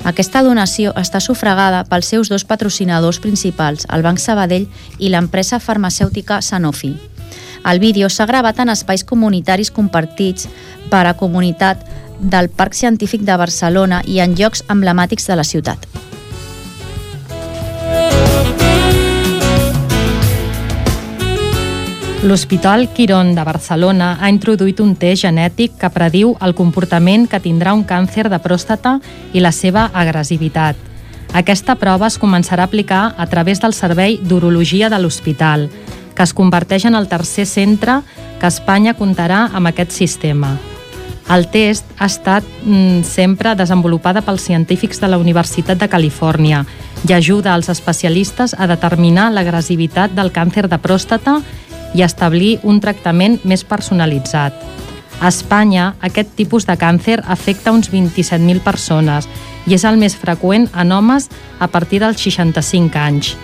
Aquesta 0.10 0.42
donació 0.44 0.92
està 1.00 1.22
sufragada 1.22 1.84
pels 1.86 2.10
seus 2.10 2.32
dos 2.34 2.44
patrocinadors 2.50 3.22
principals, 3.22 3.86
el 3.94 4.02
Banc 4.02 4.20
Sabadell 4.20 4.66
i 4.98 5.14
l'empresa 5.14 5.62
farmacèutica 5.62 6.42
Sanofi. 6.42 6.96
El 7.64 7.80
vídeo 7.80 8.10
s'ha 8.10 8.26
gravat 8.26 8.60
en 8.60 8.74
espais 8.74 9.06
comunitaris 9.08 9.72
compartits 9.72 10.50
per 10.90 11.06
a 11.08 11.14
comunitat 11.14 11.86
del 12.20 12.50
Parc 12.50 12.74
Científic 12.74 13.22
de 13.22 13.38
Barcelona 13.38 14.02
i 14.08 14.20
en 14.20 14.36
llocs 14.36 14.66
emblemàtics 14.68 15.30
de 15.30 15.38
la 15.40 15.46
ciutat. 15.48 15.88
L'Hospital 22.24 22.88
Quirón 22.88 23.36
de 23.36 23.44
Barcelona 23.44 24.14
ha 24.22 24.30
introduït 24.32 24.78
un 24.80 24.94
test 24.96 25.26
genètic 25.26 25.74
que 25.76 25.90
prediu 25.92 26.30
el 26.40 26.54
comportament 26.56 27.26
que 27.28 27.42
tindrà 27.44 27.74
un 27.76 27.82
càncer 27.84 28.30
de 28.32 28.40
pròstata 28.40 28.94
i 29.36 29.42
la 29.44 29.52
seva 29.52 29.90
agressivitat. 29.92 30.78
Aquesta 31.36 31.76
prova 31.76 32.08
es 32.08 32.16
començarà 32.22 32.64
a 32.64 32.72
aplicar 32.72 33.04
a 33.18 33.28
través 33.28 33.60
del 33.60 33.76
Servei 33.76 34.22
d'Urologia 34.24 34.88
de 34.88 35.02
l'Hospital, 35.04 35.68
que 36.16 36.24
es 36.24 36.32
converteix 36.34 36.86
en 36.88 36.96
el 36.96 37.10
tercer 37.12 37.44
centre 37.44 38.00
que 38.40 38.48
Espanya 38.48 38.96
comptarà 38.96 39.50
amb 39.52 39.68
aquest 39.68 39.92
sistema. 39.92 40.54
El 41.28 41.50
test 41.52 41.88
ha 41.98 42.08
estat 42.08 42.48
mm, 42.64 43.04
sempre 43.04 43.52
desenvolupada 43.56 44.22
pels 44.24 44.44
científics 44.44 45.00
de 45.00 45.08
la 45.12 45.20
Universitat 45.20 45.80
de 45.80 45.88
Califòrnia 45.92 46.64
i 47.08 47.14
ajuda 47.16 47.54
als 47.54 47.68
especialistes 47.72 48.56
a 48.56 48.68
determinar 48.68 49.30
l'agressivitat 49.32 50.16
del 50.16 50.32
càncer 50.32 50.70
de 50.72 50.80
pròstata 50.80 51.40
i 51.40 51.63
establir 52.02 52.58
un 52.64 52.80
tractament 52.82 53.38
més 53.46 53.62
personalitzat. 53.64 54.58
A 55.22 55.30
Espanya, 55.30 55.94
aquest 56.02 56.34
tipus 56.36 56.66
de 56.66 56.74
càncer 56.76 57.20
afecta 57.22 57.72
uns 57.72 57.92
27.000 57.94 58.64
persones 58.66 59.30
i 59.70 59.78
és 59.78 59.86
el 59.86 60.00
més 60.02 60.18
freqüent 60.18 60.66
en 60.74 60.92
homes 60.92 61.30
a 61.60 61.70
partir 61.70 62.02
dels 62.02 62.20
65 62.20 63.00
anys. 63.00 63.36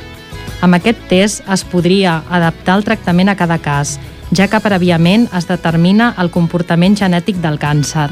Amb 0.66 0.76
aquest 0.76 1.06
test 1.08 1.46
es 1.48 1.64
podria 1.64 2.24
adaptar 2.28 2.80
el 2.80 2.84
tractament 2.84 3.30
a 3.30 3.38
cada 3.40 3.60
cas, 3.64 4.00
ja 4.36 4.50
que 4.50 4.60
prèviament 4.60 5.30
es 5.38 5.48
determina 5.48 6.14
el 6.20 6.34
comportament 6.34 6.98
genètic 7.00 7.40
del 7.40 7.62
càncer. 7.62 8.10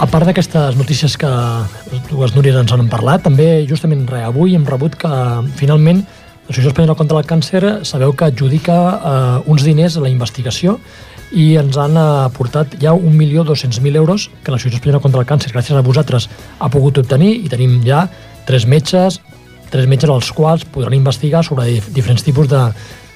A 0.00 0.06
part 0.08 0.24
d'aquestes 0.24 0.78
notícies 0.80 1.14
que 1.20 1.28
dues 2.10 2.34
Núries 2.34 2.56
ens 2.58 2.72
han 2.74 2.88
parlat, 2.90 3.22
també 3.24 3.62
justament 3.68 4.02
re, 4.10 4.24
avui 4.26 4.56
hem 4.58 4.66
rebut 4.66 4.96
que 4.98 5.10
finalment 5.60 6.02
l'Associació 6.48 6.72
Espanyola 6.72 6.98
contra 6.98 7.20
el 7.20 7.28
Càncer 7.30 7.62
sabeu 7.86 8.12
que 8.18 8.26
adjudica 8.26 8.76
eh, 8.76 9.50
uns 9.52 9.62
diners 9.62 9.96
a 9.96 10.02
la 10.02 10.10
investigació 10.10 10.78
i 11.30 11.52
ens 11.60 11.78
han 11.78 11.94
aportat 12.00 12.74
ja 12.82 12.90
1.200.000 12.96 14.00
euros 14.00 14.26
que 14.42 14.50
l'Associació 14.50 14.80
Espanyola 14.80 15.02
contra 15.04 15.22
el 15.22 15.28
Càncer, 15.30 15.52
gràcies 15.54 15.78
a 15.78 15.84
vosaltres, 15.86 16.26
ha 16.58 16.70
pogut 16.72 16.98
obtenir 16.98 17.36
i 17.44 17.52
tenim 17.52 17.78
ja 17.86 18.08
tres 18.48 18.66
metges, 18.66 19.20
tres 19.70 19.86
metges 19.86 20.10
als 20.10 20.32
quals 20.34 20.66
podran 20.66 20.98
investigar 20.98 21.44
sobre 21.46 21.68
dif 21.70 21.86
diferents 21.94 22.26
tipus 22.26 22.50
de, 22.50 22.64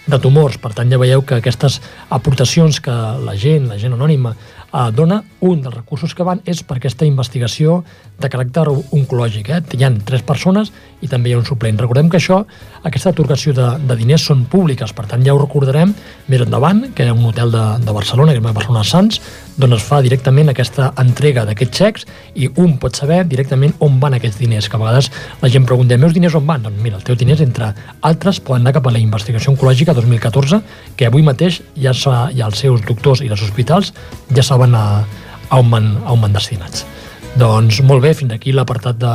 de 0.07 0.21
tumors. 0.23 0.61
Per 0.63 0.71
tant, 0.77 0.91
ja 0.91 1.01
veieu 1.03 1.25
que 1.27 1.41
aquestes 1.41 1.81
aportacions 2.15 2.79
que 2.85 2.95
la 3.25 3.35
gent, 3.35 3.67
la 3.73 3.81
gent 3.83 3.99
anònima, 3.99 4.37
eh, 4.75 4.91
dona, 4.93 5.23
un 5.41 5.63
dels 5.63 5.75
recursos 5.75 6.15
que 6.15 6.27
van 6.27 6.43
és 6.45 6.63
per 6.67 6.79
aquesta 6.79 7.07
investigació 7.07 7.83
de 8.21 8.31
caràcter 8.31 8.67
oncològic. 8.71 9.51
Eh? 9.51 9.61
Hi 9.79 9.87
ha 9.87 9.93
tres 10.07 10.25
persones 10.27 10.73
i 11.03 11.11
també 11.11 11.31
hi 11.31 11.37
ha 11.37 11.41
un 11.41 11.47
suplent. 11.47 11.79
Recordem 11.81 12.11
que 12.11 12.19
això, 12.21 12.43
aquesta 12.83 13.13
atorgació 13.15 13.55
de, 13.57 13.69
de 13.87 13.97
diners 14.01 14.27
són 14.31 14.45
públiques, 14.51 14.93
per 14.97 15.07
tant 15.11 15.25
ja 15.25 15.35
ho 15.35 15.41
recordarem 15.41 15.95
més 16.29 16.45
endavant, 16.45 16.87
que 16.95 17.07
hi 17.07 17.13
ha 17.13 17.17
un 17.17 17.27
hotel 17.31 17.55
de, 17.55 17.65
de 17.85 17.97
Barcelona, 17.97 18.35
que 18.35 18.43
és 18.43 18.57
Barcelona 18.61 18.85
Sants, 18.89 19.21
d'on 19.57 19.75
es 19.77 19.85
fa 19.87 20.01
directament 20.03 20.51
aquesta 20.51 20.91
entrega 21.01 21.45
d'aquests 21.47 21.79
xecs 21.79 22.07
i 22.35 22.49
un 22.61 22.77
pot 22.83 22.97
saber 22.99 23.21
directament 23.31 23.75
on 23.85 24.01
van 24.03 24.17
aquests 24.19 24.41
diners, 24.41 24.69
que 24.69 24.77
a 24.77 24.83
vegades 24.83 25.11
la 25.43 25.51
gent 25.53 25.67
pregunta, 25.69 25.99
meus 25.99 26.15
diners 26.17 26.35
on 26.39 26.47
van? 26.49 26.65
Doncs 26.65 26.83
mira, 26.83 26.99
els 26.99 27.07
teus 27.07 27.19
diners, 27.21 27.43
entre 27.45 27.71
altres, 28.03 28.41
poden 28.43 28.65
anar 28.65 28.75
cap 28.79 28.89
a 28.89 28.95
la 28.95 29.03
investigació 29.03 29.55
oncològica 29.55 29.95
2014, 29.95 30.61
que 30.99 31.07
avui 31.07 31.23
mateix 31.27 31.61
ja, 31.79 31.95
ja 31.95 32.49
els 32.49 32.59
seus 32.59 32.83
doctors 32.87 33.23
i 33.23 33.31
els 33.31 33.43
hospitals 33.47 33.93
ja 34.35 34.43
saben 34.43 34.75
a, 34.75 34.85
a, 35.49 35.59
on 35.59 35.71
van, 35.71 35.91
a 36.03 36.13
on 36.17 36.27
van 36.27 36.35
destinats. 36.35 36.87
Doncs 37.39 37.83
molt 37.87 38.03
bé, 38.03 38.15
fins 38.15 38.35
aquí 38.35 38.55
l'apartat 38.55 38.99
de, 38.99 39.15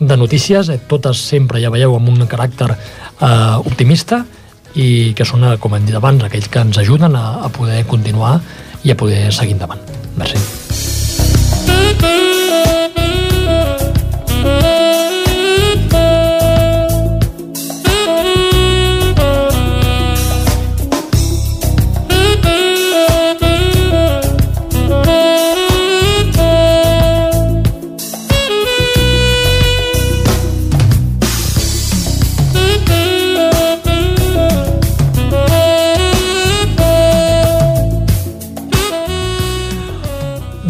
de 0.00 0.16
notícies, 0.16 0.68
eh, 0.68 0.80
totes 0.88 1.20
sempre, 1.32 1.60
ja 1.60 1.72
veieu, 1.72 1.96
amb 1.96 2.12
un 2.12 2.28
caràcter 2.28 2.70
eh, 2.72 3.56
optimista 3.64 4.24
i 4.78 5.12
que 5.18 5.26
són, 5.26 5.44
com 5.60 5.74
hem 5.74 5.86
dit 5.88 5.96
abans, 5.96 6.22
aquells 6.24 6.48
que 6.48 6.62
ens 6.62 6.78
ajuden 6.78 7.16
a, 7.18 7.40
a 7.46 7.48
poder 7.52 7.82
continuar 7.90 8.38
i 8.84 8.90
a 8.90 8.96
poder 8.96 9.32
seguir 9.32 9.52
endavant. 9.58 9.80
Merci. 10.16 10.38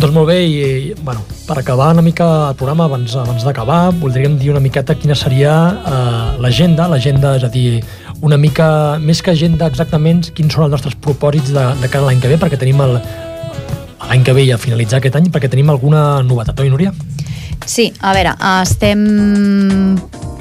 Doncs 0.01 0.14
molt 0.16 0.30
bé, 0.30 0.38
i, 0.48 0.94
bueno, 1.05 1.20
per 1.44 1.59
acabar 1.61 1.90
una 1.92 2.01
mica 2.01 2.24
el 2.48 2.55
programa, 2.57 2.86
abans, 2.88 3.12
abans 3.20 3.42
d'acabar, 3.44 3.90
voldríem 4.01 4.38
dir 4.40 4.48
una 4.48 4.62
miqueta 4.64 4.94
quina 4.96 5.12
seria 5.12 5.53
eh, 5.76 6.38
l'agenda, 6.40 6.86
l'agenda, 6.88 7.34
és 7.36 7.44
a 7.44 7.51
dir, 7.53 7.82
una 8.24 8.38
mica, 8.40 8.96
més 8.96 9.20
que 9.20 9.34
agenda 9.34 9.68
exactament, 9.68 10.22
quins 10.32 10.57
són 10.57 10.64
els 10.64 10.72
nostres 10.72 10.96
propòsits 11.05 11.53
de, 11.53 11.66
de 11.82 11.90
cara 11.92 12.07
a 12.07 12.09
l'any 12.09 12.22
que 12.24 12.30
ve, 12.32 12.40
perquè 12.40 12.57
tenim 12.62 12.80
el, 12.80 12.96
l'any 14.07 14.24
que 14.24 14.32
ve 14.38 14.46
i 14.48 14.55
a 14.57 14.59
finalitzar 14.62 15.03
aquest 15.03 15.20
any, 15.20 15.28
perquè 15.34 15.53
tenim 15.53 15.68
alguna 15.68 16.22
novetat, 16.24 16.64
oi, 16.64 16.72
Núria? 16.72 16.94
Sí, 17.68 17.90
a 18.01 18.16
veure, 18.16 18.32
estem 18.62 19.05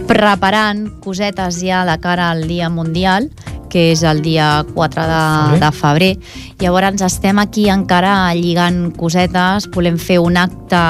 preparant 0.07 0.85
cosetes 1.03 1.59
ja 1.59 1.83
de 1.83 1.99
cara 1.99 2.31
al 2.31 2.47
Dia 2.47 2.71
Mundial, 2.71 3.27
que 3.69 3.91
és 3.93 4.03
el 4.03 4.21
dia 4.25 4.65
4 4.73 5.07
de, 5.07 5.23
Febrer. 5.49 5.59
de 5.63 5.71
febrer. 5.79 6.13
Llavors 6.59 7.01
estem 7.05 7.39
aquí 7.39 7.69
encara 7.69 8.33
lligant 8.35 8.89
cosetes, 8.97 9.69
volem 9.73 9.99
fer 10.01 10.19
un 10.19 10.37
acte 10.37 10.83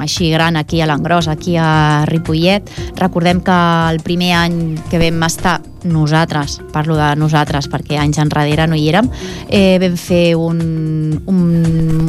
així 0.00 0.30
gran 0.32 0.56
aquí 0.56 0.80
a 0.80 0.88
l'Engròs, 0.88 1.28
aquí 1.28 1.56
a 1.56 2.04
Ripollet. 2.08 2.70
Recordem 2.98 3.40
que 3.44 3.58
el 3.92 4.00
primer 4.02 4.32
any 4.36 4.58
que 4.90 4.98
vam 4.98 5.22
estar 5.26 5.60
nosaltres, 5.84 6.60
parlo 6.72 6.96
de 6.96 7.10
nosaltres 7.20 7.68
perquè 7.68 7.98
anys 8.00 8.18
enrere 8.22 8.66
no 8.66 8.76
hi 8.76 8.86
érem, 8.88 9.10
eh, 9.52 9.76
vam 9.82 9.98
fer 10.00 10.34
un, 10.40 10.60
un, 11.26 11.42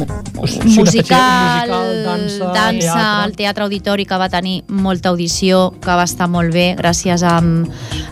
de 0.00 0.72
musical, 0.72 1.68
musical, 1.68 1.74
dansa, 2.06 2.52
dansa 2.54 2.80
teatre. 2.80 3.24
al 3.26 3.36
Teatre 3.36 3.66
Auditori 3.68 4.06
que 4.08 4.16
va 4.16 4.30
tenir 4.32 4.62
molta 4.68 5.10
audició, 5.12 5.74
que 5.80 5.92
va 5.92 6.08
estar 6.08 6.28
molt 6.28 6.54
bé, 6.56 6.70
gràcies 6.78 7.22
amb, 7.26 7.68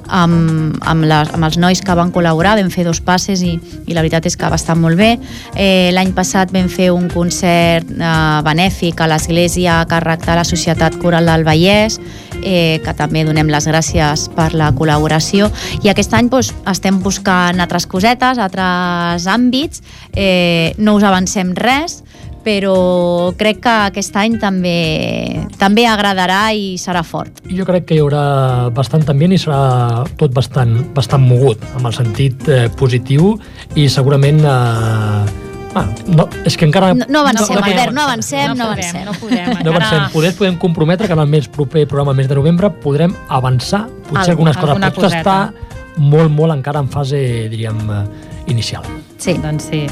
amb, 0.08 0.76
amb, 0.84 1.06
les, 1.08 1.30
amb 1.34 1.46
els 1.48 1.58
nois 1.60 1.80
que 1.84 1.96
van 1.96 2.12
col·laborar, 2.14 2.56
vam 2.58 2.70
fer 2.72 2.84
dos 2.86 3.00
passes 3.04 3.42
i, 3.44 3.54
i 3.86 3.96
la 3.96 4.04
veritat 4.04 4.26
és 4.28 4.36
que 4.36 4.50
va 4.50 4.58
estar 4.60 4.76
molt 4.78 4.98
bé. 5.00 5.14
Eh, 5.54 5.90
L'any 5.94 6.12
passat 6.16 6.52
vam 6.54 6.68
fer 6.72 6.90
un 6.94 7.08
concert 7.12 7.90
eh, 7.94 8.12
benèfic 8.46 9.00
a 9.00 9.08
l'església 9.10 9.80
a 9.80 9.88
càrrec 9.90 10.26
de 10.26 10.38
la 10.38 10.46
Societat 10.48 10.98
Coral 11.02 11.28
del 11.30 11.46
Vallès, 11.46 12.00
eh, 12.42 12.80
que 12.84 12.96
també 12.96 13.24
donem 13.24 13.50
les 13.52 13.68
gràcies 13.70 14.28
per 14.36 14.52
la 14.54 14.72
col·laboració. 14.76 15.50
I 15.82 15.92
aquest 15.92 16.14
any 16.14 16.30
doncs, 16.32 16.52
estem 16.70 17.00
buscant 17.02 17.60
altres 17.60 17.86
cosetes, 17.86 18.38
altres 18.38 19.28
àmbits. 19.30 19.82
Eh, 20.12 20.74
no 20.78 20.96
us 20.98 21.06
avancem 21.06 21.54
res 21.56 22.02
però 22.44 23.32
crec 23.40 23.62
que 23.64 23.74
aquest 23.90 24.16
any 24.20 24.36
també 24.42 24.74
també 25.58 25.86
agradarà 25.88 26.52
i 26.52 26.74
serà 26.80 27.02
fort. 27.06 27.40
Jo 27.48 27.64
crec 27.64 27.86
que 27.88 27.96
hi 27.96 28.02
haurà 28.04 28.68
bastant 28.74 29.06
ambient 29.08 29.32
i 29.32 29.38
serà 29.40 30.04
tot 30.20 30.34
bastant, 30.36 30.76
bastant 30.94 31.24
mogut, 31.24 31.62
amb 31.78 31.88
el 31.88 31.96
sentit 31.96 32.48
eh, 32.48 32.66
positiu 32.76 33.34
i 33.74 33.88
segurament... 33.88 34.42
Eh, 34.44 35.74
ah, 35.74 35.86
no, 36.06 36.28
és 36.44 36.56
que 36.60 36.68
encara... 36.68 36.92
No, 36.94 37.06
no 37.08 37.24
avancem, 37.24 37.54
no, 37.54 37.60
no, 37.60 37.66
Albert, 37.66 37.94
no 37.96 38.02
avancem, 38.04 38.48
no, 38.48 38.54
no 38.54 38.64
avancem. 38.70 38.92
podem, 38.92 39.06
no 39.08 39.14
podem. 39.20 39.44
No 39.44 39.54
encara- 39.54 39.76
avancem. 39.76 40.12
Poder 40.12 40.34
podem 40.38 40.58
comprometre 40.60 41.08
que 41.08 41.16
en 41.16 41.24
el 41.24 41.30
mes 41.32 41.48
proper 41.48 41.86
programa, 41.88 42.14
mes 42.14 42.28
de 42.28 42.36
novembre, 42.38 42.70
podrem 42.84 43.14
avançar 43.28 43.86
potser 44.10 44.34
Algu- 44.34 44.36
algunes 44.36 44.56
coses. 44.56 44.76
alguna 44.76 45.08
estar 45.08 45.40
molt, 45.96 46.30
molt 46.30 46.52
encara 46.54 46.80
en 46.82 46.88
fase, 46.90 47.48
diríem, 47.48 47.80
eh, 47.90 48.04
inicial. 48.52 48.82
Sí. 49.16 49.34
Doncs 49.40 49.70
sí. 49.70 49.86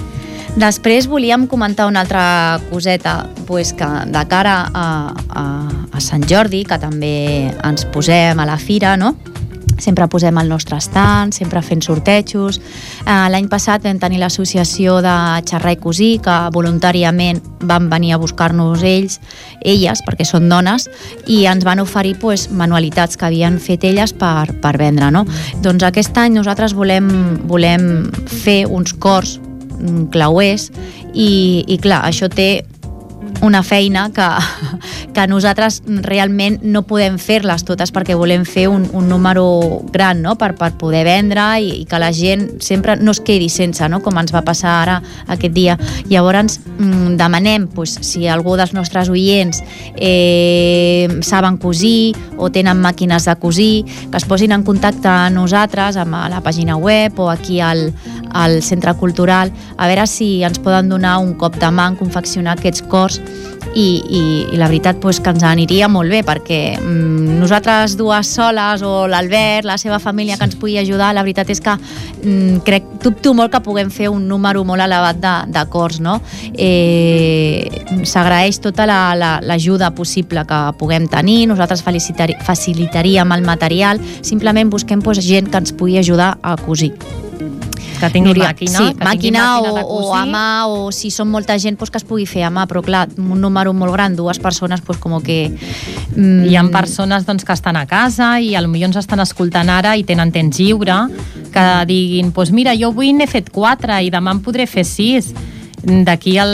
Després 0.53 1.07
volíem 1.09 1.47
comentar 1.49 1.87
una 1.89 2.03
altra 2.05 2.61
coseta 2.71 3.27
pues, 3.47 3.73
que 3.73 3.89
de 4.13 4.25
cara 4.29 4.69
a, 4.75 5.15
a, 5.29 5.45
a 5.93 6.01
Sant 6.01 6.27
Jordi, 6.29 6.65
que 6.69 6.77
també 6.79 7.49
ens 7.65 7.87
posem 7.95 8.39
a 8.39 8.49
la 8.49 8.59
fira, 8.61 8.97
no? 9.01 9.15
sempre 9.83 10.07
posem 10.09 10.39
el 10.39 10.49
nostre 10.49 10.77
estant, 10.79 11.33
sempre 11.35 11.63
fent 11.63 11.83
sortejos. 11.83 12.61
Eh, 13.03 13.27
L'any 13.33 13.49
passat 13.51 13.83
vam 13.83 13.99
tenir 13.99 14.21
l'associació 14.23 15.01
de 15.05 15.15
Xerrar 15.49 15.75
i 15.75 15.81
Cosí, 15.83 16.11
que 16.23 16.37
voluntàriament 16.55 17.43
van 17.67 17.89
venir 17.91 18.15
a 18.15 18.21
buscar-nos 18.23 18.85
ells, 18.87 19.19
elles, 19.61 20.03
perquè 20.07 20.27
són 20.29 20.49
dones, 20.53 20.89
i 21.27 21.45
ens 21.51 21.67
van 21.67 21.83
oferir 21.83 22.15
pues, 22.23 22.49
manualitats 22.51 23.19
que 23.19 23.27
havien 23.27 23.59
fet 23.59 23.85
elles 23.89 24.15
per, 24.15 24.53
per 24.63 24.77
vendre. 24.79 25.11
No? 25.11 25.27
Doncs 25.65 25.89
aquest 25.89 26.19
any 26.23 26.37
nosaltres 26.39 26.77
volem, 26.79 27.11
volem 27.51 27.89
fer 28.45 28.63
uns 28.71 28.95
cors 28.95 29.41
clauers 30.13 30.71
i, 31.13 31.65
i 31.67 31.79
clar, 31.83 32.03
això 32.09 32.31
té 32.33 32.63
una 33.43 33.63
feina 33.63 34.11
que, 34.15 34.29
que 35.15 35.27
nosaltres 35.27 35.83
realment 36.07 36.61
no 36.63 36.85
podem 36.87 37.19
fer-les 37.21 37.65
totes 37.67 37.93
perquè 37.95 38.15
volem 38.19 38.45
fer 38.49 38.69
un, 38.71 38.87
un 38.95 39.09
número 39.11 39.83
gran 39.93 40.23
no? 40.23 40.37
per, 40.39 40.53
per 40.59 40.73
poder 40.79 41.03
vendre 41.07 41.45
i, 41.61 41.73
i 41.83 41.85
que 41.91 42.01
la 42.01 42.13
gent 42.15 42.63
sempre 42.63 42.97
no 42.97 43.15
es 43.15 43.21
quedi 43.21 43.51
sense, 43.53 43.87
no? 43.91 44.01
com 44.03 44.19
ens 44.23 44.33
va 44.35 44.45
passar 44.47 44.77
ara 44.85 45.01
aquest 45.27 45.55
dia. 45.55 45.77
Llavors 46.11 46.61
mm, 46.63 47.17
demanem 47.21 47.67
pues, 47.75 47.97
si 48.07 48.29
algú 48.31 48.57
dels 48.57 48.75
nostres 48.77 49.11
oients 49.13 49.63
eh, 49.97 51.09
saben 51.27 51.59
cosir 51.63 52.15
o 52.39 52.51
tenen 52.55 52.81
màquines 52.83 53.27
de 53.27 53.37
cosir, 53.43 53.85
que 53.85 54.19
es 54.23 54.29
posin 54.29 54.55
en 54.55 54.65
contacte 54.67 55.11
amb 55.11 55.43
nosaltres, 55.43 55.99
amb 55.99 56.17
la 56.31 56.43
pàgina 56.45 56.79
web 56.79 57.19
o 57.19 57.29
aquí 57.33 57.61
al, 57.61 57.89
al 58.33 58.63
centre 58.63 58.95
cultural, 58.95 59.53
a 59.77 59.87
veure 59.87 60.07
si 60.07 60.43
ens 60.43 60.59
poden 60.59 60.89
donar 60.89 61.19
un 61.19 61.35
cop 61.35 61.57
de 61.61 61.71
mà 61.71 61.89
en 61.93 61.97
confeccionar 61.97 62.59
aquests 62.59 62.83
cors. 62.89 63.21
I, 63.75 64.03
i, 64.05 64.21
i 64.53 64.59
la 64.61 64.67
veritat 64.69 64.99
pues, 65.01 65.17
que 65.23 65.31
ens 65.33 65.41
aniria 65.49 65.87
molt 65.89 66.11
bé 66.13 66.19
perquè 66.27 66.75
mm, 66.77 67.39
nosaltres 67.41 67.95
dues 67.97 68.29
soles 68.35 68.83
o 68.85 69.07
l'Albert, 69.09 69.65
la 69.65 69.79
seva 69.81 69.97
família 70.03 70.37
que 70.37 70.45
ens 70.45 70.57
pugui 70.61 70.75
ajudar, 70.77 71.15
la 71.17 71.23
veritat 71.25 71.49
és 71.55 71.63
que 71.65 71.73
mm, 71.79 72.59
crec, 72.67 72.91
dubto 73.01 73.33
molt 73.39 73.55
que 73.55 73.63
puguem 73.65 73.89
fer 73.95 74.11
un 74.13 74.27
número 74.29 74.65
molt 74.69 74.83
elevat 74.85 75.23
cors 75.73 76.03
no? 76.05 76.19
eh, 76.53 77.71
s'agraeix 78.05 78.61
tota 78.61 78.85
la- 78.85 79.15
la- 79.17 79.39
l'ajuda 79.41 79.89
la, 79.89 79.95
possible 79.95 80.45
que 80.45 80.61
puguem 80.77 81.09
tenir, 81.09 81.47
nosaltres 81.49 81.83
facilitaríem 82.45 83.33
el 83.33 83.43
material, 83.47 84.01
simplement 84.21 84.69
busquem 84.69 85.01
pues, 85.01 85.23
gent 85.25 85.49
que 85.49 85.57
ens 85.63 85.73
pugui 85.73 85.97
ajudar 86.03 86.37
a 86.43 86.57
cosir 86.61 86.93
Que 88.03 88.11
tinguin 88.11 88.41
màquina, 88.43 88.79
Sí, 88.79 88.95
que 88.99 89.05
màquina, 89.07 89.45
màquina 89.63 89.83
o, 89.85 90.09
o 90.09 90.15
a 90.19 90.25
mà, 90.27 90.47
o 90.67 90.91
si 90.91 91.13
són 91.15 91.31
molta 91.31 91.55
gent, 91.63 91.79
pues, 91.79 91.93
que 91.93 92.01
es 92.01 92.07
pugui 92.07 92.27
fer 92.27 92.43
a 92.49 92.51
mà, 92.51 92.67
però 92.67 92.83
clar, 92.83 93.05
un 93.15 93.39
número 93.39 93.71
molt 93.77 93.95
gran, 93.95 94.17
dues 94.19 94.41
persones, 94.43 94.83
pues, 94.83 94.99
com 94.99 95.21
que... 95.23 95.53
Mm, 96.17 96.49
Hi 96.51 96.57
ha 96.59 96.65
persones 96.75 97.27
doncs, 97.29 97.45
que 97.47 97.55
estan 97.55 97.79
a 97.79 97.87
casa 97.87 98.35
i 98.43 98.53
potser 98.59 98.89
ens 98.89 98.99
estan 98.99 99.23
escoltant 99.23 99.71
ara 99.71 99.95
i 99.97 100.03
tenen 100.05 100.33
temps 100.35 100.59
lliure, 100.59 100.99
que 101.55 101.67
diguin, 101.87 102.33
doncs 102.35 102.51
mira, 102.51 102.75
jo 102.75 102.91
avui 102.91 103.13
n'he 103.15 103.29
fet 103.31 103.53
quatre 103.55 104.01
i 104.03 104.11
demà 104.11 104.35
en 104.35 104.43
podré 104.43 104.67
fer 104.67 104.85
sis. 104.89 105.33
D'aquí 105.83 106.37
al, 106.39 106.53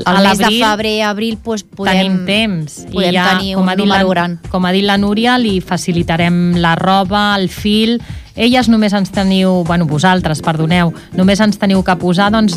el 0.00 0.08
a 0.08 0.20
mes 0.24 0.38
de 0.40 0.48
febrer, 0.56 1.02
abril, 1.04 1.36
pues, 1.36 1.64
podem, 1.64 1.96
tenim 1.96 2.20
temps. 2.26 2.76
podem 2.92 3.12
tenir 3.12 3.56
un 3.60 3.68
ha 3.68 3.74
dit 3.76 3.84
número 3.84 4.08
la, 4.08 4.12
gran. 4.14 4.36
Com 4.48 4.64
ha 4.64 4.72
dit 4.72 4.84
la 4.84 4.96
Núria, 4.96 5.36
li 5.38 5.58
facilitarem 5.60 6.58
la 6.60 6.76
roba, 6.76 7.30
el 7.40 7.48
fil... 7.48 7.98
Elles 8.34 8.66
només 8.66 8.92
ens 8.96 9.12
teniu, 9.14 9.62
bueno, 9.62 9.86
vosaltres, 9.86 10.40
perdoneu, 10.42 10.90
només 11.14 11.38
ens 11.44 11.58
teniu 11.60 11.84
que 11.86 11.94
posar 12.00 12.32
doncs, 12.34 12.56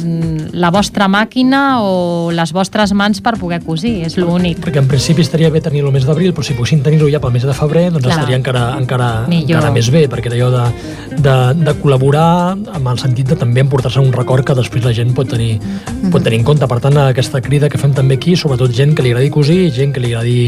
la 0.58 0.72
vostra 0.74 1.06
màquina 1.06 1.84
o 1.86 2.32
les 2.34 2.54
vostres 2.56 2.96
mans 2.98 3.22
per 3.22 3.36
poder 3.38 3.60
cosir, 3.62 4.00
és 4.08 4.18
l'únic. 4.18 4.58
Perquè 4.64 4.82
en 4.82 4.90
principi 4.90 5.22
estaria 5.22 5.52
bé 5.54 5.62
tenir-lo 5.62 5.92
el 5.92 5.94
mes 5.94 6.08
d'abril, 6.08 6.34
però 6.34 6.46
si 6.46 6.56
poguessin 6.58 6.82
tenir-lo 6.86 7.12
ja 7.14 7.22
pel 7.22 7.36
mes 7.36 7.46
de 7.46 7.54
febrer, 7.54 7.92
doncs 7.92 8.08
Clar. 8.08 8.18
estaria 8.18 8.40
encara, 8.42 8.64
encara, 8.80 9.10
Millor. 9.30 9.60
encara 9.60 9.74
més 9.76 9.92
bé, 9.94 10.08
perquè 10.10 10.34
allò 10.34 10.50
de, 10.56 10.66
de, 11.14 11.38
de 11.62 11.76
col·laborar 11.84 12.58
amb 12.58 12.94
el 12.94 12.98
sentit 12.98 13.30
de 13.30 13.38
també 13.38 13.62
emportar-se 13.62 14.02
un 14.02 14.10
record 14.16 14.48
que 14.48 14.58
després 14.58 14.88
la 14.88 14.96
gent 14.98 15.14
pot 15.14 15.30
tenir, 15.30 15.60
pot 16.10 16.26
tenir 16.26 16.42
en 16.42 16.48
compte. 16.48 16.66
Per 16.66 16.80
tant, 16.82 16.98
aquesta 17.06 17.44
crida 17.46 17.70
que 17.70 17.78
fem 17.78 17.94
també 17.94 18.18
aquí, 18.18 18.34
sobretot 18.34 18.74
gent 18.74 18.98
que 18.98 19.06
li 19.06 19.14
agradi 19.14 19.30
cosir, 19.30 19.68
gent 19.78 19.94
que 19.94 20.02
li 20.02 20.16
agradi 20.16 20.40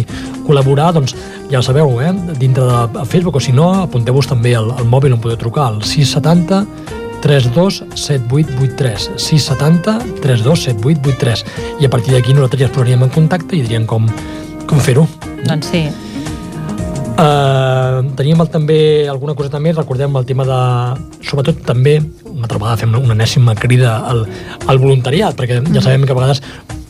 col·laborar, 0.49 0.89
doncs 0.97 1.13
ja 1.49 1.61
sabeu, 1.65 2.01
eh? 2.01 2.11
dintre 2.37 2.65
de 2.65 3.05
Facebook, 3.05 3.37
o 3.37 3.41
si 3.41 3.53
no, 3.53 3.69
apunteu-vos 3.85 4.27
també 4.29 4.55
al, 4.57 4.69
al 4.73 4.85
mòbil 4.89 5.18
podeu 5.23 5.39
trucar, 5.39 5.69
al 5.69 5.81
670 5.83 6.65
32 7.21 7.83
7883 7.95 9.09
670 9.15 10.21
32 10.23 10.63
7883 10.69 11.45
i 11.81 11.87
a 11.87 11.91
partir 11.91 12.15
d'aquí 12.15 12.35
nosaltres 12.35 12.61
ja 12.63 12.69
ens 12.69 12.75
posaríem 12.75 13.03
en 13.03 13.11
contacte 13.15 13.57
i 13.57 13.63
diríem 13.65 13.87
com, 13.89 14.07
com 14.69 14.79
fer-ho. 14.83 15.07
Doncs 15.43 15.73
sí. 15.73 15.87
Uh, 17.19 18.05
teníem 18.15 18.39
el, 18.39 18.47
també 18.47 18.79
alguna 19.11 19.35
coseta 19.35 19.59
més, 19.59 19.75
recordem 19.75 20.15
el 20.15 20.27
tema 20.27 20.45
de... 20.47 20.59
Sobretot 21.27 21.65
també, 21.67 21.97
una 22.23 22.47
altra 22.47 22.61
vegada 22.61 22.79
fem 22.79 22.95
una 22.95 23.17
enèsima 23.17 23.57
crida 23.59 23.97
al, 24.07 24.23
al 24.71 24.79
voluntariat, 24.79 25.35
perquè 25.35 25.59
ja 25.67 25.83
sabem 25.83 26.07
que 26.07 26.15
a 26.15 26.19
vegades 26.21 26.39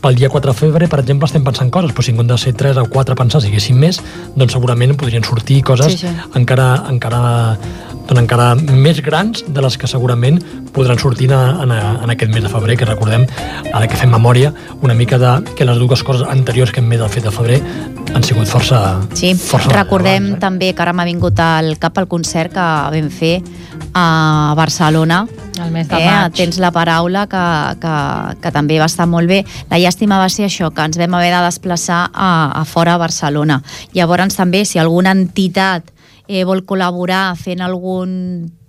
pel 0.00 0.14
dia 0.16 0.30
4 0.30 0.52
de 0.52 0.56
febrer, 0.56 0.88
per 0.88 1.00
exemple, 1.02 1.26
estem 1.26 1.42
pensant 1.44 1.72
coses, 1.74 1.90
però 1.92 2.06
si 2.06 2.14
en 2.14 2.20
compte 2.20 2.32
de 2.32 2.40
ser 2.40 2.54
3 2.56 2.78
o 2.80 2.86
4 2.92 3.16
pensar 3.18 3.42
siguessin 3.42 3.76
més, 3.82 3.98
doncs 4.38 4.54
segurament 4.54 4.94
podrien 4.96 5.26
sortir 5.26 5.60
coses 5.66 5.92
Sí, 5.92 6.06
sí. 6.06 6.14
encara, 6.38 6.70
encara, 6.88 7.58
doncs 8.10 8.24
encara 8.24 8.54
més 8.58 8.98
grans 9.06 9.44
de 9.46 9.62
les 9.62 9.76
que 9.78 9.86
segurament 9.86 10.40
podran 10.74 10.98
sortir 10.98 11.30
en, 11.30 11.62
en, 11.62 11.70
en 11.70 12.10
aquest 12.10 12.32
mes 12.34 12.42
de 12.42 12.50
febrer, 12.50 12.76
que 12.80 12.88
recordem, 12.88 13.26
ara 13.72 13.86
que 13.86 13.98
fem 13.98 14.10
memòria, 14.10 14.50
una 14.82 14.96
mica 14.98 15.18
de 15.18 15.36
que 15.54 15.66
les 15.66 15.78
dues 15.78 16.02
coses 16.02 16.26
anteriors 16.26 16.74
que 16.74 16.82
hem 16.82 16.90
fet 16.90 17.04
del 17.04 17.12
fet 17.14 17.28
de 17.28 17.34
febrer 17.34 17.60
han 18.14 18.26
sigut 18.26 18.50
força... 18.50 18.80
Sí, 19.14 19.34
força 19.38 19.70
recordem 19.76 20.24
rellevants, 20.24 20.38
eh? 20.38 20.40
també 20.42 20.72
que 20.74 20.82
ara 20.82 20.94
m'ha 20.96 21.06
vingut 21.06 21.38
al 21.38 21.76
cap 21.78 22.02
el 22.02 22.08
concert 22.10 22.54
que 22.56 22.66
vam 22.96 23.10
fer 23.14 23.36
a 23.94 24.54
Barcelona 24.58 25.24
El 25.60 25.70
mes 25.70 25.88
de 25.88 25.98
eh, 25.98 26.06
maig. 26.06 26.34
tens 26.34 26.58
la 26.62 26.72
paraula 26.74 27.26
que, 27.30 27.44
que, 27.82 27.94
que 28.42 28.52
també 28.54 28.78
va 28.80 28.88
estar 28.90 29.06
molt 29.10 29.28
bé. 29.28 29.42
La 29.70 29.78
llàstima 29.78 30.18
va 30.18 30.28
ser 30.32 30.46
això, 30.48 30.70
que 30.74 30.82
ens 30.82 30.98
vam 30.98 31.14
haver 31.18 31.30
de 31.34 31.44
desplaçar 31.46 32.08
a, 32.10 32.30
a 32.60 32.64
fora 32.64 32.94
a 32.94 33.02
Barcelona. 33.02 33.60
Llavors 33.94 34.38
també, 34.38 34.64
si 34.64 34.78
alguna 34.82 35.14
entitat 35.14 35.90
eh, 36.30 36.44
vol 36.46 36.62
col·laborar 36.62 37.34
fent 37.34 37.58
algun, 37.64 38.10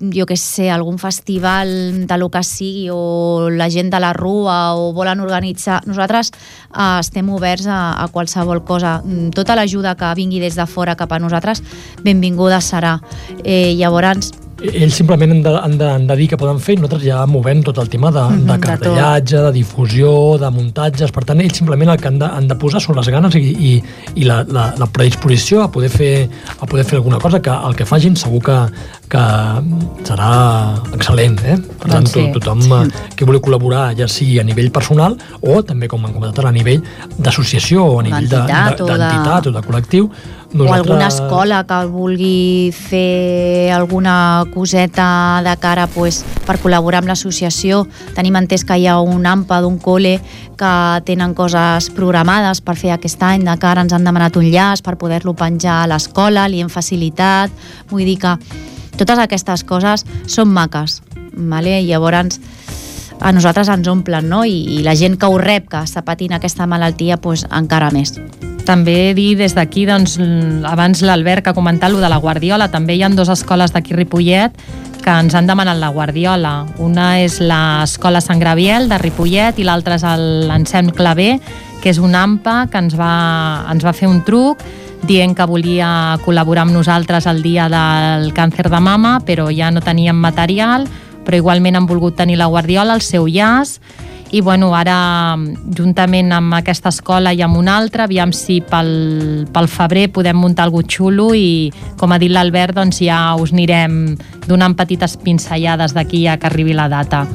jo 0.01 0.25
que 0.25 0.35
sé, 0.39 0.71
algun 0.73 0.97
festival 0.97 1.69
de 2.09 2.17
lo 2.17 2.31
que 2.33 2.41
sigui 2.41 2.87
o 2.89 3.51
la 3.53 3.69
gent 3.69 3.91
de 3.93 3.99
la 4.01 4.13
rua 4.17 4.73
o 4.73 4.89
volen 4.97 5.21
organitzar... 5.21 5.83
Nosaltres 5.85 6.31
eh, 6.33 6.97
estem 6.97 7.29
oberts 7.29 7.69
a, 7.69 8.01
a 8.01 8.09
qualsevol 8.09 8.63
cosa. 8.65 8.97
Mm, 9.05 9.29
Tota 9.37 9.55
l'ajuda 9.55 9.93
que 9.95 10.09
vingui 10.17 10.41
des 10.41 10.57
de 10.57 10.65
fora 10.65 10.97
cap 10.97 11.13
a 11.13 11.21
nosaltres, 11.21 11.61
benvinguda 12.01 12.63
serà. 12.65 12.97
Eh, 13.43 13.75
llavors, 13.77 14.33
ells 14.61 14.95
simplement 14.95 15.31
han 15.33 15.41
de, 15.43 15.53
han, 15.57 15.77
de, 15.79 15.87
han 15.89 16.07
de 16.07 16.15
dir 16.19 16.27
que 16.31 16.37
poden 16.39 16.59
fer. 16.61 16.75
I 16.77 16.81
nosaltres 16.81 17.05
ja 17.05 17.23
movem 17.29 17.63
tot 17.65 17.79
el 17.81 17.89
tema 17.89 18.11
de, 18.13 18.21
Mhm, 18.21 18.45
de 18.45 18.53
de 18.53 18.59
cartellatge, 18.65 19.37
de, 19.37 19.51
difusió, 19.55 20.37
de 20.37 20.51
muntatges, 20.53 21.11
per 21.11 21.25
tant 21.25 21.41
ells 21.41 21.57
simplement 21.57 21.89
el 21.89 21.99
que 22.01 22.07
han 22.07 22.19
de, 22.19 22.25
han 22.25 22.47
de 22.47 22.55
posar 22.55 22.81
són 22.81 22.95
les 22.99 23.09
ganes 23.09 23.35
i, 23.35 23.41
i, 23.41 23.71
i 24.15 24.27
la, 24.27 24.43
la, 24.47 24.73
la 24.77 24.87
predisposició 24.87 25.63
a 25.63 25.71
poder, 25.71 25.89
fer, 25.89 26.29
a 26.59 26.65
poder 26.65 26.85
fer 26.85 26.99
alguna 26.99 27.19
cosa 27.19 27.41
que 27.41 27.49
el 27.51 27.75
que 27.75 27.85
facin 27.85 28.15
segur 28.15 28.41
que, 28.45 28.57
que 29.11 29.21
serà 30.07 30.29
excel·lent, 30.95 31.37
eh? 31.43 31.57
Per 31.59 31.89
tant, 31.89 32.05
Doncs 32.05 32.13
sí. 32.15 32.23
to, 32.31 32.39
tothom 32.39 32.61
eh, 32.77 32.83
que 33.17 33.25
vulgui 33.27 33.41
col·laborar, 33.43 33.89
ja 33.97 34.07
sigui 34.07 34.39
a 34.39 34.45
nivell 34.47 34.71
personal 34.71 35.17
o 35.41 35.59
també, 35.67 35.89
com 35.91 36.05
hem 36.07 36.13
comentat, 36.15 36.45
a 36.47 36.51
nivell 36.55 36.83
d'associació 37.17 37.83
o 37.83 37.99
a 37.99 38.03
nivell 38.07 38.29
de- 38.29 38.37
D'entitat 38.37 38.77
de- 38.77 38.83
o 38.83 38.87
de- 38.87 39.49
o 39.49 39.51
de 39.59 39.67
col·lectiu, 39.67 40.09
o 40.51 40.73
alguna 40.73 41.07
escola 41.07 41.63
que 41.67 41.85
vulgui 41.91 42.71
fer 42.75 43.71
alguna 43.71 44.45
coseta 44.53 45.41
de 45.43 45.55
cara 45.57 45.87
pues, 45.87 46.23
per 46.45 46.57
col·laborar 46.59 46.99
amb 47.03 47.07
l'associació. 47.11 47.85
Tenim 48.15 48.35
entès 48.35 48.63
que 48.67 48.77
hi 48.77 48.87
ha 48.87 48.99
un 48.99 49.25
AMPA 49.25 49.61
d'un 49.61 49.77
col·le 49.79 50.19
que 50.57 50.73
tenen 51.05 51.33
coses 51.33 51.89
programades 51.95 52.61
per 52.61 52.75
fer 52.75 52.91
aquest 52.95 53.21
any, 53.23 53.43
de 53.43 53.55
cara 53.59 53.81
ens 53.81 53.93
han 53.93 54.03
demanat 54.03 54.35
un 54.37 54.45
llaç 54.51 54.83
per 54.83 54.97
poder-lo 54.97 55.33
penjar 55.33 55.83
a 55.83 55.87
l'escola, 55.87 56.47
li 56.47 56.61
hem 56.61 56.69
facilitat, 56.69 57.51
vull 57.89 58.05
dir 58.05 58.17
que 58.19 58.35
totes 58.97 59.19
aquestes 59.19 59.63
coses 59.67 60.05
són 60.27 60.51
maques, 60.53 61.01
vale? 61.33 61.81
llavors 61.85 62.39
a 63.21 63.31
nosaltres 63.31 63.69
ens 63.69 63.87
omplen, 63.87 64.27
no? 64.29 64.43
I, 64.45 64.79
i 64.79 64.83
la 64.83 64.95
gent 64.97 65.19
que 65.21 65.29
ho 65.29 65.37
rep, 65.37 65.69
que 65.69 65.83
està 65.85 66.01
patint 66.01 66.33
aquesta 66.33 66.65
malaltia, 66.65 67.19
pues, 67.21 67.45
encara 67.53 67.91
més. 67.93 68.15
També 68.65 69.13
dir 69.17 69.35
des 69.37 69.53
d'aquí, 69.57 69.85
doncs, 69.85 70.17
abans 70.69 71.01
l'Albert 71.05 71.45
que 71.45 71.53
lo 71.53 71.99
de 71.99 72.09
la 72.09 72.17
Guardiola, 72.17 72.69
també 72.69 72.95
hi 72.95 73.03
ha 73.03 73.09
dues 73.09 73.29
escoles 73.29 73.73
d'aquí 73.73 73.93
Ripollet 73.93 74.51
que 75.01 75.09
ens 75.09 75.33
han 75.33 75.47
demanat 75.47 75.77
la 75.77 75.89
Guardiola. 75.89 76.67
Una 76.77 77.19
és 77.21 77.39
l'Escola 77.41 78.21
Sant 78.21 78.39
Graviel 78.39 78.87
de 78.89 78.97
Ripollet 79.01 79.57
i 79.57 79.65
l'altra 79.65 79.95
és 79.95 80.05
l'Ensem 80.47 80.91
Clavé, 80.93 81.39
que 81.81 81.89
és 81.89 81.97
un 81.97 82.13
AMPA 82.15 82.67
que 82.69 82.77
ens 82.77 82.95
va, 82.97 83.65
ens 83.71 83.83
va 83.83 83.93
fer 83.97 84.07
un 84.07 84.21
truc 84.21 84.61
dient 85.07 85.35
que 85.35 85.47
volia 85.49 86.19
col·laborar 86.25 86.67
amb 86.67 86.75
nosaltres 86.75 87.27
el 87.29 87.41
dia 87.41 87.67
del 87.71 88.31
càncer 88.37 88.69
de 88.69 88.79
mama, 88.79 89.19
però 89.25 89.49
ja 89.53 89.71
no 89.71 89.81
teníem 89.81 90.17
material, 90.17 90.87
però 91.25 91.37
igualment 91.37 91.77
han 91.77 91.89
volgut 91.89 92.15
tenir 92.17 92.37
la 92.37 92.49
Guardiola, 92.49 92.95
el 92.95 93.05
seu 93.05 93.27
llaç, 93.27 93.79
i 94.31 94.39
bueno, 94.39 94.69
ara 94.71 95.35
juntament 95.75 96.31
amb 96.31 96.55
aquesta 96.55 96.89
escola 96.93 97.33
i 97.35 97.41
amb 97.43 97.59
una 97.59 97.75
altra, 97.75 98.05
aviam 98.07 98.31
si 98.31 98.61
pel, 98.63 99.45
pel 99.51 99.67
febrer 99.67 100.07
podem 100.15 100.39
muntar 100.39 100.69
algú 100.69 100.85
xulo 100.87 101.33
i 101.35 101.67
com 101.99 102.15
ha 102.15 102.19
dit 102.21 102.31
l'Albert, 102.31 102.77
doncs 102.79 103.03
ja 103.03 103.35
us 103.35 103.51
anirem 103.51 104.15
donant 104.47 104.77
petites 104.79 105.17
pinzellades 105.19 105.91
d'aquí 105.97 106.27
a 106.31 106.39
que 106.39 106.47
arribi 106.47 106.77
la 106.77 106.87
data. 106.87 107.25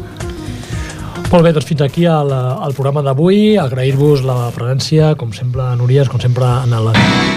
Molt 1.16 1.42
bé, 1.42 1.50
doncs 1.52 1.66
fins 1.66 1.80
aquí 1.82 2.04
el, 2.06 2.30
el 2.30 2.74
programa 2.76 3.02
d'avui. 3.02 3.56
Agrair-vos 3.58 4.22
la 4.24 4.50
presència, 4.54 5.14
com 5.18 5.32
sempre, 5.34 5.64
Núries, 5.76 6.10
com 6.12 6.20
sempre, 6.22 6.46
en 6.62 6.74
el, 6.76 6.90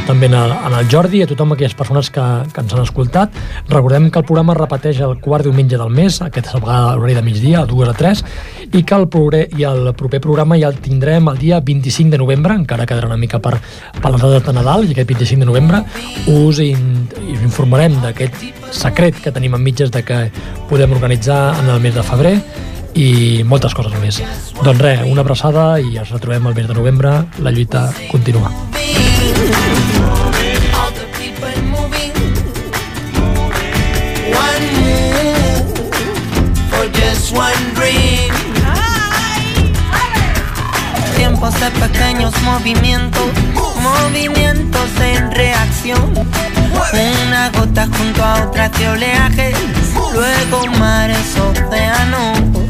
també 0.08 0.30
en 0.30 0.36
el, 0.38 0.54
en 0.54 0.76
el 0.78 0.90
Jordi, 0.92 1.22
i 1.22 1.26
a 1.26 1.30
tothom 1.30 1.56
aquelles 1.56 1.74
persones 1.80 2.12
que, 2.14 2.26
que 2.54 2.62
ens 2.62 2.76
han 2.76 2.84
escoltat. 2.84 3.36
Recordem 3.72 4.10
que 4.12 4.22
el 4.22 4.28
programa 4.30 4.56
repeteix 4.58 5.02
el 5.06 5.18
quart 5.24 5.48
diumenge 5.48 5.80
del 5.82 5.92
mes, 5.96 6.20
aquesta 6.22 6.60
vegada 6.60 6.92
a 6.92 6.94
l'horari 7.00 7.18
de 7.18 7.26
migdia, 7.26 7.64
a 7.64 7.70
2 7.70 7.90
a 7.90 7.98
3, 7.98 8.24
i 8.70 8.84
que 8.84 9.00
el, 9.00 9.08
progre, 9.10 9.46
i 9.58 9.66
el 9.68 9.92
proper 9.98 10.22
programa 10.22 10.60
ja 10.62 10.70
el 10.70 10.80
tindrem 10.86 11.32
el 11.34 11.42
dia 11.42 11.60
25 11.66 12.14
de 12.14 12.22
novembre, 12.22 12.60
encara 12.62 12.88
quedarà 12.90 13.10
una 13.10 13.20
mica 13.20 13.42
per, 13.42 13.58
per 13.98 14.14
les 14.14 14.22
dates 14.22 14.46
de 14.46 14.58
Nadal, 14.60 14.86
i 14.86 14.94
aquest 14.94 15.16
25 15.16 15.44
de 15.44 15.50
novembre 15.50 15.84
us, 16.30 16.62
in, 16.62 17.08
us 17.26 17.42
informarem 17.42 17.98
d'aquest 18.04 18.44
secret 18.76 19.18
que 19.24 19.34
tenim 19.34 19.58
en 19.58 19.66
mitges 19.66 19.90
de 19.92 20.06
que 20.06 20.28
podem 20.70 20.94
organitzar 20.94 21.56
en 21.64 21.74
el 21.74 21.82
mes 21.82 21.98
de 21.98 22.06
febrer, 22.06 22.38
i 22.96 23.44
moltes 23.46 23.76
coses 23.78 23.94
més. 24.02 24.22
Doncs 24.64 24.82
res, 24.82 25.04
una 25.08 25.22
abraçada 25.22 25.80
i 25.80 25.98
ens 25.98 26.12
retrobem 26.14 26.48
el 26.50 26.56
mes 26.56 26.68
de 26.68 26.74
novembre. 26.74 27.14
La 27.40 27.52
lluita 27.52 27.90
continua. 28.12 28.52
Tiempos 41.16 41.60
de 41.60 41.72
pequeños 41.72 42.34
movimientos, 42.42 43.30
movimientos 43.82 44.90
en 45.02 45.32
reacción. 45.32 46.14
Una 46.92 47.50
gota 47.52 47.88
junto 47.88 48.24
a 48.24 48.46
otra 48.46 48.70
de 48.70 48.90
oleaje, 48.90 49.54
luego 50.14 50.66
mares, 50.78 51.36
océanos. 51.38 52.69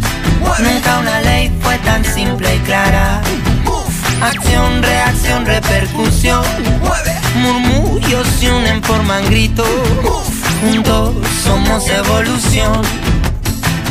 Nunca 0.57 0.99
una 0.99 1.21
ley 1.21 1.51
fue 1.61 1.77
tan 1.79 2.03
simple 2.03 2.55
y 2.55 2.59
clara. 2.59 3.21
Acción, 4.21 4.83
reacción, 4.83 5.45
repercusión. 5.45 6.43
Murmullos 7.35 8.27
se 8.39 8.51
unen, 8.51 8.83
forman 8.83 9.25
grito. 9.27 9.63
Juntos 10.61 11.15
somos 11.43 11.87
evolución. 11.87 12.81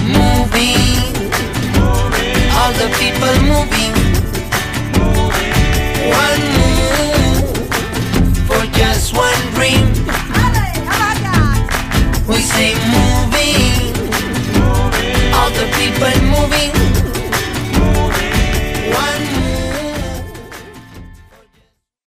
Moving. 0.06 1.30
All 2.58 2.72
the 2.74 2.88
people 2.98 3.40
moving. 3.42 3.94
One 6.12 6.44
move 6.58 7.66
for 8.46 8.66
just 8.76 9.14
one 9.14 9.54
dream. 9.54 9.86
We 12.26 12.42
say. 12.42 13.07
but 16.00 16.22
moving. 16.22 16.77